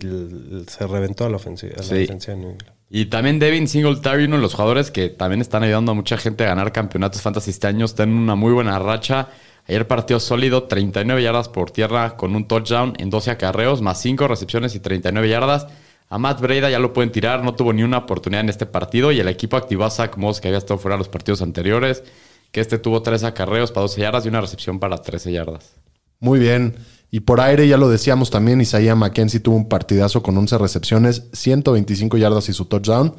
se 0.67 0.87
reventó 0.87 1.25
a 1.25 1.29
la 1.29 1.35
ofensiva. 1.35 1.73
a 1.75 1.77
la 1.77 1.83
Sí. 1.83 2.07
de 2.07 2.35
New 2.37 2.49
England. 2.49 2.63
Y 2.89 3.05
también 3.05 3.37
Devin 3.37 3.67
Singletary, 3.67 4.23
uno 4.23 4.37
de 4.37 4.41
los 4.41 4.55
jugadores 4.55 4.89
que 4.89 5.09
también 5.09 5.41
están 5.41 5.61
ayudando 5.61 5.91
a 5.91 5.95
mucha 5.95 6.17
gente 6.17 6.45
a 6.45 6.47
ganar 6.47 6.71
campeonatos 6.71 7.21
fantasy 7.21 7.51
este 7.51 7.67
año, 7.67 7.85
está 7.85 8.01
en 8.01 8.13
una 8.13 8.33
muy 8.33 8.51
buena 8.51 8.79
racha. 8.79 9.27
Ayer 9.67 9.85
partió 9.85 10.19
sólido, 10.19 10.63
39 10.63 11.21
yardas 11.21 11.49
por 11.49 11.69
tierra 11.69 12.17
con 12.17 12.35
un 12.35 12.47
touchdown 12.47 12.95
en 12.97 13.11
12 13.11 13.29
acarreos, 13.29 13.83
más 13.83 14.01
5 14.01 14.27
recepciones 14.27 14.73
y 14.73 14.79
39 14.79 15.29
yardas. 15.29 15.67
A 16.09 16.17
Matt 16.17 16.41
Breda 16.41 16.69
ya 16.69 16.79
lo 16.79 16.91
pueden 16.93 17.11
tirar, 17.11 17.43
no 17.43 17.53
tuvo 17.53 17.71
ni 17.71 17.83
una 17.83 17.99
oportunidad 17.99 18.41
en 18.41 18.49
este 18.49 18.65
partido 18.65 19.11
y 19.11 19.19
el 19.19 19.27
equipo 19.27 19.57
activó 19.57 19.85
a 19.85 19.91
Zach 19.91 20.17
Moss, 20.17 20.41
que 20.41 20.47
había 20.47 20.57
estado 20.57 20.79
fuera 20.79 20.95
de 20.95 20.99
los 20.99 21.09
partidos 21.09 21.41
anteriores, 21.41 22.03
que 22.51 22.61
este 22.61 22.79
tuvo 22.79 23.03
3 23.03 23.23
acarreos 23.25 23.71
para 23.71 23.83
12 23.83 24.01
yardas 24.01 24.25
y 24.25 24.29
una 24.29 24.41
recepción 24.41 24.79
para 24.79 24.97
13 24.97 25.31
yardas. 25.31 25.75
Muy 26.19 26.39
bien. 26.39 26.75
Y 27.11 27.21
por 27.21 27.39
aire, 27.41 27.67
ya 27.67 27.77
lo 27.77 27.89
decíamos 27.89 28.29
también, 28.31 28.59
Isaiah 28.61 28.95
McKenzie 28.95 29.39
tuvo 29.39 29.55
un 29.55 29.69
partidazo 29.69 30.21
con 30.23 30.35
11 30.37 30.57
recepciones, 30.57 31.23
125 31.33 32.17
yardas 32.17 32.49
y 32.49 32.53
su 32.53 32.65
touchdown. 32.65 33.13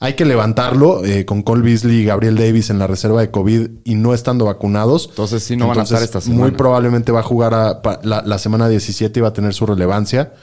Hay 0.00 0.12
que 0.14 0.26
levantarlo 0.26 1.04
eh, 1.06 1.24
con 1.24 1.42
Cole 1.42 1.62
Beasley 1.62 2.00
y 2.00 2.04
Gabriel 2.04 2.36
Davis 2.36 2.68
en 2.68 2.78
la 2.78 2.86
reserva 2.86 3.20
de 3.22 3.30
COVID 3.30 3.68
y 3.84 3.94
no 3.94 4.12
estando 4.12 4.44
vacunados. 4.44 5.06
Entonces 5.08 5.42
sí 5.42 5.56
no 5.56 5.68
van 5.68 5.78
a 5.80 5.82
estar 5.84 6.02
esta 6.02 6.20
semana. 6.20 6.40
Muy 6.42 6.50
probablemente 6.50 7.12
va 7.12 7.20
a 7.20 7.22
jugar 7.22 7.54
a- 7.54 7.80
pa- 7.80 8.00
la, 8.02 8.20
la 8.22 8.38
semana 8.38 8.68
17 8.68 9.18
y 9.18 9.22
va 9.22 9.28
a 9.28 9.32
tener 9.32 9.54
su 9.54 9.64
relevancia. 9.64 10.34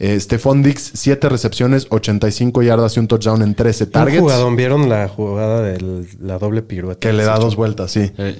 Eh, 0.00 0.18
Stephon 0.20 0.62
Dix, 0.62 0.92
7 0.94 1.28
recepciones, 1.28 1.86
85 1.90 2.62
yardas 2.62 2.96
y 2.96 3.00
un 3.00 3.08
touchdown 3.08 3.42
en 3.42 3.54
13 3.54 3.84
Un 3.84 3.90
targets. 3.90 4.20
jugadón, 4.20 4.54
¿vieron 4.56 4.88
la 4.88 5.08
jugada 5.08 5.60
de 5.62 6.06
la 6.20 6.38
doble 6.38 6.62
pirueta? 6.62 7.00
Que 7.00 7.12
le 7.12 7.24
da 7.24 7.36
dos 7.38 7.56
vueltas, 7.56 7.90
sí. 7.92 8.12
Eh, 8.18 8.38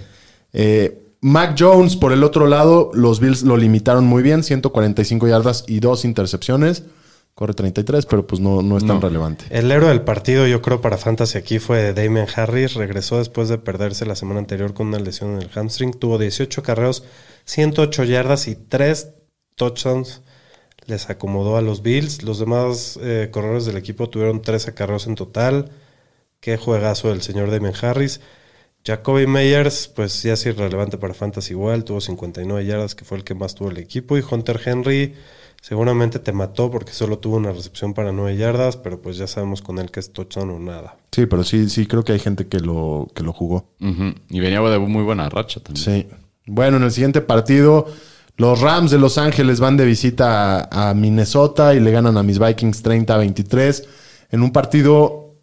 Eh, 0.52 1.02
Mac 1.20 1.56
Jones, 1.58 1.96
por 1.96 2.12
el 2.12 2.22
otro 2.22 2.46
lado, 2.46 2.90
los 2.94 3.18
Bills 3.20 3.42
lo 3.42 3.56
limitaron 3.56 4.04
muy 4.06 4.22
bien, 4.22 4.44
145 4.44 5.26
yardas 5.26 5.64
y 5.66 5.80
dos 5.80 6.04
intercepciones. 6.04 6.84
Corre 7.34 7.54
33, 7.54 8.06
pero 8.06 8.26
pues 8.26 8.40
no, 8.40 8.62
no 8.62 8.76
es 8.78 8.86
tan 8.86 8.96
No. 8.96 9.00
relevante. 9.00 9.44
El 9.50 9.70
héroe 9.70 9.88
del 9.90 10.00
partido, 10.02 10.46
yo 10.46 10.62
creo, 10.62 10.80
para 10.80 10.96
Fantasy 10.96 11.36
aquí 11.38 11.58
fue 11.58 11.92
Damian 11.92 12.26
Harris. 12.34 12.74
Regresó 12.74 13.18
después 13.18 13.48
de 13.48 13.58
perderse 13.58 14.06
la 14.06 14.14
semana 14.16 14.40
anterior 14.40 14.74
con 14.74 14.88
una 14.88 14.98
lesión 15.00 15.32
en 15.34 15.42
el 15.42 15.50
hamstring. 15.50 15.92
Tuvo 15.92 16.18
18 16.18 16.62
carreos, 16.62 17.04
108 17.44 18.04
yardas 18.04 18.48
y 18.48 18.54
3 18.56 19.08
touchdowns. 19.56 20.22
Les 20.88 21.10
acomodó 21.10 21.58
a 21.58 21.62
los 21.62 21.82
Bills. 21.82 22.22
Los 22.22 22.38
demás 22.38 22.98
eh, 23.02 23.28
corredores 23.30 23.66
del 23.66 23.76
equipo 23.76 24.08
tuvieron 24.08 24.40
13 24.40 24.72
carreos 24.72 25.06
en 25.06 25.16
total. 25.16 25.70
Qué 26.40 26.56
juegazo 26.56 27.10
del 27.10 27.20
señor 27.20 27.50
Damian 27.50 27.74
Harris. 27.80 28.22
Jacoby 28.86 29.26
Meyers, 29.26 29.88
pues 29.88 30.22
ya 30.22 30.32
es 30.32 30.46
irrelevante 30.46 30.96
para 30.96 31.12
Fantasy 31.12 31.52
igual. 31.52 31.84
Tuvo 31.84 32.00
59 32.00 32.64
yardas, 32.64 32.94
que 32.94 33.04
fue 33.04 33.18
el 33.18 33.24
que 33.24 33.34
más 33.34 33.54
tuvo 33.54 33.70
el 33.70 33.76
equipo. 33.76 34.16
Y 34.16 34.24
Hunter 34.28 34.58
Henry 34.64 35.14
seguramente 35.60 36.20
te 36.20 36.32
mató 36.32 36.70
porque 36.70 36.92
solo 36.92 37.18
tuvo 37.18 37.36
una 37.36 37.52
recepción 37.52 37.92
para 37.92 38.10
9 38.10 38.38
yardas. 38.38 38.78
Pero 38.78 39.02
pues 39.02 39.18
ya 39.18 39.26
sabemos 39.26 39.60
con 39.60 39.78
él 39.78 39.90
que 39.90 40.00
es 40.00 40.14
touchdown 40.14 40.48
o 40.48 40.58
nada. 40.58 40.96
Sí, 41.12 41.26
pero 41.26 41.44
sí, 41.44 41.68
sí 41.68 41.84
creo 41.84 42.02
que 42.02 42.12
hay 42.12 42.18
gente 42.18 42.46
que 42.46 42.60
lo, 42.60 43.08
que 43.14 43.22
lo 43.22 43.34
jugó. 43.34 43.68
Y 43.78 44.40
venía 44.40 44.62
de 44.62 44.78
muy 44.78 45.02
buena 45.02 45.28
racha 45.28 45.60
también. 45.60 45.84
Sí. 45.84 46.06
Bueno, 46.46 46.78
en 46.78 46.84
el 46.84 46.90
siguiente 46.92 47.20
partido, 47.20 47.86
los 48.38 48.60
Rams 48.60 48.90
de 48.90 48.98
Los 48.98 49.18
Ángeles 49.18 49.60
van 49.60 49.76
de 49.76 49.84
visita 49.84 50.60
a, 50.70 50.90
a 50.90 50.94
Minnesota 50.94 51.74
y 51.74 51.80
le 51.80 51.90
ganan 51.90 52.16
a 52.16 52.22
mis 52.22 52.38
Vikings 52.38 52.82
30 52.82 53.14
a 53.14 53.18
23 53.18 53.88
en 54.30 54.42
un 54.42 54.52
partido 54.52 55.34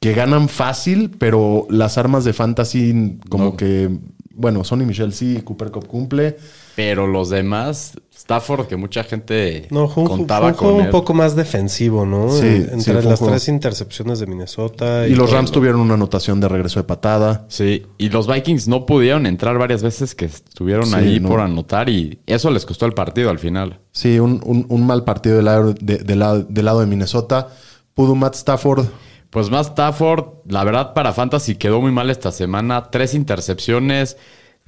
que 0.00 0.12
ganan 0.12 0.48
fácil, 0.48 1.10
pero 1.18 1.66
las 1.70 1.98
armas 1.98 2.24
de 2.24 2.32
fantasy 2.32 3.18
como 3.28 3.44
No. 3.46 3.56
que, 3.56 3.90
bueno, 4.30 4.62
Sonny 4.62 4.84
Michel 4.84 5.12
sí, 5.12 5.40
Cooper 5.42 5.70
Cup 5.70 5.86
cumple. 5.88 6.36
Pero 6.78 7.08
los 7.08 7.28
demás, 7.28 7.94
Stafford, 8.16 8.68
que 8.68 8.76
mucha 8.76 9.02
gente 9.02 9.66
No, 9.72 9.88
fue 9.88 10.04
un, 10.04 10.08
fue 10.10 10.16
contaba 10.18 10.46
un 10.46 10.52
juego 10.54 10.72
con 10.74 10.80
un 10.80 10.86
él. 10.86 10.90
poco 10.92 11.12
más 11.12 11.34
defensivo, 11.34 12.06
¿no? 12.06 12.30
Sí, 12.30 12.46
En- 12.46 12.80
sí, 12.80 12.90
Entre 12.90 12.98
un 12.98 13.08
las 13.10 13.18
juego- 13.18 13.32
tres 13.32 13.48
intercepciones 13.48 14.20
de 14.20 14.28
Minnesota. 14.28 15.08
Y 15.08 15.16
los 15.16 15.32
Rams 15.32 15.50
tuvieron 15.50 15.80
una 15.80 15.94
anotación 15.94 16.38
de 16.38 16.46
regreso 16.46 16.78
de 16.78 16.84
patada. 16.84 17.46
Sí, 17.48 17.84
y 17.98 18.10
los 18.10 18.28
Vikings 18.28 18.68
no 18.68 18.86
pudieron 18.86 19.26
entrar 19.26 19.58
varias 19.58 19.82
veces 19.82 20.14
que 20.14 20.26
estuvieron 20.26 20.86
Sí, 20.86 20.94
ahí 20.94 21.18
no. 21.18 21.28
por 21.30 21.40
anotar 21.40 21.88
y 21.88 22.20
eso 22.26 22.48
les 22.52 22.64
costó 22.64 22.86
el 22.86 22.92
partido 22.92 23.30
al 23.30 23.40
final. 23.40 23.80
Sí, 23.90 24.20
un, 24.20 24.40
un- 24.44 24.64
un 24.68 24.86
mal 24.86 25.02
partido 25.02 25.34
del 25.34 25.46
lado 25.46 25.74
de, 25.80 25.96
del 25.96 26.20
lado- 26.20 26.46
del 26.48 26.64
lado 26.64 26.78
de 26.78 26.86
Minnesota. 26.86 27.48
Pudo 27.94 28.14
Matt 28.14 28.36
Stafford. 28.36 28.86
Pues 29.30 29.50
más 29.50 29.66
Stafford, 29.66 30.26
la 30.46 30.62
verdad 30.62 30.94
para 30.94 31.12
Fantasy 31.12 31.56
quedó 31.56 31.80
muy 31.80 31.90
mal 31.90 32.08
esta 32.08 32.30
semana. 32.30 32.88
Tres 32.92 33.14
intercepciones, 33.14 34.16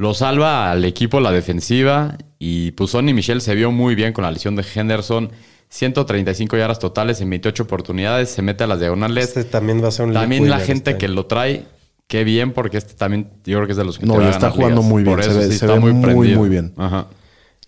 lo 0.00 0.14
salva 0.14 0.70
al 0.70 0.84
equipo 0.86 1.20
la 1.20 1.30
defensiva 1.30 2.16
y 2.38 2.70
pues 2.70 2.90
Sonny 2.92 3.12
Michel 3.12 3.42
se 3.42 3.54
vio 3.54 3.70
muy 3.70 3.94
bien 3.94 4.12
con 4.14 4.24
la 4.24 4.30
lesión 4.30 4.56
de 4.56 4.64
Henderson. 4.74 5.30
135 5.68 6.56
yardas 6.56 6.78
totales 6.78 7.20
en 7.20 7.28
28 7.30 7.62
oportunidades, 7.64 8.30
se 8.30 8.40
mete 8.42 8.64
a 8.64 8.66
las 8.66 8.80
diagonales. 8.80 9.24
Este 9.28 9.44
también 9.44 9.84
va 9.84 9.88
a 9.88 9.90
ser 9.90 10.06
un 10.06 10.14
También 10.14 10.48
la 10.48 10.58
gente 10.58 10.92
este 10.92 10.98
que 10.98 11.08
lo 11.08 11.26
trae, 11.26 11.64
qué 12.08 12.24
bien, 12.24 12.52
porque 12.52 12.78
este 12.78 12.94
también 12.94 13.28
yo 13.44 13.58
creo 13.58 13.66
que 13.66 13.72
es 13.72 13.76
de 13.76 13.84
los 13.84 13.98
que 13.98 14.06
No, 14.06 14.14
te 14.14 14.18
va 14.20 14.24
y 14.24 14.28
a 14.28 14.30
está 14.30 14.46
ganar 14.46 14.56
jugando 14.56 14.80
ligas. 14.80 14.90
muy 14.90 15.02
bien, 15.04 15.14
Por 15.16 15.22
se 15.24 15.30
eso 15.30 15.38
ve- 15.38 15.44
sí 15.44 15.58
se 15.58 15.64
está 15.66 15.74
ve 15.74 15.80
muy, 15.80 16.02
prendido. 16.02 16.38
muy 16.40 16.48
bien. 16.48 16.72
Ajá. 16.78 17.06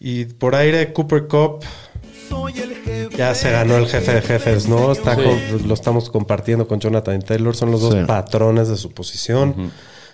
Y 0.00 0.24
por 0.24 0.54
aire, 0.56 0.92
Cooper 0.92 1.28
Cup 1.28 1.60
ya 3.16 3.34
se 3.34 3.50
ganó 3.50 3.76
el 3.76 3.86
jefe 3.86 4.14
de 4.14 4.22
jefes, 4.22 4.68
¿no? 4.68 4.90
Está 4.92 5.14
con- 5.16 5.68
lo 5.68 5.74
estamos 5.74 6.08
compartiendo 6.10 6.66
con 6.66 6.80
Jonathan 6.80 7.20
Taylor. 7.22 7.54
Son 7.54 7.70
los 7.70 7.82
dos 7.82 7.92
Sí. 7.94 8.00
patrones 8.06 8.68
de 8.68 8.76
su 8.76 8.90
posición. 8.92 9.70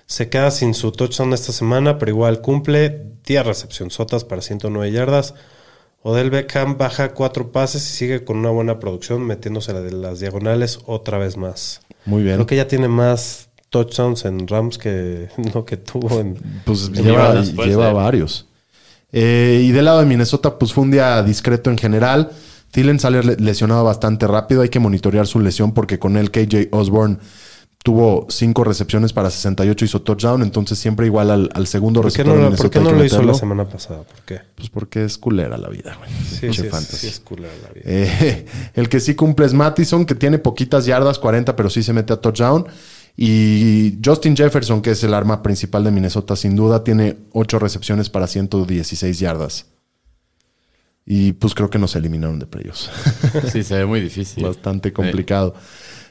Se 0.08 0.30
queda 0.30 0.50
sin 0.50 0.72
su 0.72 0.90
touchdown 0.90 1.34
esta 1.34 1.52
semana, 1.52 1.98
pero 1.98 2.10
igual 2.10 2.40
cumple 2.40 3.04
10 3.26 3.44
recepción 3.46 3.90
sotas 3.90 4.24
para 4.24 4.40
109 4.40 4.90
yardas. 4.90 5.34
Odell 6.02 6.30
Beckham 6.30 6.78
baja 6.78 7.12
cuatro 7.12 7.52
pases 7.52 7.82
y 7.90 7.94
sigue 7.94 8.24
con 8.24 8.38
una 8.38 8.48
buena 8.48 8.78
producción, 8.80 9.22
metiéndose 9.26 9.74
la 9.74 9.82
de 9.82 9.92
las 9.92 10.18
diagonales 10.20 10.78
otra 10.86 11.18
vez 11.18 11.36
más. 11.36 11.82
Muy 12.06 12.22
bien. 12.22 12.36
Creo 12.36 12.46
que 12.46 12.56
ya 12.56 12.66
tiene 12.66 12.88
más 12.88 13.50
touchdowns 13.68 14.24
en 14.24 14.48
Rams 14.48 14.78
que 14.78 15.28
lo 15.54 15.66
que 15.66 15.76
tuvo 15.76 16.20
en. 16.20 16.38
Pues 16.64 16.86
en 16.88 16.94
lleva, 17.04 17.34
después 17.34 17.68
lleva 17.68 17.88
de- 17.88 17.92
varios. 17.92 18.46
Eh, 19.12 19.62
y 19.64 19.72
del 19.72 19.84
lado 19.84 20.00
de 20.00 20.06
Minnesota, 20.06 20.58
pues 20.58 20.72
fue 20.72 20.84
un 20.84 20.90
día 20.90 21.22
discreto 21.22 21.68
en 21.70 21.76
general. 21.76 22.30
Thielen 22.70 22.98
sale 22.98 23.22
le- 23.22 23.36
lesionado 23.36 23.84
bastante 23.84 24.26
rápido. 24.26 24.62
Hay 24.62 24.70
que 24.70 24.80
monitorear 24.80 25.26
su 25.26 25.38
lesión 25.40 25.74
porque 25.74 25.98
con 25.98 26.16
él 26.16 26.30
KJ 26.30 26.68
Osborne 26.70 27.18
tuvo 27.88 28.26
cinco 28.28 28.64
recepciones 28.64 29.14
para 29.14 29.30
68 29.30 29.82
y 29.82 29.86
hizo 29.86 30.02
touchdown. 30.02 30.42
Entonces 30.42 30.78
siempre 30.78 31.06
igual 31.06 31.30
al, 31.30 31.48
al 31.54 31.66
segundo 31.66 32.02
¿Por 32.02 32.12
qué 32.12 32.18
receptor 32.22 32.26
no, 32.26 32.34
de 32.34 32.38
lo- 32.40 32.44
Minnesota 32.50 32.62
por 32.68 32.70
qué 32.70 32.92
no 32.92 32.98
lo 32.98 33.02
hizo 33.06 33.22
la 33.22 33.32
semana 33.32 33.66
pasada? 33.66 34.02
¿Por 34.02 34.20
qué? 34.26 34.40
Pues 34.54 34.68
porque 34.68 35.06
es 35.06 35.16
culera 35.16 35.56
la 35.56 35.70
vida, 35.70 35.96
güey. 35.98 36.10
Sí, 36.28 36.52
sí, 36.52 36.66
es- 36.66 36.84
sí 36.86 37.06
es 37.06 37.18
culera 37.20 37.54
la 37.62 37.70
vida. 37.70 37.82
Eh, 37.86 38.44
el 38.74 38.90
que 38.90 39.00
sí 39.00 39.14
cumple 39.14 39.46
es 39.46 39.54
Mattison, 39.54 40.04
que 40.04 40.14
tiene 40.14 40.38
poquitas 40.38 40.84
yardas, 40.84 41.18
40, 41.18 41.56
pero 41.56 41.70
sí 41.70 41.82
se 41.82 41.94
mete 41.94 42.12
a 42.12 42.20
touchdown. 42.20 42.66
Y 43.16 43.98
Justin 44.04 44.36
Jefferson, 44.36 44.82
que 44.82 44.90
es 44.90 45.02
el 45.02 45.14
arma 45.14 45.42
principal 45.42 45.82
de 45.82 45.90
Minnesota, 45.90 46.36
sin 46.36 46.54
duda, 46.56 46.84
tiene 46.84 47.16
8 47.32 47.58
recepciones 47.58 48.10
para 48.10 48.26
116 48.26 49.18
yardas. 49.18 49.64
Y 51.06 51.32
pues 51.32 51.54
creo 51.54 51.70
que 51.70 51.78
nos 51.78 51.96
eliminaron 51.96 52.38
de 52.38 52.44
playoffs. 52.46 52.90
Sí, 53.50 53.62
se 53.62 53.76
ve 53.78 53.86
muy 53.86 54.02
difícil. 54.02 54.44
Bastante 54.44 54.92
complicado. 54.92 55.54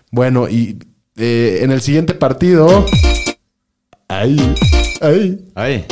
Bueno, 0.09 0.49
y 0.49 0.79
eh, 1.17 1.59
en 1.61 1.71
el 1.71 1.81
siguiente 1.81 2.13
partido. 2.13 2.85
Ay, 4.07 4.55
ay. 5.01 5.39
Ay, 5.55 5.85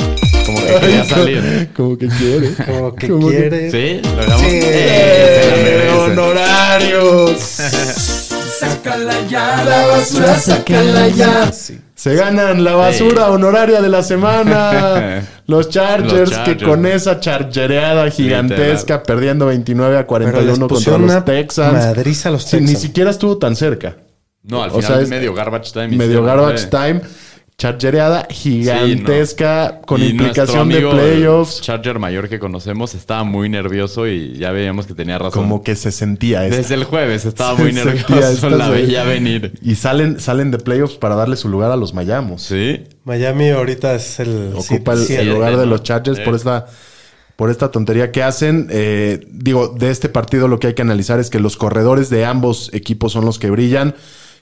como 0.46 0.58
que 0.58 0.66
quería 0.80 1.02
ay, 1.02 1.08
salir. 1.08 1.68
Como 1.76 1.98
que 1.98 2.08
quiere. 2.08 2.50
Como 2.54 2.94
que 2.94 3.08
Como 3.08 3.28
que- 3.28 3.36
quiere. 3.36 3.70
Sí, 3.70 4.00
lo 4.08 4.16
dejamos. 4.16 4.40
Sí. 4.40 4.60
Eh, 4.62 5.90
honorarios. 5.98 7.40
Sácala 8.58 9.14
ya, 9.28 9.64
la 9.64 9.86
basura, 9.86 10.38
sácala 10.38 11.08
ya. 11.08 11.52
Sí. 11.52 11.78
Se 11.94 12.14
ganan 12.14 12.64
la 12.64 12.74
basura 12.74 13.30
honoraria 13.30 13.82
de 13.82 13.88
la 13.88 14.02
semana. 14.02 15.22
Los 15.46 15.68
Chargers, 15.68 16.30
Los 16.30 16.38
que 16.40 16.56
Chargers. 16.56 16.64
con 16.64 16.86
esa 16.86 17.20
chargereada 17.20 18.10
gigantesca, 18.10 19.02
perdiendo 19.02 19.46
29 19.46 19.96
a 19.98 20.06
Pero 20.06 20.18
les 20.24 20.58
41 20.58 20.68
contra 20.68 20.98
los 20.98 21.24
Texans. 21.24 21.72
madriza 21.72 22.28
a 22.30 22.32
los 22.32 22.42
Sí, 22.44 22.56
ni 22.56 22.62
Texans. 22.62 22.82
siquiera 22.82 23.10
estuvo 23.10 23.38
tan 23.38 23.54
cerca. 23.54 23.96
No, 24.46 24.62
al 24.62 24.70
O 24.70 24.74
final 24.74 24.92
sea, 24.92 25.00
es 25.00 25.08
medio 25.08 25.34
garbage 25.34 25.72
time. 25.72 25.88
Medio 25.88 26.22
garbage 26.22 26.66
time. 26.70 27.00
Chargereada 27.58 28.26
gigantesca 28.28 29.80
con 29.86 30.02
Y 30.02 30.08
implicación 30.08 30.68
de 30.68 30.80
playoffs. 30.82 31.56
el 31.56 31.62
Charger 31.62 31.98
mayor 31.98 32.28
que 32.28 32.38
conocemos 32.38 32.94
estaba 32.94 33.24
muy 33.24 33.48
nervioso 33.48 34.06
y 34.06 34.36
ya 34.36 34.52
veíamos 34.52 34.86
que 34.86 34.92
tenía 34.92 35.18
razón. 35.18 35.42
Como 35.44 35.62
que 35.62 35.74
se 35.74 35.90
sentía 35.90 36.44
esto. 36.44 36.58
Desde 36.58 36.74
el 36.74 36.84
jueves 36.84 37.24
estaba 37.24 37.56
Se 37.56 37.62
muy 37.62 37.72
nervioso, 37.72 38.18
esta 38.18 38.50
la 38.50 38.68
veía 38.68 39.04
venir. 39.04 39.58
Y 39.62 39.76
salen, 39.76 40.20
salen 40.20 40.50
de 40.50 40.58
playoffs 40.58 40.96
para 40.96 41.14
darle 41.14 41.36
su 41.36 41.48
lugar 41.48 41.70
a 41.70 41.76
los 41.76 41.94
Mayamos. 41.94 42.42
Sí. 42.42 42.84
Miami 43.04 43.48
ahorita 43.48 43.94
es 43.94 44.20
el. 44.20 44.52
Ocupa 44.54 44.92
el, 44.92 44.98
sí, 44.98 45.14
el 45.14 45.20
sí, 45.24 45.30
lugar 45.30 45.56
de 45.56 45.64
los 45.64 45.82
Chargers 45.82 46.20
por 46.20 46.34
esta 46.34 46.66
por 47.36 47.50
esta 47.50 47.70
tontería 47.70 48.12
que 48.12 48.22
hacen. 48.22 48.68
Eh, 48.70 49.26
digo, 49.30 49.68
de 49.68 49.90
este 49.90 50.10
partido 50.10 50.46
lo 50.46 50.58
que 50.58 50.66
hay 50.68 50.74
que 50.74 50.82
analizar 50.82 51.20
es 51.20 51.30
que 51.30 51.40
los 51.40 51.56
corredores 51.56 52.10
de 52.10 52.26
ambos 52.26 52.70
equipos 52.74 53.12
son 53.12 53.24
los 53.24 53.38
que 53.38 53.48
brillan. 53.48 53.94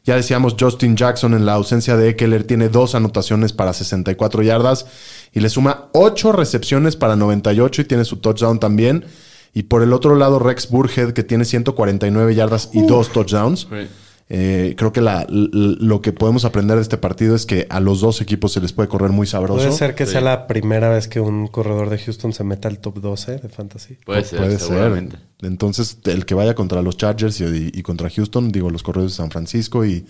Ya 0.05 0.17
decíamos, 0.17 0.55
Justin 0.59 0.97
Jackson 0.97 1.33
en 1.33 1.47
la 1.47 1.55
ausencia 1.55 1.97
de 1.97 2.11
Eckler 2.11 2.45
tiene 2.45 2.69
dos 2.69 2.95
anotaciones 2.95 3.53
para 3.53 3.73
64 3.73 4.43
yardas 4.43 4.87
y 5.33 5.41
le 5.41 5.49
suma 5.49 5.89
ocho 5.93 6.31
recepciones 6.33 6.95
para 6.95 7.17
98 7.17 7.83
y 7.83 7.85
tiene 7.87 8.05
su 8.05 8.19
touchdown 8.19 8.61
también. 8.61 9.07
Y 9.55 9.65
por 9.65 9.83
el 9.83 9.93
otro 9.93 10.15
lado, 10.17 10.39
Rex 10.39 10.69
Burhead, 10.69 11.13
que 11.13 11.23
tiene 11.23 11.45
149 11.45 12.35
yardas 12.35 12.71
y 12.73 12.83
dos 12.83 13.13
touchdowns. 13.13 13.61
Sí. 13.71 13.89
Eh, 14.31 14.75
creo 14.79 14.91
que 14.91 15.03
la- 15.03 15.27
lo 15.29 16.01
que 16.01 16.12
podemos 16.12 16.47
aprender 16.47 16.77
de 16.77 16.83
este 16.83 16.97
partido 16.97 17.35
es 17.37 17.45
que 17.45 17.66
a 17.68 17.79
los 17.79 18.01
dos 18.01 18.22
equipos 18.22 18.53
se 18.53 18.61
les 18.61 18.72
puede 18.72 18.89
correr 18.89 19.11
muy 19.11 19.27
sabroso. 19.27 19.57
Puede 19.62 19.72
ser 19.77 19.95
que 19.95 20.07
sea 20.07 20.22
la 20.22 20.47
primera 20.47 20.89
vez 20.89 21.09
que 21.09 21.20
un 21.20 21.47
corredor 21.47 21.91
de 21.91 21.99
Houston 21.99 22.33
se 22.33 22.43
meta 22.43 22.68
al 22.68 22.79
top 22.79 23.01
12 23.01 23.37
de 23.39 23.49
fantasy. 23.51 23.99
Puede 24.07 24.25
ser, 24.25 24.39
Puede 24.39 24.59
seguramente. 24.59 25.16
ser. 25.18 25.47
Entonces, 25.51 25.99
el 26.05 26.25
que 26.25 26.35
vaya 26.35 26.55
contra 26.55 26.81
los 26.81 26.97
Chargers 26.97 27.39
y, 27.43 27.70
y 27.75 27.83
contra 27.83 28.09
Houston, 28.09 28.51
digo, 28.51 28.70
los 28.70 28.83
corredores 28.83 29.12
de 29.12 29.16
San 29.18 29.31
Francisco 29.31 29.85
y 29.85 30.07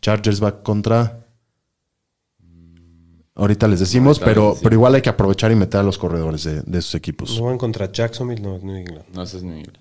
Chargers 0.00 0.40
va 0.42 0.62
contra. 0.62 1.24
Ahorita 3.34 3.68
les 3.68 3.80
decimos, 3.80 4.18
Ahorita 4.18 4.26
les 4.26 4.34
pero, 4.34 4.42
decimos. 4.44 4.62
pero 4.62 4.74
igual 4.76 4.94
hay 4.94 5.02
que 5.02 5.10
aprovechar 5.10 5.52
y 5.52 5.56
meter 5.56 5.80
a 5.80 5.82
los 5.82 5.98
corredores 5.98 6.44
de, 6.44 6.62
de 6.62 6.78
esos 6.78 6.94
equipos. 6.94 7.36
No 7.38 7.46
van 7.46 7.58
contra 7.58 7.90
Jacksonville, 7.92 8.40
no, 8.40 8.58
New 8.58 8.76
England. 8.76 9.04
No, 9.12 9.22
es 9.24 9.34
New 9.42 9.56
England. 9.58 9.78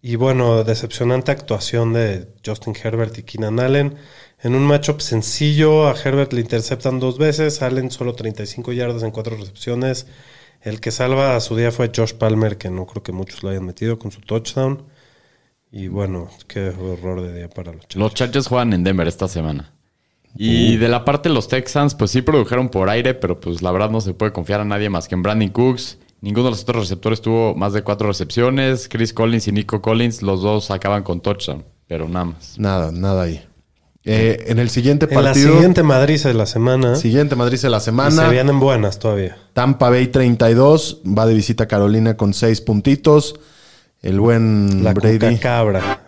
Y 0.00 0.16
bueno, 0.16 0.62
decepcionante 0.62 1.32
actuación 1.32 1.92
de 1.92 2.28
Justin 2.44 2.74
Herbert 2.82 3.18
y 3.18 3.24
Keenan 3.24 3.58
Allen. 3.58 3.96
En 4.40 4.54
un 4.54 4.62
matchup 4.62 5.00
sencillo, 5.00 5.88
a 5.88 5.96
Herbert 5.96 6.32
le 6.32 6.40
interceptan 6.40 7.00
dos 7.00 7.18
veces, 7.18 7.62
Allen 7.62 7.90
solo 7.90 8.14
35 8.14 8.72
yardas 8.72 9.02
en 9.02 9.10
cuatro 9.10 9.36
recepciones. 9.36 10.06
El 10.60 10.80
que 10.80 10.90
salva 10.90 11.34
a 11.34 11.40
su 11.40 11.56
día 11.56 11.72
fue 11.72 11.90
Josh 11.94 12.14
Palmer, 12.14 12.58
que 12.58 12.70
no 12.70 12.86
creo 12.86 13.02
que 13.02 13.12
muchos 13.12 13.42
lo 13.42 13.50
hayan 13.50 13.64
metido 13.66 13.98
con 13.98 14.12
su 14.12 14.20
touchdown. 14.20 14.84
Y 15.70 15.88
bueno, 15.88 16.28
qué 16.46 16.68
horror 16.68 17.22
de 17.22 17.34
día 17.34 17.50
para 17.50 17.72
los 17.72 17.82
Chargers. 17.82 17.96
Los 17.96 18.14
Chargers 18.14 18.46
juegan 18.46 18.72
en 18.72 18.84
Denver 18.84 19.06
esta 19.06 19.28
semana. 19.28 19.74
Y 20.36 20.76
de 20.76 20.88
la 20.88 21.04
parte 21.04 21.28
de 21.28 21.34
los 21.34 21.48
Texans, 21.48 21.94
pues 21.94 22.12
sí 22.12 22.22
produjeron 22.22 22.68
por 22.68 22.88
aire, 22.88 23.14
pero 23.14 23.40
pues 23.40 23.60
la 23.60 23.72
verdad 23.72 23.90
no 23.90 24.00
se 24.00 24.14
puede 24.14 24.32
confiar 24.32 24.60
a 24.60 24.64
nadie 24.64 24.88
más 24.88 25.08
que 25.08 25.16
en 25.16 25.22
Brandon 25.22 25.48
Cooks. 25.48 25.98
Ninguno 26.20 26.46
de 26.46 26.50
los 26.50 26.62
otros 26.62 26.82
receptores 26.82 27.20
tuvo 27.22 27.54
más 27.54 27.72
de 27.72 27.82
cuatro 27.82 28.08
recepciones. 28.08 28.88
Chris 28.88 29.12
Collins 29.12 29.46
y 29.48 29.52
Nico 29.52 29.80
Collins, 29.80 30.22
los 30.22 30.42
dos 30.42 30.70
acaban 30.70 31.02
con 31.04 31.20
touchdown, 31.20 31.64
pero 31.86 32.08
nada 32.08 32.24
más. 32.26 32.58
Nada, 32.58 32.90
nada 32.90 33.22
ahí. 33.22 33.44
Eh, 34.04 34.44
en 34.48 34.58
el 34.58 34.70
siguiente 34.70 35.06
En 35.10 35.14
la 35.16 35.22
partido. 35.22 35.52
siguiente 35.52 35.82
Madrid 35.82 36.18
de 36.22 36.32
la 36.32 36.46
semana, 36.46 36.96
Siguiente 36.96 37.36
Madrid 37.36 37.60
de 37.60 37.68
la 37.68 37.76
y 37.76 37.80
semana. 37.82 38.10
se 38.24 38.28
vienen 38.30 38.58
buenas 38.58 38.98
todavía. 38.98 39.36
Tampa 39.52 39.90
Bay 39.90 40.06
32. 40.08 41.02
Va 41.06 41.26
de 41.26 41.34
visita 41.34 41.64
a 41.64 41.68
Carolina 41.68 42.16
con 42.16 42.32
6 42.32 42.62
puntitos. 42.62 43.38
El 44.00 44.18
buen 44.20 44.82
La 44.82 44.94
Brady. 44.94 45.36
cabra. 45.38 46.07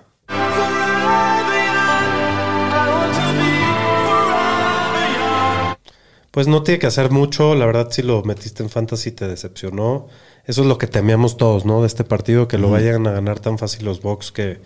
Pues 6.30 6.46
no 6.46 6.62
tiene 6.62 6.78
que 6.78 6.86
hacer 6.86 7.10
mucho. 7.10 7.54
La 7.54 7.66
verdad, 7.66 7.88
si 7.90 8.02
lo 8.02 8.22
metiste 8.22 8.62
en 8.62 8.70
fantasy 8.70 9.10
te 9.12 9.26
decepcionó. 9.26 10.06
Eso 10.46 10.62
es 10.62 10.66
lo 10.68 10.78
que 10.78 10.86
temíamos 10.86 11.36
todos, 11.36 11.64
¿no? 11.64 11.80
De 11.80 11.86
este 11.86 12.04
partido, 12.04 12.48
que 12.48 12.58
lo 12.58 12.70
vayan 12.70 13.06
a 13.06 13.12
ganar 13.12 13.40
tan 13.40 13.58
fácil 13.58 13.84
los 13.84 14.00
Bucks 14.00 14.32
que 14.32 14.60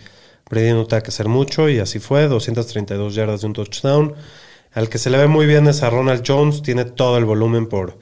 Brady 0.51 0.73
no 0.73 0.87
tenga 0.87 1.03
que 1.03 1.09
hacer 1.09 1.29
mucho. 1.29 1.69
Y 1.69 1.79
así 1.79 1.99
fue, 2.01 2.29
232 2.29 3.15
yardas 3.15 3.41
de 3.41 3.47
un 3.47 3.53
touchdown. 3.55 4.15
Al 4.73 4.89
que 4.89 4.99
se 4.99 5.09
le 5.11 5.19
ve 5.19 5.27
muy 5.27 5.47
bien 5.47 5.67
es 5.67 5.83
a 5.83 5.91
Ronald 5.91 6.23
Jones. 6.27 6.63
Tiene 6.63 6.85
todo 6.85 7.17
el 7.19 7.25
volumen 7.25 7.67
por, 7.69 7.99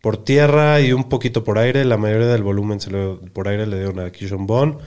por 0.00 0.16
tierra 0.24 0.80
y 0.80 0.92
un 0.92 1.08
poquito 1.08 1.42
por 1.44 1.58
aire. 1.58 1.84
La 1.84 1.96
mayoría 1.96 2.28
del 2.28 2.42
volumen 2.42 2.80
se 2.80 2.90
le- 2.90 3.16
por 3.32 3.48
aire 3.48 3.66
le 3.66 3.78
dio 3.80 4.00
a 4.04 4.10
Kishon 4.10 4.46
Bond. 4.46 4.78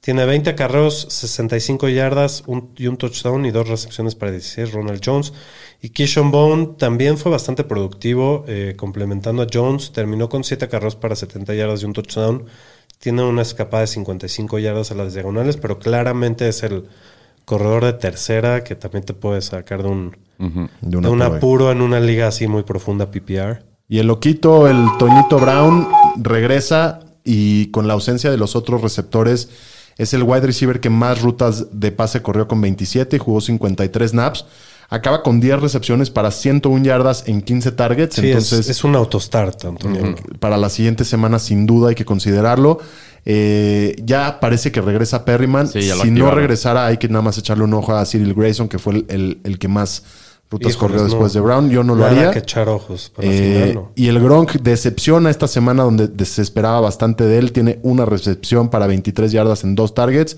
Tiene 0.00 0.24
20 0.24 0.54
carreos, 0.54 1.06
65 1.10 1.88
yardas 1.88 2.42
un- 2.46 2.70
y 2.76 2.86
un 2.86 2.96
touchdown 2.96 3.44
y 3.44 3.50
dos 3.50 3.68
recepciones 3.68 4.14
para 4.14 4.32
16, 4.32 4.72
Ronald 4.72 5.02
Jones. 5.04 5.32
Y 5.82 5.90
Kishon 5.90 6.30
Bone 6.30 6.70
también 6.78 7.18
fue 7.18 7.30
bastante 7.30 7.64
productivo, 7.64 8.44
eh, 8.48 8.74
complementando 8.78 9.42
a 9.42 9.46
Jones. 9.52 9.92
Terminó 9.92 10.28
con 10.30 10.42
7 10.42 10.68
carreos 10.68 10.96
para 10.96 11.16
70 11.16 11.52
yardas 11.54 11.82
y 11.82 11.84
un 11.84 11.92
touchdown. 11.92 12.46
Tiene 12.98 13.22
una 13.24 13.42
escapada 13.42 13.82
de 13.82 13.86
55 13.88 14.58
yardas 14.58 14.90
a 14.90 14.94
las 14.94 15.12
diagonales, 15.12 15.56
pero 15.58 15.78
claramente 15.78 16.48
es 16.48 16.62
el 16.62 16.84
corredor 17.44 17.84
de 17.84 17.92
tercera 17.94 18.62
que 18.64 18.74
también 18.76 19.04
te 19.04 19.12
puede 19.14 19.42
sacar 19.42 19.82
de 19.82 19.88
un, 19.88 20.16
De 20.38 20.68
de 20.80 20.96
una 20.96 21.10
un 21.10 21.20
apuro 21.22 21.70
en 21.72 21.82
una 21.82 22.00
liga 22.00 22.28
así 22.28 22.46
muy 22.46 22.62
profunda 22.62 23.10
PPR. 23.10 23.62
Y 23.88 23.98
el 23.98 24.06
loquito, 24.06 24.66
el 24.68 24.86
Toñito 24.98 25.38
Brown, 25.38 25.88
regresa 26.16 27.00
y 27.24 27.66
con 27.66 27.86
la 27.88 27.94
ausencia 27.94 28.30
de 28.30 28.36
los 28.38 28.54
otros 28.56 28.80
receptores, 28.82 29.48
es 30.02 30.14
el 30.14 30.22
wide 30.22 30.46
receiver 30.46 30.80
que 30.80 30.90
más 30.90 31.20
rutas 31.22 31.66
de 31.72 31.92
pase 31.92 32.22
corrió 32.22 32.48
con 32.48 32.60
27 32.60 33.16
y 33.16 33.18
jugó 33.18 33.40
53 33.40 34.10
snaps. 34.10 34.46
Acaba 34.88 35.22
con 35.22 35.38
10 35.40 35.60
recepciones 35.60 36.10
para 36.10 36.30
101 36.32 36.82
yardas 36.84 37.22
en 37.28 37.42
15 37.42 37.70
targets. 37.72 38.16
Sí, 38.16 38.26
entonces, 38.26 38.68
es, 38.68 38.82
un 38.82 38.96
autostart, 38.96 39.64
Antonio. 39.64 40.16
para 40.40 40.56
la 40.56 40.68
siguiente 40.68 41.04
semana, 41.04 41.38
sin 41.38 41.64
duda, 41.64 41.90
hay 41.90 41.94
que 41.94 42.04
considerarlo. 42.04 42.78
Eh, 43.24 43.94
ya 44.04 44.40
parece 44.40 44.72
que 44.72 44.80
regresa 44.80 45.24
Perryman. 45.24 45.68
Sí, 45.68 45.82
si 45.82 46.10
no 46.10 46.30
regresara, 46.32 46.86
hay 46.86 46.96
que 46.96 47.08
nada 47.08 47.22
más 47.22 47.38
echarle 47.38 47.64
un 47.64 47.74
ojo 47.74 47.94
a 47.94 48.04
Cyril 48.04 48.34
Grayson, 48.34 48.68
que 48.68 48.78
fue 48.80 48.94
el, 48.94 49.06
el- 49.08 49.40
el 49.44 49.58
que 49.58 49.68
más 49.68 50.02
rutas 50.50 50.72
Híjoles, 50.72 50.76
corrió 50.76 51.04
después 51.04 51.34
no. 51.34 51.40
de 51.40 51.46
Brown. 51.46 51.70
Yo 51.70 51.84
no 51.84 51.94
lo 51.94 52.04
haría. 52.04 52.30
que 52.32 52.40
echar 52.40 52.68
ojos 52.68 53.12
para 53.14 53.28
Eh, 53.28 53.52
final, 53.54 53.74
¿no? 53.74 53.92
Y 53.94 54.08
el 54.08 54.20
Gronk 54.20 54.52
decepciona 54.60 55.30
esta 55.30 55.46
semana 55.48 55.84
donde 55.84 56.08
de- 56.08 56.24
se 56.24 56.42
esperaba 56.42 56.80
bastante 56.80 57.24
de 57.24 57.38
él. 57.38 57.52
Tiene 57.52 57.78
una 57.82 58.04
recepción 58.04 58.68
para 58.68 58.86
23 58.86 59.30
yardas 59.32 59.64
en 59.64 59.74
dos 59.74 59.94
targets. 59.94 60.36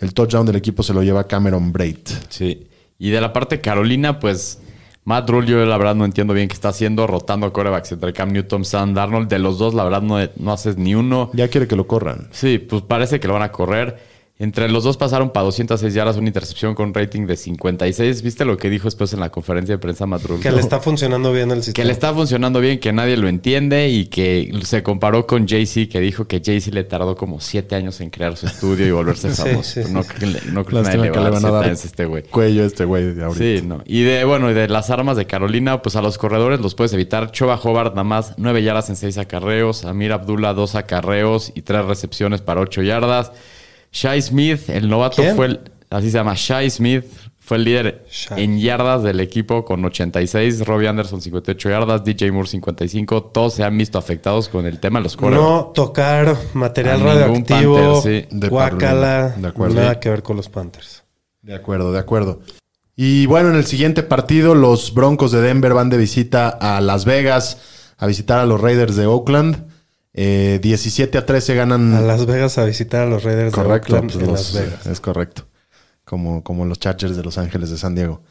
El 0.00 0.12
touchdown 0.12 0.44
del 0.46 0.56
equipo 0.56 0.82
se 0.82 0.92
lo 0.92 1.02
lleva 1.02 1.24
Cameron 1.26 1.72
Braid. 1.72 1.98
Sí. 2.28 2.66
Y 2.98 3.10
de 3.10 3.20
la 3.20 3.32
parte 3.32 3.56
de 3.56 3.60
Carolina, 3.62 4.18
pues 4.20 4.58
Matt 5.04 5.28
Rule, 5.28 5.46
yo 5.46 5.64
la 5.64 5.76
verdad 5.78 5.94
no 5.94 6.04
entiendo 6.04 6.32
bien 6.34 6.48
qué 6.48 6.54
está 6.54 6.68
haciendo, 6.70 7.06
rotando 7.06 7.52
corebacks 7.52 7.92
entre 7.92 8.12
Cam 8.12 8.32
Newton, 8.32 8.64
Sam 8.64 8.94
Darnold. 8.94 9.28
De 9.28 9.38
los 9.38 9.58
dos, 9.58 9.74
la 9.74 9.84
verdad, 9.84 10.02
no, 10.02 10.16
no 10.36 10.52
haces 10.52 10.76
ni 10.78 10.94
uno. 10.94 11.30
Ya 11.34 11.48
quiere 11.48 11.66
que 11.68 11.76
lo 11.76 11.86
corran. 11.86 12.28
Sí, 12.32 12.58
pues 12.58 12.82
parece 12.82 13.20
que 13.20 13.28
lo 13.28 13.34
van 13.34 13.42
a 13.42 13.52
correr. 13.52 14.13
Entre 14.36 14.68
los 14.68 14.82
dos 14.82 14.96
pasaron 14.96 15.30
para 15.30 15.44
206 15.44 15.94
yardas, 15.94 16.16
una 16.16 16.26
intercepción 16.26 16.74
con 16.74 16.92
rating 16.92 17.24
de 17.26 17.36
56. 17.36 18.20
¿Viste 18.22 18.44
lo 18.44 18.56
que 18.56 18.68
dijo 18.68 18.86
después 18.88 19.12
en 19.12 19.20
la 19.20 19.30
conferencia 19.30 19.76
de 19.76 19.78
prensa 19.78 20.06
Matt 20.06 20.24
Rule? 20.24 20.42
Que 20.42 20.50
le 20.50 20.58
está 20.60 20.80
funcionando 20.80 21.32
bien 21.32 21.52
el 21.52 21.58
Que 21.58 21.62
sistema. 21.66 21.86
le 21.86 21.92
está 21.92 22.12
funcionando 22.12 22.58
bien, 22.60 22.80
que 22.80 22.92
nadie 22.92 23.16
lo 23.16 23.28
entiende 23.28 23.90
y 23.90 24.06
que 24.06 24.52
se 24.64 24.82
comparó 24.82 25.28
con 25.28 25.46
Jay-Z, 25.46 25.88
que 25.88 26.00
dijo 26.00 26.26
que 26.26 26.42
Jay-Z 26.44 26.74
le 26.74 26.82
tardó 26.82 27.14
como 27.14 27.40
siete 27.40 27.76
años 27.76 28.00
en 28.00 28.10
crear 28.10 28.36
su 28.36 28.46
estudio 28.46 28.84
y 28.84 28.90
volverse 28.90 29.28
famoso. 29.34 29.62
sí, 29.82 29.92
no 29.92 30.02
sí. 30.02 30.08
que, 30.18 30.26
no 30.50 30.64
creo 30.64 30.82
que 30.82 30.88
nadie 30.88 30.98
le 31.02 31.12
que 31.12 31.18
van 31.20 31.46
a 31.46 31.50
dar 31.52 31.68
este 31.70 32.04
güey. 32.04 32.24
cuello 32.24 32.64
este 32.64 32.84
güey 32.84 33.14
de 33.14 33.22
ahorita. 33.22 33.38
Sí, 33.60 33.64
no. 33.64 33.82
Y 33.86 34.02
de, 34.02 34.24
bueno, 34.24 34.50
y 34.50 34.54
de 34.54 34.66
las 34.66 34.90
armas 34.90 35.16
de 35.16 35.26
Carolina, 35.28 35.80
pues 35.80 35.94
a 35.94 36.02
los 36.02 36.18
corredores 36.18 36.58
los 36.58 36.74
puedes 36.74 36.92
evitar. 36.92 37.30
Choba 37.30 37.54
Hobart 37.62 37.92
nada 37.94 38.02
más 38.02 38.34
nueve 38.36 38.64
yardas 38.64 38.90
en 38.90 38.96
seis 38.96 39.16
acarreos. 39.16 39.84
Amir 39.84 40.10
Abdullah 40.12 40.54
dos 40.54 40.74
acarreos 40.74 41.52
y 41.54 41.62
tres 41.62 41.84
recepciones 41.84 42.40
para 42.40 42.60
ocho 42.62 42.82
yardas. 42.82 43.30
Shai 43.94 44.20
Smith, 44.20 44.68
el 44.68 44.88
novato 44.88 45.22
¿Quién? 45.22 45.36
fue 45.36 45.46
el, 45.46 45.60
así 45.88 46.10
se 46.10 46.18
llama, 46.18 46.34
Shai 46.36 46.68
Smith 46.68 47.04
fue 47.38 47.58
el 47.58 47.64
líder 47.64 48.04
Shai. 48.10 48.42
en 48.42 48.58
yardas 48.58 49.02
del 49.02 49.20
equipo 49.20 49.64
con 49.64 49.84
86. 49.84 50.66
Robbie 50.66 50.88
Anderson 50.88 51.20
58 51.20 51.70
yardas, 51.70 52.02
DJ 52.04 52.32
Moore 52.32 52.48
55. 52.48 53.22
Todos 53.24 53.54
se 53.54 53.62
han 53.64 53.76
visto 53.78 53.96
afectados 53.98 54.48
con 54.48 54.66
el 54.66 54.80
tema 54.80 54.98
de 54.98 55.04
los 55.04 55.16
corredores. 55.16 55.48
No 55.48 55.72
tocar 55.74 56.36
material 56.54 57.00
A 57.02 57.04
radioactivo, 57.04 57.76
Panther, 58.02 58.22
sí. 58.22 58.28
De. 58.30 58.48
De 58.48 59.46
acuerdo. 59.48 59.74
nada 59.76 59.94
Sí. 59.94 60.00
que 60.00 60.10
ver 60.10 60.22
con 60.22 60.36
los 60.36 60.48
Panthers. 60.48 61.04
De 61.42 61.54
acuerdo, 61.54 61.92
de 61.92 61.98
acuerdo. 61.98 62.40
Y 62.96 63.26
bueno, 63.26 63.50
en 63.50 63.56
el 63.56 63.66
siguiente 63.66 64.02
partido, 64.02 64.54
los 64.54 64.94
Broncos 64.94 65.30
de 65.32 65.40
Denver 65.42 65.74
van 65.74 65.90
de 65.90 65.98
visita 65.98 66.48
a 66.48 66.80
Las 66.80 67.04
Vegas 67.04 67.58
a 67.98 68.06
visitar 68.06 68.38
a 68.40 68.46
los 68.46 68.60
Raiders 68.60 68.96
de 68.96 69.06
Oakland. 69.06 69.66
Eh, 70.14 70.60
17 70.62 71.18
a 71.18 71.26
13 71.26 71.54
ganan. 71.56 71.92
A 71.94 72.00
Las 72.00 72.24
Vegas 72.26 72.56
a 72.58 72.64
visitar 72.64 73.02
a 73.02 73.06
los 73.06 73.24
Raiders 73.24 73.52
Correcto, 73.52 73.94
de 73.94 73.98
Oakland 74.00 74.12
pues 74.12 74.26
los- 74.26 74.54
Las 74.54 74.64
Vegas. 74.64 74.86
es 74.86 75.00
correcto. 75.00 75.46
Como, 76.04 76.44
como 76.44 76.64
los 76.66 76.78
Chargers 76.78 77.16
de 77.16 77.24
Los 77.24 77.36
Ángeles 77.38 77.70
de 77.70 77.78
San 77.78 77.94
Diego. 77.94 78.22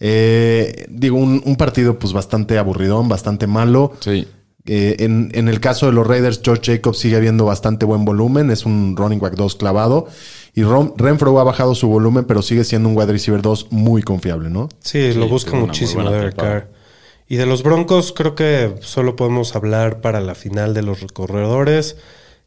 Eh, 0.00 0.86
digo, 0.88 1.16
un, 1.18 1.42
un 1.44 1.56
partido 1.56 1.98
pues 1.98 2.12
bastante 2.12 2.58
aburridón, 2.58 3.08
bastante 3.08 3.46
malo. 3.46 3.92
Sí. 4.00 4.26
Eh, 4.68 4.96
en, 5.00 5.30
en 5.34 5.48
el 5.48 5.60
caso 5.60 5.86
de 5.86 5.92
los 5.92 6.06
Raiders, 6.06 6.40
George 6.42 6.72
Jacobs 6.74 6.98
sigue 6.98 7.16
habiendo 7.16 7.44
bastante 7.44 7.84
buen 7.86 8.04
volumen. 8.04 8.50
Es 8.50 8.64
un 8.66 8.94
running 8.96 9.20
back 9.20 9.34
2 9.34 9.56
clavado. 9.56 10.06
Y 10.54 10.62
Ron- 10.62 10.94
Renfro 10.96 11.38
ha 11.38 11.44
bajado 11.44 11.74
su 11.74 11.88
volumen, 11.88 12.24
pero 12.24 12.42
sigue 12.42 12.64
siendo 12.64 12.88
un 12.88 12.96
wide 12.96 13.12
receiver 13.12 13.42
2 13.42 13.68
muy 13.70 14.02
confiable, 14.02 14.50
¿no? 14.50 14.68
Sí, 14.80 15.12
lo 15.14 15.28
busca 15.28 15.54
muchísimo 15.56 16.10
Derek. 16.10 16.34
Carr. 16.36 16.70
Y 17.28 17.36
de 17.36 17.46
los 17.46 17.62
Broncos 17.62 18.12
creo 18.12 18.34
que 18.34 18.74
solo 18.80 19.16
podemos 19.16 19.56
hablar 19.56 20.00
para 20.00 20.20
la 20.20 20.34
final 20.34 20.74
de 20.74 20.82
los 20.82 21.04
corredores. 21.12 21.96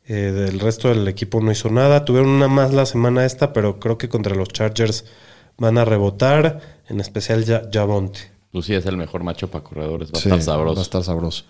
Eh, 0.08 0.32
del 0.32 0.60
resto 0.60 0.88
del 0.90 1.08
equipo 1.08 1.42
no 1.42 1.52
hizo 1.52 1.70
nada. 1.70 2.06
Tuvieron 2.06 2.30
una 2.30 2.48
más 2.48 2.74
la 2.74 2.86
semana 2.86 3.26
esta, 3.26 3.54
pero 3.54 3.80
creo 3.80 3.98
que 3.98 4.10
contra 4.10 4.36
los 4.36 4.48
Chargers 4.50 5.06
van 5.58 5.78
a 5.78 5.86
rebotar, 5.86 6.80
en 6.88 7.00
especial 7.02 7.44
ya 7.46 7.64
Javonte. 7.72 8.20
Sí, 8.62 8.74
es 8.74 8.86
el 8.86 8.98
mejor 8.98 9.24
macho 9.24 9.50
para 9.52 9.64
corredores. 9.64 10.10
Va 10.12 10.18
a 10.18 10.22
Sí, 10.22 10.30
estar 10.30 10.42
sabroso. 10.42 10.76
Va 10.76 10.82
a 10.82 10.84
estar 10.84 11.04
sabroso. 11.04 11.44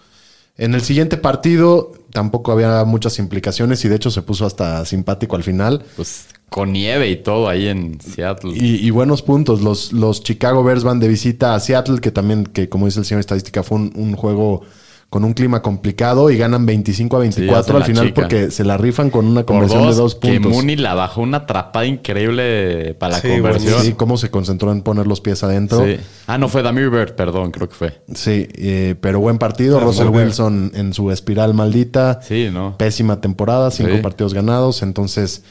En 0.59 0.75
el 0.75 0.81
siguiente 0.81 1.15
partido 1.15 1.93
tampoco 2.11 2.51
había 2.51 2.83
muchas 2.83 3.17
implicaciones 3.17 3.83
y 3.85 3.87
de 3.87 3.95
hecho 3.95 4.11
se 4.11 4.21
puso 4.21 4.45
hasta 4.45 4.83
simpático 4.85 5.37
al 5.37 5.43
final. 5.43 5.85
Pues 5.95 6.27
con 6.49 6.73
nieve 6.73 7.09
y 7.09 7.15
todo 7.15 7.47
ahí 7.47 7.67
en 7.67 8.01
Seattle. 8.01 8.51
Y, 8.53 8.85
y 8.85 8.89
buenos 8.89 9.21
puntos. 9.21 9.61
Los, 9.61 9.93
los 9.93 10.21
Chicago 10.21 10.61
Bears 10.63 10.83
van 10.83 10.99
de 10.99 11.07
visita 11.07 11.55
a 11.55 11.59
Seattle, 11.61 12.01
que 12.01 12.11
también, 12.11 12.43
que 12.43 12.67
como 12.67 12.87
dice 12.87 12.99
el 12.99 13.05
señor 13.05 13.21
estadística, 13.21 13.63
fue 13.63 13.77
un, 13.77 13.93
un 13.95 14.15
juego 14.15 14.63
con 15.09 15.23
un 15.25 15.33
clima 15.33 15.63
complicado 15.63 16.29
y 16.29 16.37
ganan 16.37 16.67
25 16.67 17.17
a 17.17 17.19
24 17.21 17.59
hacen 17.59 17.75
al 17.77 17.83
final 17.83 18.05
chica. 18.09 18.21
porque 18.21 18.51
se 18.51 18.63
la 18.63 18.77
rifan 18.77 19.09
con 19.09 19.25
una 19.25 19.43
conversión 19.43 19.81
dos, 19.81 19.95
de 19.95 20.01
dos 20.03 20.13
que 20.15 20.33
puntos. 20.33 20.51
Mooney 20.51 20.75
la 20.75 20.93
bajó 20.93 21.21
una 21.21 21.37
atrapada 21.37 21.85
increíble 21.87 22.93
para 22.99 23.13
la 23.13 23.19
Sí, 23.19 23.27
conversión. 23.29 23.81
Sí, 23.81 23.93
cómo 23.93 24.17
se 24.17 24.29
concentró 24.29 24.71
en 24.71 24.81
poner 24.83 25.07
los 25.07 25.19
pies 25.21 25.43
adentro. 25.43 25.83
Sí. 25.83 25.97
Ah, 26.27 26.37
no 26.37 26.47
fue 26.47 26.61
Damir 26.61 26.89
Bird, 26.91 27.15
perdón, 27.15 27.49
creo 27.51 27.67
que 27.67 27.75
fue. 27.75 28.01
Sí, 28.13 28.47
eh, 28.53 28.95
pero 29.01 29.19
buen 29.19 29.39
partido. 29.39 29.79
Russell. 29.79 30.09
Wilson 30.09 30.71
en 30.75 30.93
su 30.93 31.09
espiral 31.11 31.53
maldita. 31.55 32.19
Sí, 32.21 32.49
¿no? 32.51 32.77
Pésima 32.77 33.19
temporada, 33.19 33.71
cinco 33.71 33.95
Sí. 33.95 34.01
partidos 34.01 34.33
ganados. 34.35 34.83
Entonces, 34.83 35.43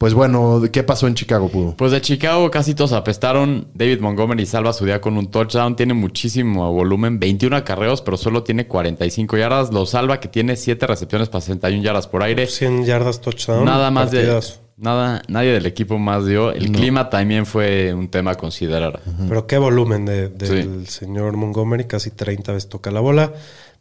pues 0.00 0.14
bueno, 0.14 0.62
¿qué 0.72 0.82
pasó 0.82 1.06
en 1.08 1.14
Chicago, 1.14 1.50
Pudo? 1.50 1.76
Pues 1.76 1.92
de 1.92 2.00
Chicago 2.00 2.50
casi 2.50 2.74
todos 2.74 2.92
apestaron. 2.94 3.68
David 3.74 4.00
Montgomery 4.00 4.46
salva 4.46 4.72
su 4.72 4.86
día 4.86 4.98
con 4.98 5.18
un 5.18 5.30
touchdown. 5.30 5.76
Tiene 5.76 5.92
muchísimo 5.92 6.72
volumen, 6.72 7.20
21 7.20 7.54
acarreos, 7.54 8.00
pero 8.00 8.16
solo 8.16 8.42
tiene 8.42 8.66
45 8.66 9.36
yardas. 9.36 9.70
Lo 9.74 9.84
salva 9.84 10.18
que 10.18 10.28
tiene 10.28 10.56
7 10.56 10.86
recepciones 10.86 11.28
para 11.28 11.42
61 11.42 11.82
yardas 11.84 12.06
por 12.06 12.22
aire. 12.22 12.46
100 12.46 12.86
yardas 12.86 13.20
touchdown. 13.20 13.62
Nada 13.66 13.90
más 13.90 14.10
de... 14.10 14.40
Nada, 14.78 15.20
nadie 15.28 15.52
del 15.52 15.66
equipo 15.66 15.98
más 15.98 16.24
dio. 16.24 16.50
El 16.52 16.72
clima 16.72 17.10
también 17.10 17.44
fue 17.44 17.92
un 17.92 18.08
tema 18.08 18.30
a 18.30 18.34
considerar. 18.36 19.00
Pero 19.28 19.46
qué 19.46 19.58
volumen 19.58 20.06
de- 20.06 20.30
del 20.30 20.86
señor 20.88 21.36
Montgomery, 21.36 21.84
casi 21.84 22.10
30 22.10 22.52
veces 22.54 22.70
toca 22.70 22.90
la 22.90 23.00
bola. 23.00 23.34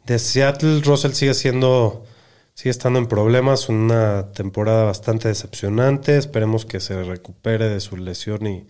De 0.05 0.20
Seattle, 0.20 0.82
Russell 0.82 1.11
sigue 1.13 1.34
siendo, 1.34 2.03
sigue 2.60 2.72
estando 2.72 2.99
en 2.99 3.07
problemas, 3.07 3.70
una 3.70 4.34
temporada 4.34 4.84
bastante 4.84 5.30
decepcionante. 5.30 6.18
Esperemos 6.18 6.66
que 6.66 6.82
se 6.82 7.01
recupere 7.05 7.70
de 7.70 7.80
su 7.80 7.95
lesión 7.95 8.45
y 8.47 8.68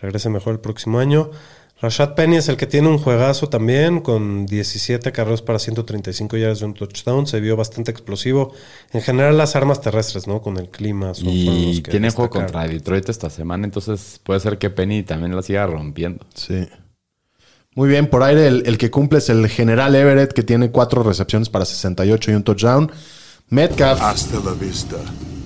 regrese 0.00 0.28
mejor 0.28 0.52
el 0.52 0.60
próximo 0.60 1.00
año. 1.00 1.32
Rashad 1.80 2.14
Penny 2.14 2.36
es 2.36 2.48
el 2.48 2.56
que 2.56 2.68
tiene 2.68 2.86
un 2.86 2.98
juegazo 2.98 3.48
también, 3.48 4.00
con 4.00 4.46
17 4.46 5.10
carreras 5.10 5.42
para 5.42 5.58
135 5.58 6.36
yardas 6.36 6.60
de 6.60 6.66
un 6.66 6.74
touchdown. 6.74 7.26
Se 7.26 7.40
vio 7.40 7.56
bastante 7.56 7.90
explosivo. 7.90 8.54
En 8.92 9.02
general, 9.02 9.36
las 9.36 9.56
armas 9.56 9.80
terrestres, 9.80 10.28
¿no? 10.28 10.40
Con 10.40 10.56
el 10.56 10.70
clima. 10.70 11.12
Son, 11.12 11.26
Y 11.28 11.82
tiene 11.82 12.10
juego 12.10 12.30
contra 12.30 12.68
Detroit 12.68 13.08
esta 13.08 13.28
semana, 13.28 13.64
entonces 13.64 14.20
puede 14.22 14.38
ser 14.38 14.58
que 14.58 14.70
Penny 14.70 15.02
también 15.02 15.34
la 15.34 15.42
siga 15.42 15.66
rompiendo. 15.66 16.24
Sí. 16.32 16.68
Muy 17.76 17.88
bien, 17.88 18.08
por 18.08 18.22
aire 18.24 18.48
el, 18.48 18.62
el 18.66 18.76
que 18.78 18.90
cumple 18.90 19.18
es 19.18 19.28
el 19.28 19.46
general 19.48 19.94
Everett, 19.94 20.32
que 20.32 20.42
tiene 20.42 20.70
cuatro 20.72 21.02
recepciones 21.04 21.48
para 21.48 21.64
68 21.64 22.30
y 22.32 22.34
un 22.34 22.42
touchdown. 22.42 22.90
Metcalf, 23.48 24.00
Hasta 24.02 24.40
la 24.40 24.52
vista, 24.52 24.96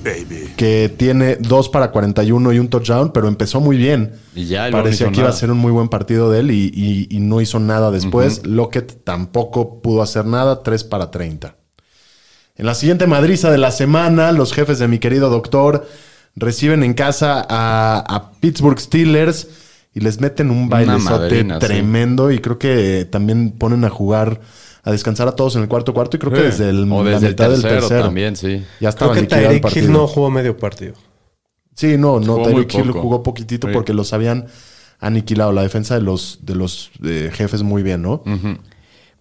baby. 0.03 0.55
que 0.57 0.95
tiene 0.97 1.37
dos 1.37 1.69
para 1.69 1.91
41 1.91 2.53
y 2.55 2.59
un 2.59 2.69
touchdown, 2.71 3.13
pero 3.13 3.29
empezó 3.29 3.61
muy 3.61 3.77
bien. 3.77 4.13
Y 4.35 4.47
ya, 4.47 4.71
no 4.71 4.79
Parecía 4.79 5.11
que 5.11 5.21
iba 5.21 5.29
a 5.29 5.33
ser 5.33 5.51
un 5.51 5.59
muy 5.59 5.71
buen 5.73 5.89
partido 5.91 6.31
de 6.31 6.41
él 6.41 6.51
y, 6.51 6.71
y- 6.75 7.09
y 7.11 7.21
no 7.21 7.43
hizo 7.43 7.59
nada 7.61 7.91
después. 7.91 8.47
Lockett 8.47 9.05
tampoco 9.05 9.83
pudo 9.83 10.01
hacer 10.01 10.25
nada, 10.25 10.63
3 10.63 10.85
para 10.85 11.11
30. 11.11 11.57
En 12.57 12.65
la 12.67 12.75
siguiente 12.75 13.07
madriza 13.07 13.51
de 13.51 13.59
la 13.59 13.71
semana, 13.71 14.33
los 14.33 14.53
jefes 14.55 14.79
de 14.79 14.89
mi 14.89 14.99
querido 14.99 15.29
doctor 15.31 15.87
reciben 16.37 16.83
en 16.85 16.95
casa 16.95 17.45
a, 17.49 17.99
a 18.09 18.31
Pittsburgh 18.41 18.79
Steelers 18.79 19.49
y 19.93 20.01
les 20.01 20.21
meten 20.21 20.51
un 20.51 20.69
bailezote 20.69 21.43
sí. 21.43 21.49
tremendo 21.59 22.31
y 22.31 22.39
creo 22.39 22.59
que 22.59 23.07
también 23.11 23.53
ponen 23.53 23.85
a 23.85 23.91
jugar, 23.91 24.41
a 24.83 24.91
descansar 24.93 25.27
a 25.29 25.33
todos 25.33 25.57
en 25.57 25.63
el 25.63 25.69
cuarto 25.69 25.93
cuarto 25.93 26.17
y 26.17 26.21
creo 26.21 26.33
que 26.33 26.43
desde 26.43 26.71
el, 26.71 26.91
o 26.91 27.03
la 27.05 27.11
desde 27.11 27.27
el 27.27 27.33
mitad 27.33 27.49
tercero, 27.51 27.69
del 27.71 27.81
tercero. 27.81 28.05
también, 28.05 28.37
sí. 28.37 28.65
Ya 28.81 28.89
estaba 28.89 29.13
Creo 29.13 29.25
que 29.27 29.35
Tyreek 29.35 29.63
partido. 29.63 29.87
Hill 29.87 29.93
no 29.93 30.07
jugó 30.07 30.31
medio 30.31 30.57
partido. 30.57 30.95
Sí, 31.75 31.97
no, 31.99 32.21
no, 32.21 32.43
Tyreek 32.43 32.73
Hill 32.75 32.91
jugó 32.93 33.23
poquitito 33.23 33.67
Sí. 33.69 33.73
porque 33.75 33.93
los 33.93 34.13
habían 34.13 34.47
aniquilado. 35.01 35.53
La 35.53 35.63
defensa 35.63 35.95
de 35.95 36.03
los, 36.03 36.39
de 36.43 36.55
los 36.55 36.91
eh, 37.05 37.31
jefes 37.33 37.63
muy 37.63 37.83
bien, 37.83 38.03
¿no? 38.03 38.23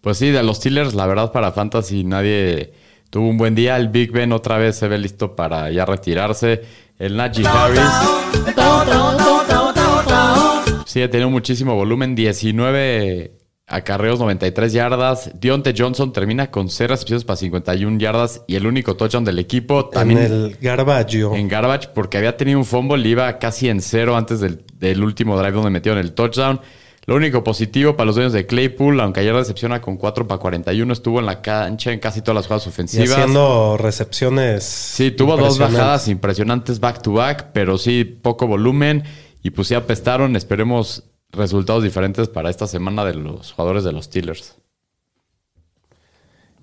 Pues 0.01 0.17
sí, 0.17 0.29
de 0.29 0.43
los 0.43 0.57
Steelers, 0.57 0.93
la 0.93 1.07
verdad, 1.07 1.31
para 1.31 1.51
Fantasy 1.51 2.03
nadie 2.03 2.73
tuvo 3.09 3.27
un 3.29 3.37
buen 3.37 3.55
día. 3.55 3.75
El 3.77 3.87
Big 3.89 4.11
Ben 4.11 4.31
otra 4.33 4.57
vez 4.57 4.75
se 4.75 4.87
ve 4.87 4.97
listo 4.97 5.35
para 5.35 5.71
ya 5.71 5.85
retirarse. 5.85 6.61
El 6.97 7.15
Najee 7.17 7.45
Harris 7.47 7.81
sigue 10.89 11.07
teniendo 11.07 11.29
muchísimo 11.29 11.75
volumen. 11.75 12.15
19 12.15 13.37
acarreos, 13.67 14.19
93 14.19 14.73
yardas. 14.73 15.31
Dionte 15.39 15.75
Johnson 15.77 16.11
termina 16.11 16.49
con 16.49 16.69
6 16.69 16.89
recepciones 16.89 17.23
para 17.25 17.37
51 17.37 17.99
yardas 17.99 18.41
y 18.47 18.55
el 18.55 18.65
único 18.65 18.95
touchdown 18.95 19.23
del 19.23 19.37
equipo. 19.37 19.85
También 19.89 20.19
en 20.21 20.31
el 20.31 20.57
Garbaggio. 20.59 21.35
en 21.35 21.47
garbage 21.47 21.89
porque 21.93 22.17
había 22.17 22.35
tenido 22.37 22.57
un 22.57 22.65
fumble 22.65 23.07
y 23.07 23.11
iba 23.11 23.37
casi 23.37 23.69
en 23.69 23.81
cero 23.81 24.17
antes 24.17 24.39
del, 24.39 24.63
del 24.79 25.03
último 25.03 25.37
drive 25.37 25.51
donde 25.53 25.69
metieron 25.69 25.99
el 25.99 26.13
touchdown. 26.13 26.59
Lo 27.05 27.15
único 27.15 27.43
positivo 27.43 27.95
para 27.95 28.07
los 28.07 28.15
dueños 28.15 28.33
de 28.33 28.45
Claypool, 28.45 28.99
aunque 28.99 29.21
ayer 29.21 29.35
decepciona 29.35 29.81
con 29.81 29.97
4 29.97 30.27
para 30.27 30.39
41, 30.39 30.93
estuvo 30.93 31.19
en 31.19 31.25
la 31.25 31.41
cancha 31.41 31.91
en 31.91 31.99
casi 31.99 32.21
todas 32.21 32.35
las 32.35 32.45
jugadas 32.45 32.67
y 32.67 32.69
ofensivas. 32.69 33.09
haciendo 33.11 33.77
recepciones. 33.77 34.63
Sí, 34.63 35.09
tuvo 35.09 35.35
dos 35.37 35.57
bajadas 35.57 36.07
impresionantes 36.07 36.79
back 36.79 37.01
to 37.01 37.13
back, 37.13 37.47
pero 37.51 37.79
sí 37.79 38.03
poco 38.03 38.45
volumen 38.45 39.03
y 39.41 39.51
pues 39.51 39.67
sí 39.67 39.75
apestaron. 39.75 40.35
Esperemos 40.35 41.03
resultados 41.31 41.83
diferentes 41.83 42.27
para 42.27 42.49
esta 42.49 42.67
semana 42.67 43.05
de 43.05 43.15
los 43.15 43.51
jugadores 43.51 43.83
de 43.83 43.91
los 43.91 44.05
Steelers. 44.05 44.55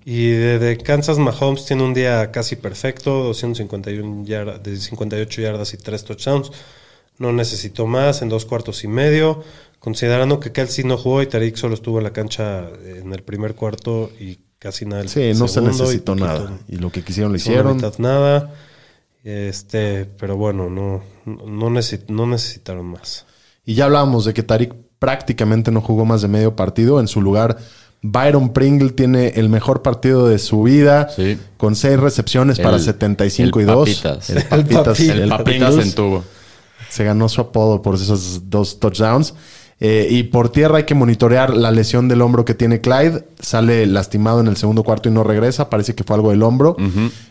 Y 0.05 0.29
de, 0.29 0.59
de 0.59 0.77
Kansas, 0.77 1.17
Mahomes 1.17 1.65
tiene 1.65 1.83
un 1.83 1.93
día 1.93 2.31
casi 2.31 2.55
perfecto: 2.55 3.23
251 3.23 4.25
yardas, 4.25 4.63
de 4.63 4.77
58 4.77 5.41
yardas 5.41 5.73
y 5.73 5.77
3 5.77 6.03
touchdowns. 6.05 6.51
No 7.17 7.33
necesitó 7.33 7.87
más 7.87 8.21
en 8.21 8.29
dos 8.29 8.45
cuartos 8.45 8.83
y 8.83 8.87
medio. 8.87 9.43
Considerando 9.79 10.39
que 10.39 10.51
Kelsey 10.51 10.83
no 10.85 10.97
jugó 10.97 11.21
y 11.21 11.27
Tariq 11.27 11.55
solo 11.55 11.73
estuvo 11.73 11.97
en 11.97 12.03
la 12.03 12.13
cancha 12.13 12.69
en 12.85 13.13
el 13.13 13.23
primer 13.23 13.55
cuarto 13.55 14.11
y 14.19 14.39
casi 14.59 14.85
nada. 14.85 15.01
el 15.01 15.09
Sí, 15.09 15.33
no 15.33 15.47
se 15.47 15.55
segundo 15.55 15.75
y 15.75 15.79
necesitó 15.79 16.13
poquito 16.13 16.25
nada. 16.25 16.59
Y 16.67 16.77
lo 16.77 16.91
que 16.91 17.03
quisieron 17.03 17.31
lo 17.31 17.37
hicieron. 17.37 17.75
mitad 17.75 17.97
nada. 17.99 18.53
Este, 19.31 20.05
pero 20.05 20.37
bueno, 20.37 20.69
no, 20.69 21.01
no, 21.25 21.69
necesi- 21.69 22.05
no 22.07 22.25
necesitaron 22.27 22.85
más. 22.85 23.25
Y 23.65 23.73
ya 23.73 23.83
hablábamos 23.83 24.23
de 24.23 24.33
que 24.33 24.41
Tarik 24.41 24.73
prácticamente 24.99 25.69
no 25.69 25.81
jugó 25.81 26.05
más 26.05 26.21
de 26.21 26.29
medio 26.29 26.55
partido. 26.55 27.01
En 27.01 27.09
su 27.09 27.21
lugar, 27.21 27.57
Byron 28.01 28.53
Pringle 28.53 28.91
tiene 28.91 29.33
el 29.35 29.49
mejor 29.49 29.81
partido 29.81 30.29
de 30.29 30.39
su 30.39 30.63
vida. 30.63 31.09
Sí. 31.13 31.37
Con 31.57 31.75
seis 31.75 31.99
recepciones 31.99 32.57
para 32.57 32.77
El- 32.77 32.81
75 32.83 33.59
y 33.59 33.63
el 33.63 33.67
2. 33.67 33.89
Papitas. 33.89 34.29
El 34.29 34.37
El 34.37 34.43
papitas. 34.45 34.97
Papi- 34.99 35.09
El, 35.11 35.19
el 35.23 35.29
papitas 35.29 35.75
en 35.75 35.93
tubo. 35.93 36.23
Se 36.89 37.03
ganó 37.03 37.27
su 37.27 37.41
apodo 37.41 37.81
por 37.81 37.95
esos 37.95 38.49
dos 38.49 38.79
touchdowns. 38.79 39.33
Eh, 39.79 40.07
y 40.09 40.23
por 40.23 40.49
tierra 40.49 40.77
hay 40.77 40.85
que 40.85 40.95
monitorear 40.95 41.55
la 41.55 41.69
lesión 41.69 42.07
del 42.07 42.21
hombro 42.23 42.45
que 42.45 42.55
tiene 42.55 42.81
Clyde. 42.81 43.25
Sale 43.39 43.85
lastimado 43.85 44.39
en 44.39 44.47
el 44.47 44.57
segundo 44.57 44.83
cuarto 44.83 45.07
y 45.07 45.11
no 45.11 45.23
regresa. 45.23 45.69
Parece 45.69 45.93
que 45.93 46.03
fue 46.03 46.15
algo 46.15 46.31
del 46.31 46.41
hombro. 46.41 46.75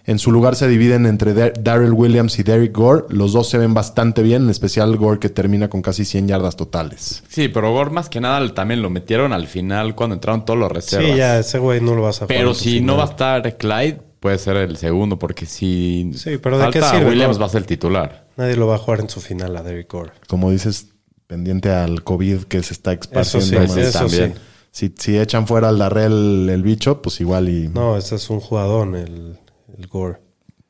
En 0.06 0.18
su 0.20 0.30
lugar 0.30 0.54
se 0.54 0.68
dividen 0.68 1.06
entre 1.06 1.34
Dar- 1.34 1.54
Darrell 1.60 1.92
Williams 1.92 2.38
y 2.38 2.44
Derrick 2.44 2.72
Gore. 2.76 3.04
Los 3.08 3.32
dos 3.32 3.48
se 3.48 3.58
ven 3.58 3.74
bastante 3.74 4.22
bien, 4.22 4.44
en 4.44 4.50
especial 4.50 4.96
Gore 4.96 5.18
que 5.18 5.28
termina 5.28 5.68
con 5.68 5.82
casi 5.82 6.04
100 6.04 6.28
yardas 6.28 6.54
totales. 6.54 7.24
Sí, 7.28 7.48
pero 7.48 7.72
Gore 7.72 7.90
más 7.90 8.08
que 8.08 8.20
nada 8.20 8.54
también 8.54 8.80
lo 8.80 8.90
metieron 8.90 9.32
al 9.32 9.48
final 9.48 9.96
cuando 9.96 10.14
entraron 10.14 10.44
todos 10.44 10.58
los 10.58 10.70
reservas. 10.70 11.10
Sí, 11.10 11.16
ya, 11.16 11.38
ese 11.40 11.58
güey 11.58 11.80
no 11.80 11.96
lo 11.96 12.02
vas 12.02 12.22
a 12.22 12.26
jugar 12.26 12.38
Pero 12.38 12.54
si 12.54 12.80
no 12.80 12.96
va 12.96 13.04
a 13.04 13.08
estar 13.08 13.56
Clyde, 13.56 13.98
puede 14.20 14.38
ser 14.38 14.56
el 14.56 14.76
segundo, 14.76 15.18
porque 15.18 15.46
si 15.46 16.12
Sí, 16.14 16.38
pero 16.40 16.58
¿de 16.58 16.70
qué 16.70 16.80
sirve, 16.80 17.10
Williams 17.10 17.36
no? 17.36 17.40
va 17.40 17.46
a 17.46 17.50
ser 17.50 17.62
el 17.62 17.66
titular. 17.66 18.26
Nadie 18.36 18.54
lo 18.54 18.66
va 18.68 18.76
a 18.76 18.78
jugar 18.78 19.00
en 19.00 19.08
su 19.08 19.20
final 19.20 19.56
a 19.56 19.62
Derrick 19.64 19.90
Gore. 19.90 20.12
Como 20.28 20.50
dices, 20.52 20.88
pendiente 21.26 21.70
al 21.70 22.02
COVID 22.02 22.44
que 22.44 22.62
se 22.62 22.74
está 22.74 22.92
esparciendo. 22.92 23.46
sí, 23.46 23.56
más. 23.56 23.76
eso 23.76 23.98
también. 24.00 24.34
Si, 24.70 24.92
si 24.98 25.18
echan 25.18 25.46
fuera 25.46 25.70
al 25.70 25.78
Darrell 25.78 26.48
el 26.50 26.62
bicho, 26.62 27.00
pues 27.00 27.20
igual 27.20 27.48
y... 27.48 27.68
No, 27.68 27.96
ese 27.96 28.16
es 28.16 28.28
un 28.28 28.40
jugadón, 28.40 28.94
el, 28.94 29.38
el 29.78 29.86
Gore. 29.86 30.18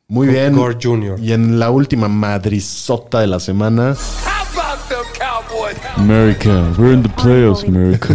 Muy 0.08 0.28
bien. 0.28 0.54
Gore 0.54 0.78
Jr. 0.80 1.18
Y 1.20 1.32
en 1.32 1.58
la 1.58 1.70
última 1.70 2.06
madrizota 2.08 3.20
de 3.20 3.26
la 3.26 3.40
semana... 3.40 3.96
America, 5.96 6.72
we're 6.78 6.92
in 6.92 7.02
the 7.02 7.08
playoffs, 7.10 7.64
America. 7.64 8.14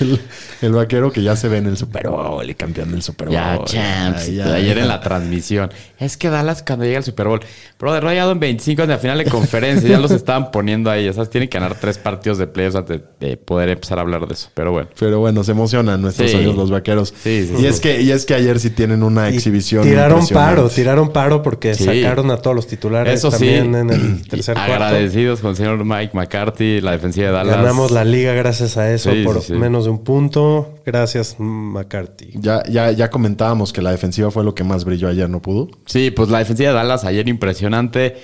El, 0.00 0.20
el 0.62 0.72
vaquero 0.72 1.12
que 1.12 1.22
ya 1.22 1.36
se 1.36 1.48
ve 1.48 1.58
en 1.58 1.66
el 1.66 1.76
Super 1.76 2.08
Bowl 2.08 2.48
y 2.48 2.54
campeón 2.54 2.90
del 2.90 3.02
Super 3.02 3.28
Bowl. 3.28 3.34
Ya, 3.34 3.58
champs. 3.64 4.22
Ay, 4.28 4.34
ya, 4.36 4.54
Ayer 4.54 4.76
ya. 4.76 4.82
en 4.82 4.88
la 4.88 5.00
transmisión. 5.00 5.70
Es 5.98 6.16
que 6.16 6.28
Dallas 6.30 6.62
cuando 6.62 6.84
llega 6.84 6.98
al 6.98 7.04
Super 7.04 7.28
Bowl. 7.28 7.40
Bro, 7.78 8.00
rayado 8.00 8.32
en 8.32 8.40
25 8.40 8.82
en 8.82 8.88
la 8.90 8.98
final 8.98 9.18
de 9.18 9.24
conferencia. 9.26 9.88
ya 9.88 9.98
los 9.98 10.10
estaban 10.10 10.50
poniendo 10.50 10.90
ahí. 10.90 11.08
O 11.08 11.12
sea, 11.12 11.24
tienen 11.26 11.48
que 11.48 11.58
ganar 11.58 11.76
tres 11.78 11.98
partidos 11.98 12.38
de 12.38 12.46
playoffs 12.46 12.76
antes 12.76 13.00
de, 13.20 13.28
de 13.28 13.36
poder 13.36 13.68
empezar 13.68 13.98
a 13.98 14.02
hablar 14.02 14.26
de 14.26 14.34
eso. 14.34 14.48
Pero 14.54 14.72
bueno. 14.72 14.88
Pero 14.98 15.20
bueno, 15.20 15.44
se 15.44 15.52
emocionan 15.52 16.00
nuestros 16.02 16.30
Sí. 16.30 16.36
amigos 16.36 16.56
los 16.56 16.70
vaqueros. 16.70 17.14
Sí, 17.22 17.46
sí, 17.46 17.54
y, 17.54 17.60
sí. 17.60 17.66
Es 17.66 17.80
que, 17.80 18.00
y 18.00 18.10
es 18.10 18.24
que 18.26 18.34
ayer 18.34 18.58
sí 18.58 18.70
tienen 18.70 19.02
una 19.02 19.30
Y 19.30 19.34
exhibición. 19.36 19.82
Tiraron 19.84 20.26
paro, 20.28 20.68
tiraron 20.68 21.12
paro 21.12 21.42
porque 21.42 21.74
Sí. 21.74 21.84
sacaron 21.84 22.30
a 22.30 22.38
todos 22.38 22.56
los 22.56 22.66
titulares 22.66 23.14
Eso 23.14 23.30
sí. 23.30 23.36
también 23.38 23.74
en 23.74 23.90
el 23.90 24.28
tercer 24.28 24.54
cuarto. 24.54 24.72
Agradecidos 24.72 25.40
con 25.40 25.50
el 25.50 25.56
señor 25.56 25.73
Mike 25.82 26.10
McCarthy, 26.14 26.80
la 26.80 26.92
defensiva 26.92 27.28
de 27.28 27.32
Dallas. 27.32 27.56
Ganamos 27.56 27.90
la 27.90 28.04
liga 28.04 28.32
gracias 28.34 28.76
a 28.76 28.92
eso 28.92 29.10
Sí, 29.10 29.24
por 29.24 29.40
sí, 29.40 29.48
sí. 29.48 29.52
menos 29.54 29.84
de 29.84 29.90
un 29.90 30.04
punto. 30.04 30.74
Gracias, 30.84 31.36
McCarthy. 31.38 32.30
Ya, 32.34 32.62
ya, 32.68 32.90
ya 32.92 33.10
comentábamos 33.10 33.72
que 33.72 33.82
la 33.82 33.90
defensiva 33.90 34.30
fue 34.30 34.44
lo 34.44 34.54
que 34.54 34.62
más 34.64 34.84
brilló 34.84 35.08
ayer, 35.08 35.28
¿no 35.30 35.40
pudo? 35.40 35.68
Sí, 35.86 36.10
pues 36.10 36.28
la 36.28 36.38
defensiva 36.38 36.68
de 36.70 36.74
Dallas 36.74 37.04
ayer 37.04 37.28
impresionante. 37.28 38.16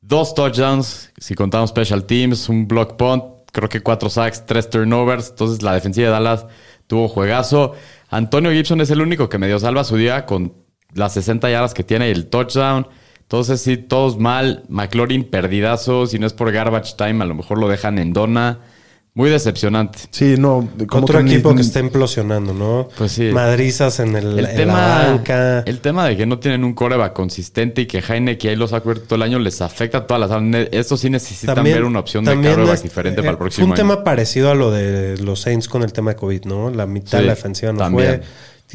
Dos 0.00 0.34
touchdowns, 0.34 1.12
si 1.18 1.34
contamos 1.34 1.70
special 1.70 2.04
teams, 2.04 2.48
un 2.48 2.68
block 2.68 2.96
punt, 2.96 3.24
creo 3.52 3.68
que 3.68 3.80
cuatro 3.82 4.08
sacks, 4.08 4.46
tres 4.46 4.70
turnovers. 4.70 5.30
Entonces 5.30 5.62
la 5.62 5.74
defensiva 5.74 6.06
de 6.06 6.12
Dallas 6.12 6.46
tuvo 6.86 7.08
juegazo. 7.08 7.74
Antonio 8.08 8.52
Gibson 8.52 8.80
es 8.80 8.90
el 8.90 9.00
único 9.00 9.28
que 9.28 9.38
medio 9.38 9.58
salva 9.58 9.82
su 9.82 9.96
día 9.96 10.24
con 10.26 10.52
las 10.94 11.12
60 11.14 11.50
yardas 11.50 11.74
que 11.74 11.82
tiene 11.82 12.08
y 12.08 12.12
el 12.12 12.26
touchdown. 12.28 12.86
Entonces, 13.26 13.60
sí, 13.60 13.76
todos 13.76 14.18
mal. 14.18 14.62
McLaurin 14.68 15.24
perdidazo. 15.24 16.06
Si 16.06 16.18
no 16.18 16.26
es 16.26 16.32
por 16.32 16.52
garbage 16.52 16.94
time, 16.96 17.22
a 17.24 17.26
lo 17.26 17.34
mejor 17.34 17.58
lo 17.58 17.68
dejan 17.68 17.98
en 17.98 18.12
dona. 18.12 18.60
Muy 19.14 19.30
decepcionante. 19.30 19.98
Sí, 20.10 20.34
no. 20.38 20.68
como 20.88 21.04
Otro 21.04 21.18
que 21.18 21.24
ni- 21.24 21.32
equipo 21.32 21.54
que 21.54 21.62
está 21.62 21.80
implosionando, 21.80 22.52
¿no? 22.52 22.86
Pues 22.98 23.12
sí. 23.12 23.30
Madrizas 23.32 23.98
en, 23.98 24.14
el, 24.14 24.38
El 24.38 24.44
en 24.46 24.56
tema, 24.56 24.74
la 24.74 25.06
banca. 25.08 25.60
el 25.60 25.80
tema 25.80 26.06
de 26.06 26.18
que 26.18 26.26
no 26.26 26.38
tienen 26.38 26.62
un 26.64 26.74
coreback 26.74 27.14
consistente 27.14 27.80
y 27.80 27.86
que 27.86 28.00
Heineken 28.06 28.50
ahí 28.50 28.56
los 28.56 28.74
ha 28.74 28.80
cubierto 28.80 29.04
todo 29.06 29.16
el 29.16 29.22
año 29.22 29.38
les 29.38 29.62
afecta 29.62 29.98
a 29.98 30.06
todas 30.06 30.28
las... 30.30 30.68
Estos 30.70 31.00
sí 31.00 31.08
necesitan 31.08 31.64
ver 31.64 31.82
una 31.84 32.00
opción 32.00 32.26
de 32.26 32.34
coreback 32.36 32.74
es- 32.74 32.82
diferente 32.82 33.20
eh, 33.20 33.24
para 33.24 33.30
el 33.32 33.38
próximo 33.38 33.66
Fue 33.66 33.72
un 33.72 33.80
año. 33.80 33.94
tema 33.94 34.04
parecido 34.04 34.50
a 34.50 34.54
lo 34.54 34.70
de 34.70 35.16
los 35.16 35.40
Saints 35.40 35.66
con 35.66 35.82
el 35.82 35.94
tema 35.94 36.10
de 36.10 36.16
COVID, 36.16 36.44
¿no? 36.44 36.68
La 36.70 36.84
mitad 36.84 37.12
Sí, 37.12 37.16
de 37.16 37.22
la 37.22 37.34
defensiva 37.34 37.72
no 37.72 37.78
también. 37.78 38.08
fue. 38.18 38.22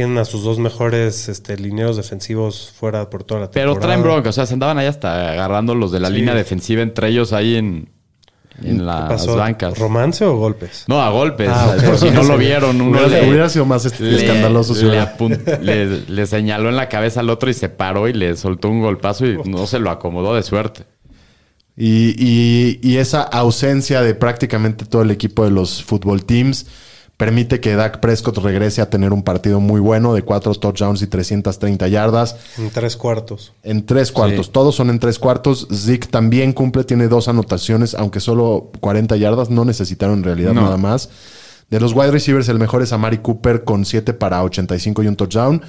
Tienen 0.01 0.17
a 0.17 0.25
sus 0.25 0.43
dos 0.43 0.57
mejores 0.57 1.29
este, 1.29 1.55
defensivos 1.55 2.73
fuera 2.75 3.07
por 3.11 3.23
toda 3.23 3.41
la 3.41 3.51
Pero 3.51 3.73
temporada. 3.73 3.87
traen 3.93 4.01
bronca, 4.03 4.29
o 4.29 4.31
sea, 4.33 4.47
se 4.47 4.53
andaban 4.55 4.79
ahí 4.79 4.87
hasta 4.87 5.31
agarrando 5.31 5.75
los 5.75 5.91
de 5.91 5.99
la 5.99 6.07
Sí. 6.07 6.15
línea 6.15 6.33
defensiva 6.33 6.81
entre 6.81 7.09
ellos 7.09 7.33
ahí 7.33 7.55
en, 7.55 7.89
en 8.63 8.77
¿Qué 8.77 8.83
las 8.83 9.09
pasó? 9.09 9.35
bancas. 9.35 9.77
¿Romance 9.77 10.25
o 10.25 10.35
golpes? 10.37 10.85
No, 10.87 11.01
a 11.03 11.09
golpes. 11.11 11.49
Ah. 11.51 11.75
Por 11.85 11.99
si 11.99 12.09
no 12.09 12.23
lo 12.23 12.35
vieron, 12.37 12.81
uno 12.81 12.97
Hubiera, 12.99 13.21
le, 13.21 13.29
hubiera 13.29 13.47
sido 13.49 13.65
más 13.65 13.85
est- 13.85 13.99
le- 13.99 14.15
escandaloso 14.15 14.73
si 14.73 14.85
le, 14.85 15.07
le- 15.61 15.85
le 16.09 16.25
señaló 16.25 16.69
en 16.69 16.77
la 16.77 16.89
cabeza 16.89 17.19
al 17.19 17.29
otro 17.29 17.49
y 17.51 17.53
se 17.53 17.69
paró 17.69 18.07
y 18.07 18.13
le 18.13 18.35
soltó 18.37 18.69
un 18.69 18.81
golpazo 18.81 19.27
y 19.27 19.37
no 19.45 19.67
se 19.67 19.77
lo 19.77 19.91
acomodó 19.91 20.33
de 20.33 20.41
suerte. 20.41 20.85
Y, 21.77 22.15
y- 22.17 22.79
y 22.81 22.97
esa 22.97 23.21
ausencia 23.21 24.01
de 24.01 24.15
prácticamente 24.15 24.85
todo 24.85 25.03
el 25.03 25.11
equipo 25.11 25.45
de 25.45 25.51
los 25.51 25.83
fútbol 25.83 26.25
teams 26.25 26.65
permite 27.21 27.59
que 27.59 27.75
Dak 27.75 27.99
Prescott 27.99 28.39
regrese 28.39 28.81
a 28.81 28.89
tener 28.89 29.13
un 29.13 29.21
partido 29.21 29.59
muy 29.59 29.79
bueno 29.79 30.15
de 30.15 30.23
cuatro 30.23 30.55
touchdowns 30.55 31.03
y 31.03 31.07
330 31.07 31.87
yardas 31.87 32.35
En 32.57 32.71
tres 32.71 32.97
cuartos. 32.97 33.53
en 33.61 33.85
tres 33.85 34.11
cuartos. 34.11 34.47
Sí. 34.47 34.51
Todos 34.51 34.73
son 34.73 34.89
en 34.89 34.97
tres 34.97 35.19
cuartos. 35.19 35.67
Zeke 35.71 36.07
también 36.07 36.51
cumple, 36.51 36.83
tiene 36.83 37.07
dos 37.07 37.27
anotaciones, 37.27 37.93
aunque 37.93 38.19
solo 38.19 38.71
40 38.79 39.17
yardas. 39.17 39.51
No 39.51 39.65
necesitaron 39.65 40.17
en 40.17 40.23
realidad 40.23 40.53
No. 40.53 40.61
nada 40.61 40.77
más. 40.77 41.09
De 41.69 41.79
los 41.79 41.93
wide 41.93 42.09
receivers, 42.11 42.49
el 42.49 42.57
mejor 42.57 42.81
es 42.81 42.91
Amari 42.91 43.19
Cooper 43.19 43.63
con 43.63 43.85
7 43.85 44.13
para 44.13 44.43
85 44.43 45.03
y 45.03 45.07
un 45.07 45.15
touchdown. 45.15 45.61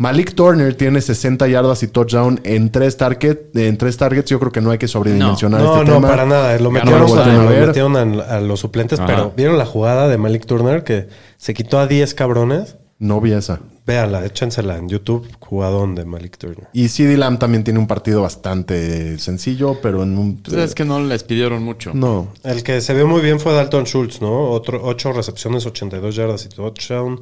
Malik 0.00 0.34
Turner 0.34 0.74
tiene 0.74 1.02
60 1.02 1.46
yardas 1.48 1.82
y 1.82 1.88
touchdown 1.88 2.40
en 2.44 2.72
tres, 2.72 2.96
target, 2.96 3.54
en 3.54 3.76
tres 3.76 3.98
targets. 3.98 4.30
Yo 4.30 4.40
creo 4.40 4.50
que 4.50 4.62
no 4.62 4.70
hay 4.70 4.78
que 4.78 4.88
sobredimensionar 4.88 5.60
No, 5.60 5.74
este 5.74 5.90
no, 5.90 5.96
tema. 5.96 6.08
para 6.08 6.24
nada. 6.24 6.58
Lo 6.58 6.70
metieron, 6.70 7.00
no 7.00 7.06
lo 7.16 7.22
a, 7.22 7.26
lo 7.26 7.66
metieron 7.66 7.96
a, 8.18 8.22
a 8.36 8.40
los 8.40 8.60
suplentes, 8.60 8.98
Ajá. 8.98 9.06
pero 9.06 9.34
¿vieron 9.36 9.58
la 9.58 9.66
jugada 9.66 10.08
de 10.08 10.16
Malik 10.16 10.46
Turner 10.46 10.84
que 10.84 11.08
se 11.36 11.52
quitó 11.52 11.78
a 11.78 11.86
10 11.86 12.14
cabrones? 12.14 12.78
No 12.98 13.20
vi 13.20 13.32
esa. 13.32 13.60
Véanla, 13.86 14.24
échensela 14.24 14.78
en 14.78 14.88
YouTube, 14.88 15.28
jugadón 15.38 15.94
de 15.94 16.06
Malik 16.06 16.38
Turner. 16.38 16.68
Y 16.72 16.88
CD 16.88 17.18
Lamb 17.18 17.38
también 17.38 17.62
tiene 17.62 17.78
un 17.78 17.86
partido 17.86 18.22
bastante 18.22 19.18
sencillo, 19.18 19.80
pero 19.82 20.02
en 20.02 20.16
un... 20.16 20.38
Pues 20.38 20.56
es 20.56 20.74
que 20.74 20.86
no 20.86 20.98
les 21.00 21.24
pidieron 21.24 21.62
mucho. 21.62 21.90
No. 21.92 22.28
El 22.42 22.62
que 22.62 22.80
se 22.80 22.94
vio 22.94 23.06
muy 23.06 23.20
bien 23.20 23.38
fue 23.38 23.52
Dalton 23.52 23.84
Schultz, 23.84 24.22
¿no? 24.22 24.48
Otro, 24.50 24.80
8 24.82 25.12
recepciones, 25.12 25.66
82 25.66 26.16
yardas 26.16 26.46
y 26.46 26.48
touchdown. 26.48 27.20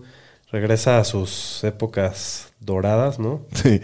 Regresa 0.51 0.99
a 0.99 1.05
sus 1.05 1.63
épocas 1.65 2.53
doradas, 2.61 3.19
¿no? 3.19 3.43
Sí. 3.53 3.81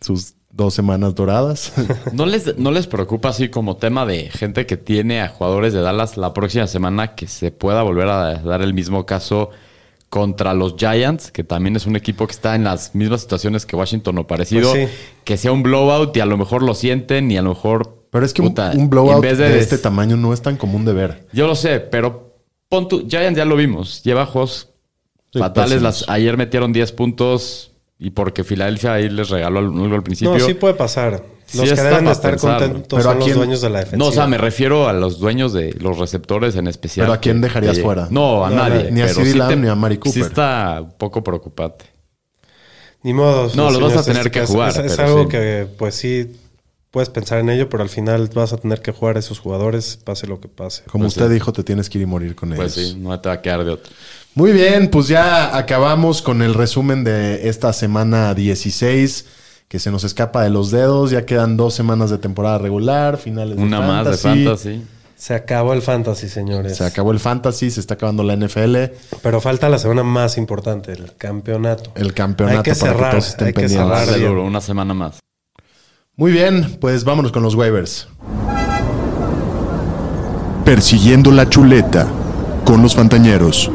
Sus 0.00 0.34
dos 0.52 0.72
semanas 0.74 1.14
doradas. 1.14 1.72
¿No 2.12 2.26
les, 2.26 2.56
¿No 2.58 2.70
les 2.70 2.86
preocupa 2.86 3.30
así 3.30 3.48
como 3.48 3.76
tema 3.76 4.06
de 4.06 4.30
gente 4.30 4.66
que 4.66 4.76
tiene 4.76 5.20
a 5.20 5.28
jugadores 5.28 5.72
de 5.72 5.80
Dallas 5.80 6.16
la 6.16 6.32
próxima 6.32 6.66
semana 6.68 7.14
que 7.16 7.26
se 7.26 7.50
pueda 7.50 7.82
volver 7.82 8.08
a 8.08 8.34
dar 8.36 8.62
el 8.62 8.74
mismo 8.74 9.04
caso 9.06 9.50
contra 10.08 10.54
los 10.54 10.76
Giants, 10.76 11.32
que 11.32 11.42
también 11.42 11.74
es 11.74 11.86
un 11.86 11.96
equipo 11.96 12.24
que 12.28 12.32
está 12.32 12.54
en 12.54 12.62
las 12.62 12.94
mismas 12.94 13.22
situaciones 13.22 13.66
que 13.66 13.74
Washington 13.74 14.16
o 14.18 14.26
parecido, 14.28 14.70
Pues 14.70 14.88
sí. 14.88 14.96
que 15.24 15.36
sea 15.36 15.50
un 15.50 15.64
blowout 15.64 16.16
y 16.16 16.20
a 16.20 16.26
lo 16.26 16.36
mejor 16.36 16.62
lo 16.62 16.74
sienten 16.74 17.32
y 17.32 17.36
a 17.36 17.42
lo 17.42 17.48
mejor... 17.48 18.04
Pero 18.10 18.24
es 18.24 18.32
que 18.32 18.40
un- 18.42 18.50
puta, 18.50 18.70
un, 18.76 18.88
blowout 18.88 19.16
en 19.16 19.20
vez 19.22 19.38
de, 19.38 19.48
des- 19.48 19.62
este 19.62 19.78
tamaño 19.78 20.16
no 20.16 20.32
es 20.32 20.40
tan 20.40 20.56
común 20.56 20.84
de 20.84 20.92
ver. 20.92 21.26
Yo 21.32 21.48
lo 21.48 21.56
sé, 21.56 21.80
pero 21.80 22.36
pon 22.68 22.86
tu, 22.86 23.08
Giants 23.08 23.36
ya 23.36 23.44
lo 23.44 23.56
vimos, 23.56 24.04
lleva 24.04 24.24
juegos 24.24 24.70
Sí, 25.34 25.38
fatales. 25.40 25.82
Las, 25.82 26.08
ayer 26.08 26.36
metieron 26.38 26.72
10 26.72 26.92
puntos 26.92 27.70
y 27.98 28.10
porque 28.10 28.42
Filadelfia 28.44 28.94
ahí 28.94 29.08
les 29.10 29.28
regaló 29.28 29.58
algo 29.60 29.94
al 29.94 30.02
principio. 30.02 30.32
No, 30.38 30.40
sí 30.40 30.54
puede 30.54 30.74
pasar. 30.74 31.22
Sí 31.46 31.58
Los 31.58 31.66
que 31.68 31.74
está 31.74 31.88
deben 31.90 32.06
de 32.06 32.12
estar 32.12 32.30
pensarlo. 32.30 32.58
contentos 32.66 32.98
Pero 32.98 33.00
¿a 33.00 33.12
son 33.12 33.18
los 33.18 33.24
quién- 33.26 33.36
dueños 33.36 33.60
de 33.60 33.68
la 33.70 33.78
defensiva. 33.80 33.98
No, 34.04 34.10
o 34.10 34.12
sea, 34.12 34.26
me 34.26 34.38
refiero 34.38 34.88
a 34.88 34.92
los 34.94 35.18
dueños 35.18 35.52
de 35.52 35.74
los 35.78 35.98
receptores 35.98 36.56
en 36.56 36.66
especial. 36.68 37.04
¿Pero 37.06 37.12
a 37.12 37.18
quién 37.20 37.36
que- 37.36 37.42
dejarías 37.48 37.76
que- 37.76 37.82
fuera? 37.82 38.08
No, 38.10 38.46
a 38.46 38.50
No, 38.50 38.56
nadie. 38.56 38.90
ni 38.90 39.02
a 39.02 39.08
CeeDee 39.08 39.32
sí 39.32 39.56
ni 39.56 39.68
a 39.68 39.74
Mari 39.74 39.96
Sí 39.96 40.00
Cooper. 40.00 40.22
está 40.22 40.80
un 40.80 40.92
poco 40.96 41.22
preocupante. 41.22 41.84
Ni 43.02 43.12
modo. 43.12 43.50
No, 43.54 43.70
los 43.70 43.80
vas 43.82 43.96
a 43.98 44.04
tener 44.04 44.30
que 44.30 44.46
jugar, 44.46 44.70
Es, 44.70 44.98
algo 44.98 45.24
sí. 45.24 45.28
que, 45.28 45.66
pues 45.76 45.94
sí, 45.94 46.32
puedes 46.90 47.10
pensar 47.10 47.38
en 47.40 47.50
ello, 47.50 47.68
pero 47.68 47.82
al 47.82 47.90
final 47.90 48.30
vas 48.34 48.52
a 48.54 48.56
tener 48.56 48.80
que 48.80 48.92
jugar 48.92 49.16
a 49.16 49.18
esos 49.18 49.38
jugadores, 49.40 49.98
pase 50.02 50.26
lo 50.26 50.40
que 50.40 50.48
pase. 50.48 50.84
Como 50.84 51.04
Pues 51.04 51.14
usted 51.16 51.28
sí. 51.28 51.34
dijo, 51.34 51.52
te 51.52 51.62
tienes 51.62 51.90
que 51.90 51.98
ir 51.98 52.02
y 52.04 52.06
morir 52.06 52.34
con 52.34 52.50
Pues 52.54 52.76
ellos. 52.78 52.92
sí, 52.92 52.98
no 52.98 53.20
te 53.20 53.28
va 53.28 53.34
a 53.34 53.42
quedar 53.42 53.64
de 53.64 53.72
otro. 53.72 53.92
Muy 54.36 54.50
bien, 54.50 54.88
pues 54.90 55.06
ya 55.06 55.56
acabamos 55.56 56.20
con 56.20 56.42
el 56.42 56.54
resumen 56.54 57.04
de 57.04 57.48
esta 57.48 57.72
semana 57.72 58.34
16, 58.34 59.26
que 59.68 59.78
se 59.78 59.92
nos 59.92 60.02
escapa 60.02 60.42
de 60.42 60.50
los 60.50 60.72
dedos. 60.72 61.12
Ya 61.12 61.24
quedan 61.24 61.56
dos 61.56 61.74
semanas 61.74 62.10
de 62.10 62.18
temporada 62.18 62.58
regular, 62.58 63.16
finales 63.16 63.56
Una 63.56 63.80
de 63.80 63.86
más 63.86 64.04
de 64.06 64.16
fantasy. 64.16 64.44
fantasy. 64.44 64.82
Se 65.14 65.34
acabó 65.34 65.72
el 65.72 65.82
fantasy, 65.82 66.28
señores. 66.28 66.76
Se 66.76 66.84
acabó 66.84 67.12
el 67.12 67.20
fantasy, 67.20 67.70
se 67.70 67.78
está 67.78 67.94
acabando 67.94 68.24
la 68.24 68.34
NFL. 68.34 68.76
Pero 69.22 69.40
falta 69.40 69.68
la 69.68 69.78
semana 69.78 70.02
más 70.02 70.36
importante, 70.36 70.90
el 70.90 71.14
campeonato. 71.16 71.92
El 71.94 72.12
campeonato 72.12 72.58
Hay 72.58 72.62
que 72.64 72.74
para 72.74 72.92
cerrar, 72.92 73.10
que 73.10 73.16
todos 73.18 73.28
estén 73.28 73.46
hay 73.46 73.52
que 73.52 73.68
cerrar. 73.68 74.18
Bien. 74.18 74.32
una 74.32 74.60
semana 74.60 74.94
más. 74.94 75.20
Muy 76.16 76.32
bien, 76.32 76.76
pues 76.80 77.04
vámonos 77.04 77.30
con 77.30 77.44
los 77.44 77.54
waivers. 77.54 78.08
Persiguiendo 80.64 81.30
la 81.30 81.48
chuleta 81.48 82.08
con 82.64 82.82
los 82.82 82.96
Fantañeros. 82.96 83.70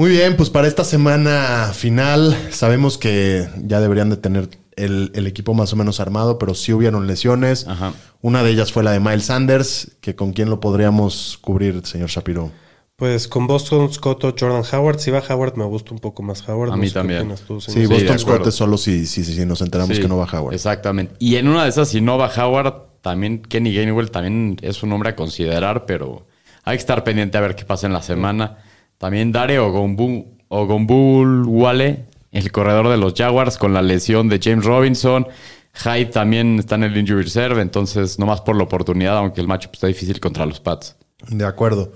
Muy 0.00 0.12
bien, 0.12 0.34
pues 0.38 0.48
para 0.48 0.66
esta 0.66 0.82
semana 0.82 1.72
final 1.74 2.34
sabemos 2.52 2.96
que 2.96 3.46
ya 3.66 3.82
deberían 3.82 4.08
de 4.08 4.16
tener 4.16 4.48
el, 4.76 5.12
el 5.14 5.26
equipo 5.26 5.52
más 5.52 5.74
o 5.74 5.76
menos 5.76 6.00
armado, 6.00 6.38
pero 6.38 6.54
sí 6.54 6.72
hubieron 6.72 7.06
lesiones. 7.06 7.66
Ajá. 7.68 7.92
Una 8.22 8.42
de 8.42 8.48
ellas 8.50 8.72
fue 8.72 8.82
la 8.82 8.92
de 8.92 9.00
Miles 9.00 9.26
Sanders, 9.26 9.98
que 10.00 10.16
con 10.16 10.32
quién 10.32 10.48
lo 10.48 10.58
podríamos 10.58 11.36
cubrir, 11.42 11.84
señor 11.84 12.08
Shapiro. 12.08 12.50
Pues 12.96 13.28
con 13.28 13.46
Boston 13.46 13.92
Scott 13.92 14.24
o 14.24 14.34
Jordan 14.40 14.62
Howard. 14.72 15.00
Si 15.00 15.10
va 15.10 15.22
Howard, 15.28 15.58
me 15.58 15.66
gusta 15.66 15.92
un 15.92 15.98
poco 16.00 16.22
más 16.22 16.48
Howard. 16.48 16.70
A 16.70 16.76
No 16.76 16.78
mí 16.78 16.88
sé 16.88 16.94
también. 16.94 17.34
tú, 17.46 17.60
Sí, 17.60 17.84
Boston. 17.84 18.18
Scott 18.18 18.46
es 18.46 18.54
solo 18.54 18.78
si, 18.78 19.04
si, 19.04 19.22
si, 19.22 19.34
si 19.34 19.44
nos 19.44 19.60
enteramos 19.60 19.96
Sí, 19.96 20.00
que 20.00 20.08
no 20.08 20.16
va 20.16 20.24
Howard. 20.24 20.54
Exactamente. 20.54 21.16
Y 21.18 21.36
en 21.36 21.46
una 21.46 21.64
de 21.64 21.68
esas, 21.68 21.90
si 21.90 22.00
no 22.00 22.16
va 22.16 22.32
Howard, 22.34 22.72
también 23.02 23.42
Kenny 23.42 23.74
Gainwell 23.74 24.10
también 24.10 24.56
es 24.62 24.82
un 24.82 24.94
hombre 24.94 25.10
a 25.10 25.14
considerar, 25.14 25.84
pero 25.84 26.26
hay 26.64 26.78
que 26.78 26.80
estar 26.80 27.04
pendiente 27.04 27.36
a 27.36 27.42
ver 27.42 27.54
qué 27.54 27.66
pasa 27.66 27.86
en 27.86 27.92
la 27.92 28.00
semana. 28.00 28.64
También 29.00 29.32
Dare 29.32 29.58
Ogombul 29.58 31.44
Wale, 31.46 32.04
el 32.32 32.52
corredor 32.52 32.88
de 32.90 32.98
los 32.98 33.14
Jaguars, 33.14 33.56
con 33.56 33.72
la 33.72 33.80
lesión 33.80 34.28
de 34.28 34.38
James 34.42 34.64
Robinson. 34.66 35.26
Hyde 35.72 36.06
también 36.06 36.58
está 36.58 36.74
en 36.74 36.82
el 36.82 36.96
injury 36.98 37.22
reserve, 37.22 37.62
entonces 37.62 38.18
nomás 38.18 38.42
por 38.42 38.56
la 38.56 38.64
oportunidad, 38.64 39.16
aunque 39.16 39.40
el 39.40 39.48
matchup 39.48 39.70
está 39.72 39.86
difícil 39.86 40.20
contra 40.20 40.44
los 40.44 40.60
Pats. 40.60 40.96
De 41.28 41.46
acuerdo. 41.46 41.92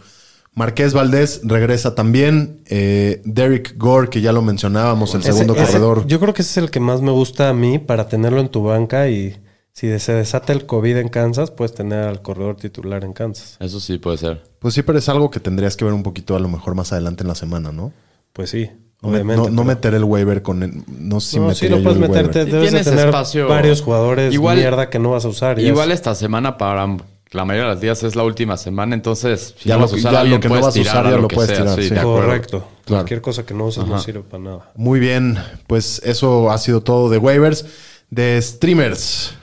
Marqués 0.54 0.94
Valdés 0.94 1.40
regresa 1.44 1.94
también. 1.94 2.60
Eh, 2.70 3.20
Derek 3.26 3.74
Gore, 3.76 4.08
que 4.08 4.22
ya 4.22 4.32
lo 4.32 4.40
mencionábamos, 4.40 5.14
el 5.14 5.20
Ese- 5.20 5.32
segundo 5.32 5.54
ese- 5.56 5.66
corredor. 5.66 6.06
yo 6.06 6.18
creo 6.20 6.32
que 6.32 6.40
ese 6.40 6.52
es 6.52 6.64
el 6.64 6.70
que 6.70 6.80
más 6.80 7.02
me 7.02 7.10
gusta 7.10 7.50
a 7.50 7.52
mí 7.52 7.78
para 7.78 8.08
tenerlo 8.08 8.40
en 8.40 8.48
tu 8.48 8.62
banca 8.62 9.08
y 9.10 9.36
si 9.74 9.98
se 9.98 10.12
desata 10.14 10.52
el 10.52 10.66
COVID 10.66 10.96
en 10.98 11.08
Kansas, 11.08 11.50
puedes 11.50 11.74
tener 11.74 12.04
al 12.06 12.22
corredor 12.22 12.54
titular 12.56 13.02
en 13.04 13.12
Kansas. 13.12 13.56
Eso 13.58 13.80
sí 13.80 13.98
puede 13.98 14.18
ser. 14.18 14.42
Pues 14.60 14.72
sí, 14.74 14.82
pero 14.82 14.98
es 15.00 15.08
algo 15.08 15.30
que 15.30 15.40
tendrías 15.40 15.76
que 15.76 15.84
ver 15.84 15.92
un 15.92 16.04
poquito 16.04 16.36
a 16.36 16.38
lo 16.38 16.48
mejor 16.48 16.76
más 16.76 16.92
adelante 16.92 17.24
en 17.24 17.28
la 17.28 17.34
semana, 17.34 17.72
¿no? 17.72 17.92
Pues 18.32 18.50
sí, 18.50 18.70
No, 19.02 19.08
me- 19.08 19.16
obviamente. 19.16 19.42
no, 19.42 19.48
no 19.50 19.56
pero- 19.62 19.64
meter 19.64 19.94
el 19.94 20.04
waiver 20.04 20.42
con 20.42 20.62
el- 20.62 20.84
No 20.86 21.18
sé 21.18 21.30
si 21.32 21.40
No, 21.40 21.52
sí 21.54 21.68
lo 21.68 21.82
puedes 21.82 21.96
el 22.00 22.02
waiver. 22.04 22.24
meterte. 22.26 22.44
Si 22.44 22.50
Debes 22.52 22.72
de 22.72 22.84
tener 22.84 23.06
espacio- 23.08 23.48
varios 23.48 23.82
jugadores 23.82 24.32
Igual- 24.32 24.58
mierda 24.58 24.88
que 24.90 25.00
no 25.00 25.10
vas 25.10 25.24
a 25.24 25.28
usar. 25.28 25.58
Igual 25.58 25.90
es- 25.90 25.96
esta 25.96 26.14
semana 26.14 26.56
para 26.56 26.86
la 27.32 27.44
mayoría 27.44 27.68
de 27.68 27.74
los 27.74 27.80
días 27.80 28.00
es 28.04 28.14
la 28.14 28.22
última 28.22 28.56
semana, 28.56 28.94
entonces 28.94 29.54
si 29.58 29.68
Ya 29.68 29.74
no 29.74 29.80
lo- 29.80 29.86
vas 29.86 29.92
a 29.92 29.96
usar 29.96 30.12
ya 30.12 30.12
lo 30.12 30.18
alguien, 30.20 30.40
que 30.40 30.46
no 30.48 30.52
puedes 30.52 30.66
vas 30.66 30.74
a 30.74 30.78
tirar 30.78 30.94
usar, 30.94 31.06
a 31.06 31.10
ya 31.10 31.16
lo 31.16 31.26
puedes 31.28 31.50
sea, 31.50 31.74
tirar, 31.76 31.82
sí. 31.82 31.94
Correcto. 32.06 32.68
Cualquier 32.86 33.20
cosa 33.20 33.44
que 33.44 33.54
no 33.54 33.66
uses 33.66 33.84
no 33.84 33.98
sirve 33.98 34.20
para 34.22 34.40
nada. 34.44 34.72
Muy 34.76 35.00
bien, 35.00 35.36
pues 35.66 36.00
eso 36.04 36.52
ha 36.52 36.58
sido 36.58 36.80
todo 36.82 37.08
de 37.10 37.18
waivers. 37.18 37.66
De 38.10 38.40
streamers. 38.40 39.34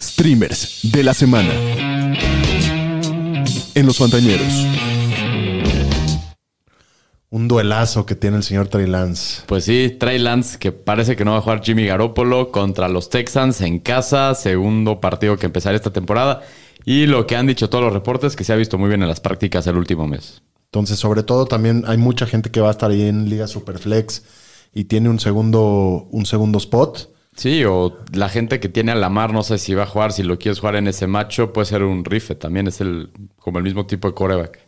Streamers 0.00 0.80
de 0.82 1.02
la 1.02 1.14
semana. 1.14 1.50
En 3.74 3.86
los 3.86 3.98
Fantañeros. 3.98 4.66
Un 7.28 7.48
duelazo 7.48 8.06
que 8.06 8.14
tiene 8.14 8.38
el 8.38 8.42
señor 8.42 8.68
Trey 8.68 8.86
Lance. 8.86 9.42
Pues 9.46 9.64
sí, 9.64 9.96
Trey 9.98 10.18
Lance, 10.18 10.58
que 10.58 10.72
parece 10.72 11.16
que 11.16 11.24
no 11.24 11.32
va 11.32 11.38
a 11.38 11.42
jugar 11.42 11.62
Jimmy 11.62 11.84
Garoppolo 11.84 12.50
contra 12.50 12.88
los 12.88 13.10
Texans 13.10 13.60
en 13.60 13.80
casa, 13.80 14.34
segundo 14.34 15.00
partido 15.00 15.36
que 15.36 15.46
empezará 15.46 15.76
esta 15.76 15.92
temporada. 15.92 16.42
Y 16.84 17.06
lo 17.06 17.26
que 17.26 17.36
han 17.36 17.46
dicho 17.46 17.68
todos 17.68 17.84
los 17.84 17.92
reportes, 17.92 18.36
que 18.36 18.44
se 18.44 18.52
ha 18.52 18.56
visto 18.56 18.78
muy 18.78 18.88
bien 18.88 19.02
en 19.02 19.08
las 19.08 19.20
prácticas 19.20 19.66
el 19.66 19.76
último 19.76 20.06
mes. 20.06 20.42
Entonces, 20.66 20.98
sobre 20.98 21.22
todo, 21.24 21.46
también 21.46 21.84
hay 21.86 21.96
mucha 21.96 22.26
gente 22.26 22.50
que 22.50 22.60
va 22.60 22.68
a 22.68 22.72
estar 22.72 22.90
ahí 22.90 23.02
en 23.02 23.28
Liga 23.28 23.48
Superflex 23.48 24.22
y 24.72 24.84
tiene 24.84 25.08
un 25.08 25.18
segundo, 25.18 26.08
un 26.10 26.26
segundo 26.26 26.58
spot. 26.58 27.15
Sí, 27.36 27.64
o 27.64 27.98
la 28.12 28.28
gente 28.28 28.60
que 28.60 28.68
tiene 28.68 28.92
a 28.92 28.94
la 28.94 29.10
mar, 29.10 29.32
no 29.32 29.42
sé 29.42 29.58
si 29.58 29.74
va 29.74 29.82
a 29.82 29.86
jugar, 29.86 30.12
si 30.12 30.22
lo 30.22 30.38
quieres 30.38 30.58
jugar 30.58 30.76
en 30.76 30.88
ese 30.88 31.06
macho, 31.06 31.52
puede 31.52 31.66
ser 31.66 31.82
un 31.82 32.04
rife. 32.04 32.34
También 32.34 32.66
es 32.66 32.80
el 32.80 33.10
como 33.38 33.58
el 33.58 33.64
mismo 33.64 33.86
tipo 33.86 34.08
de 34.08 34.14
coreback. 34.14 34.58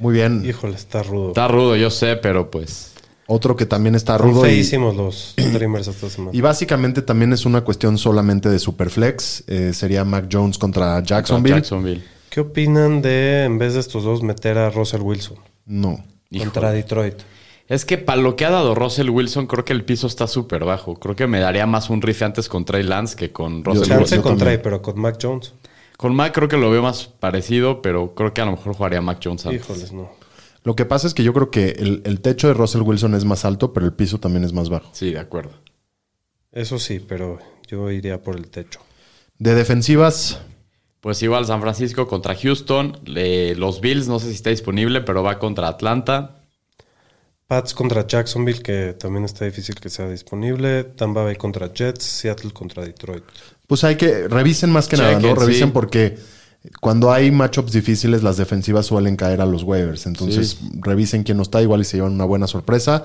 Muy 0.00 0.14
bien. 0.14 0.42
Híjole, 0.46 0.74
está 0.74 1.02
rudo. 1.02 1.28
Está 1.28 1.48
rudo, 1.48 1.76
yo 1.76 1.90
sé, 1.90 2.16
pero 2.16 2.50
pues. 2.50 2.92
Otro 3.28 3.56
que 3.56 3.66
también 3.66 3.94
está 3.94 4.16
rudo. 4.18 4.46
Y, 4.46 4.50
feísimos 4.50 4.96
los 4.96 5.34
streamers 5.38 5.88
esta 5.88 6.08
semana. 6.08 6.30
y 6.36 6.40
básicamente 6.40 7.02
también 7.02 7.32
es 7.32 7.44
una 7.44 7.62
cuestión 7.62 7.98
solamente 7.98 8.48
de 8.48 8.58
Superflex. 8.58 9.44
Eh, 9.46 9.72
sería 9.74 10.04
Mac 10.04 10.28
Jones 10.30 10.58
contra 10.58 11.02
Jacksonville. 11.02 11.56
Jacksonville. 11.56 12.02
¿Qué 12.30 12.40
opinan 12.40 13.02
de, 13.02 13.44
en 13.44 13.58
vez 13.58 13.74
de 13.74 13.80
estos 13.80 14.04
dos, 14.04 14.22
meter 14.22 14.58
a 14.58 14.70
Russell 14.70 15.00
Wilson 15.00 15.38
No. 15.66 16.04
contra 16.38 16.70
Detroit? 16.70 17.14
Es 17.68 17.84
que 17.84 17.98
para 17.98 18.20
lo 18.22 18.36
que 18.36 18.44
ha 18.44 18.50
dado 18.50 18.74
Russell 18.74 19.10
Wilson, 19.10 19.46
creo 19.46 19.64
que 19.64 19.72
el 19.72 19.84
piso 19.84 20.06
está 20.06 20.26
súper 20.28 20.64
bajo. 20.64 20.94
Creo 21.00 21.16
que 21.16 21.26
me 21.26 21.40
daría 21.40 21.66
más 21.66 21.90
un 21.90 22.00
rife 22.00 22.24
antes 22.24 22.48
con 22.48 22.64
Trey 22.64 22.84
Lance 22.84 23.16
que 23.16 23.32
con 23.32 23.64
Russell 23.64 23.88
Yo- 23.88 23.98
Wilson. 23.98 24.22
Con. 24.22 24.38
Trey, 24.38 24.58
pero 24.62 24.80
con 24.82 25.00
Mac 25.00 25.18
Jones. 25.20 25.52
Con 25.96 26.14
Mac 26.14 26.32
creo 26.34 26.48
que 26.48 26.56
lo 26.58 26.70
veo 26.70 26.82
más 26.82 27.06
parecido, 27.06 27.82
pero 27.82 28.14
creo 28.14 28.32
que 28.34 28.40
a 28.40 28.44
lo 28.44 28.52
mejor 28.52 28.74
jugaría 28.74 29.00
Mac 29.00 29.18
Jones 29.22 29.46
antes. 29.46 29.62
Híjoles, 29.62 29.92
no. 29.92 30.10
Lo 30.62 30.76
que 30.76 30.84
pasa 30.84 31.06
es 31.06 31.14
que 31.14 31.22
yo 31.24 31.32
creo 31.32 31.50
que 31.50 31.70
el, 31.70 32.02
el 32.04 32.20
techo 32.20 32.48
de 32.48 32.54
Russell 32.54 32.82
Wilson 32.82 33.14
es 33.14 33.24
más 33.24 33.44
alto, 33.44 33.72
pero 33.72 33.86
el 33.86 33.92
piso 33.94 34.18
también 34.20 34.44
es 34.44 34.52
más 34.52 34.68
bajo. 34.68 34.88
Sí, 34.92 35.10
de 35.12 35.18
acuerdo. 35.20 35.52
Eso 36.52 36.78
sí, 36.78 37.00
pero 37.00 37.38
yo 37.68 37.90
iría 37.90 38.22
por 38.22 38.36
el 38.36 38.48
techo. 38.48 38.80
De 39.38 39.54
defensivas, 39.54 40.40
Pues 41.00 41.22
igual 41.22 41.46
San 41.46 41.60
Francisco 41.60 42.08
contra 42.08 42.34
Houston. 42.34 42.98
Le- 43.04 43.54
los 43.54 43.80
Bills, 43.80 44.08
no 44.08 44.18
sé 44.18 44.28
si 44.28 44.34
está 44.34 44.50
disponible, 44.50 45.02
pero 45.02 45.22
va 45.22 45.38
contra 45.38 45.68
Atlanta. 45.68 46.35
Pats 47.46 47.74
contra 47.74 48.06
Jacksonville, 48.06 48.60
que 48.60 48.94
también 48.98 49.24
está 49.24 49.44
difícil 49.44 49.76
que 49.76 49.88
sea 49.88 50.08
disponible. 50.08 50.82
Tampa 50.82 51.22
Bay 51.22 51.36
contra 51.36 51.72
Jets. 51.72 52.04
Seattle 52.04 52.50
contra 52.50 52.84
Detroit. 52.84 53.22
pues 53.68 53.84
hay 53.84 53.96
que 53.96 54.26
revisen 54.26 54.70
más 54.70 54.88
que 54.88 54.96
nada, 54.96 55.18
¿no? 55.20 55.34
Revisen 55.34 55.68
sí. 55.68 55.72
porque 55.72 56.18
cuando 56.80 57.12
hay 57.12 57.30
matchups 57.30 57.70
difíciles, 57.70 58.24
las 58.24 58.36
defensivas 58.36 58.86
suelen 58.86 59.16
caer 59.16 59.40
a 59.40 59.46
los 59.46 59.62
waivers. 59.62 60.06
Entonces, 60.06 60.58
revisen 60.80 61.22
quién 61.22 61.36
no 61.36 61.44
está, 61.44 61.62
igual 61.62 61.82
y 61.82 61.84
se 61.84 61.98
llevan 61.98 62.12
una 62.14 62.24
buena 62.24 62.48
sorpresa. 62.48 63.04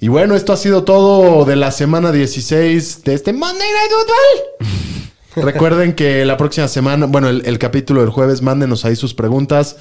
Y 0.00 0.08
bueno, 0.08 0.34
esto 0.34 0.54
ha 0.54 0.56
sido 0.56 0.84
todo 0.84 1.44
de 1.44 1.56
la 1.56 1.70
semana 1.70 2.10
16 2.12 3.04
de 3.04 3.14
este 3.14 3.32
Monday 3.34 3.68
Night 3.68 3.90
Football. 3.90 5.44
Recuerden 5.52 5.94
que 5.94 6.24
la 6.24 6.36
próxima 6.38 6.68
semana, 6.68 7.04
bueno, 7.04 7.28
el, 7.28 7.42
el 7.44 7.58
capítulo 7.58 8.00
del 8.00 8.10
jueves, 8.10 8.40
mándenos 8.40 8.86
ahí 8.86 8.96
sus 8.96 9.12
preguntas. 9.12 9.76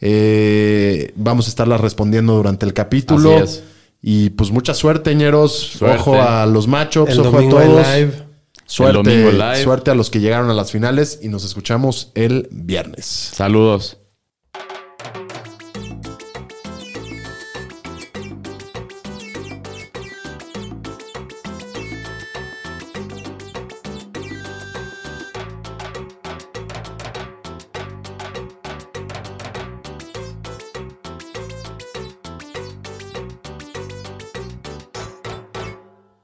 Eh, 0.00 1.12
vamos 1.16 1.46
a 1.46 1.48
estarlas 1.50 1.80
respondiendo 1.80 2.34
durante 2.34 2.66
el 2.66 2.72
capítulo. 2.74 3.36
Así 3.36 3.44
es. 3.44 3.62
Y 4.00 4.30
pues 4.30 4.50
mucha 4.50 4.74
suerte, 4.74 5.14
ñeros. 5.14 5.56
Suerte. 5.58 5.98
Ojo 5.98 6.22
a 6.22 6.46
los 6.46 6.68
matchups, 6.68 7.10
El 7.12 7.20
ojo 7.20 7.38
a 7.38 7.48
todos. 7.48 7.86
live. 7.96 8.12
Suerte, 8.66 8.98
El 8.98 9.04
domingo 9.04 9.30
live. 9.32 9.62
suerte 9.64 9.90
a 9.90 9.94
los 9.94 10.10
que 10.10 10.20
llegaron 10.20 10.50
a 10.50 10.54
las 10.54 10.70
finales 10.70 11.20
y 11.22 11.28
nos 11.28 11.44
escuchamos 11.44 12.12
el 12.14 12.48
viernes. 12.50 13.06
Saludos. 13.06 13.96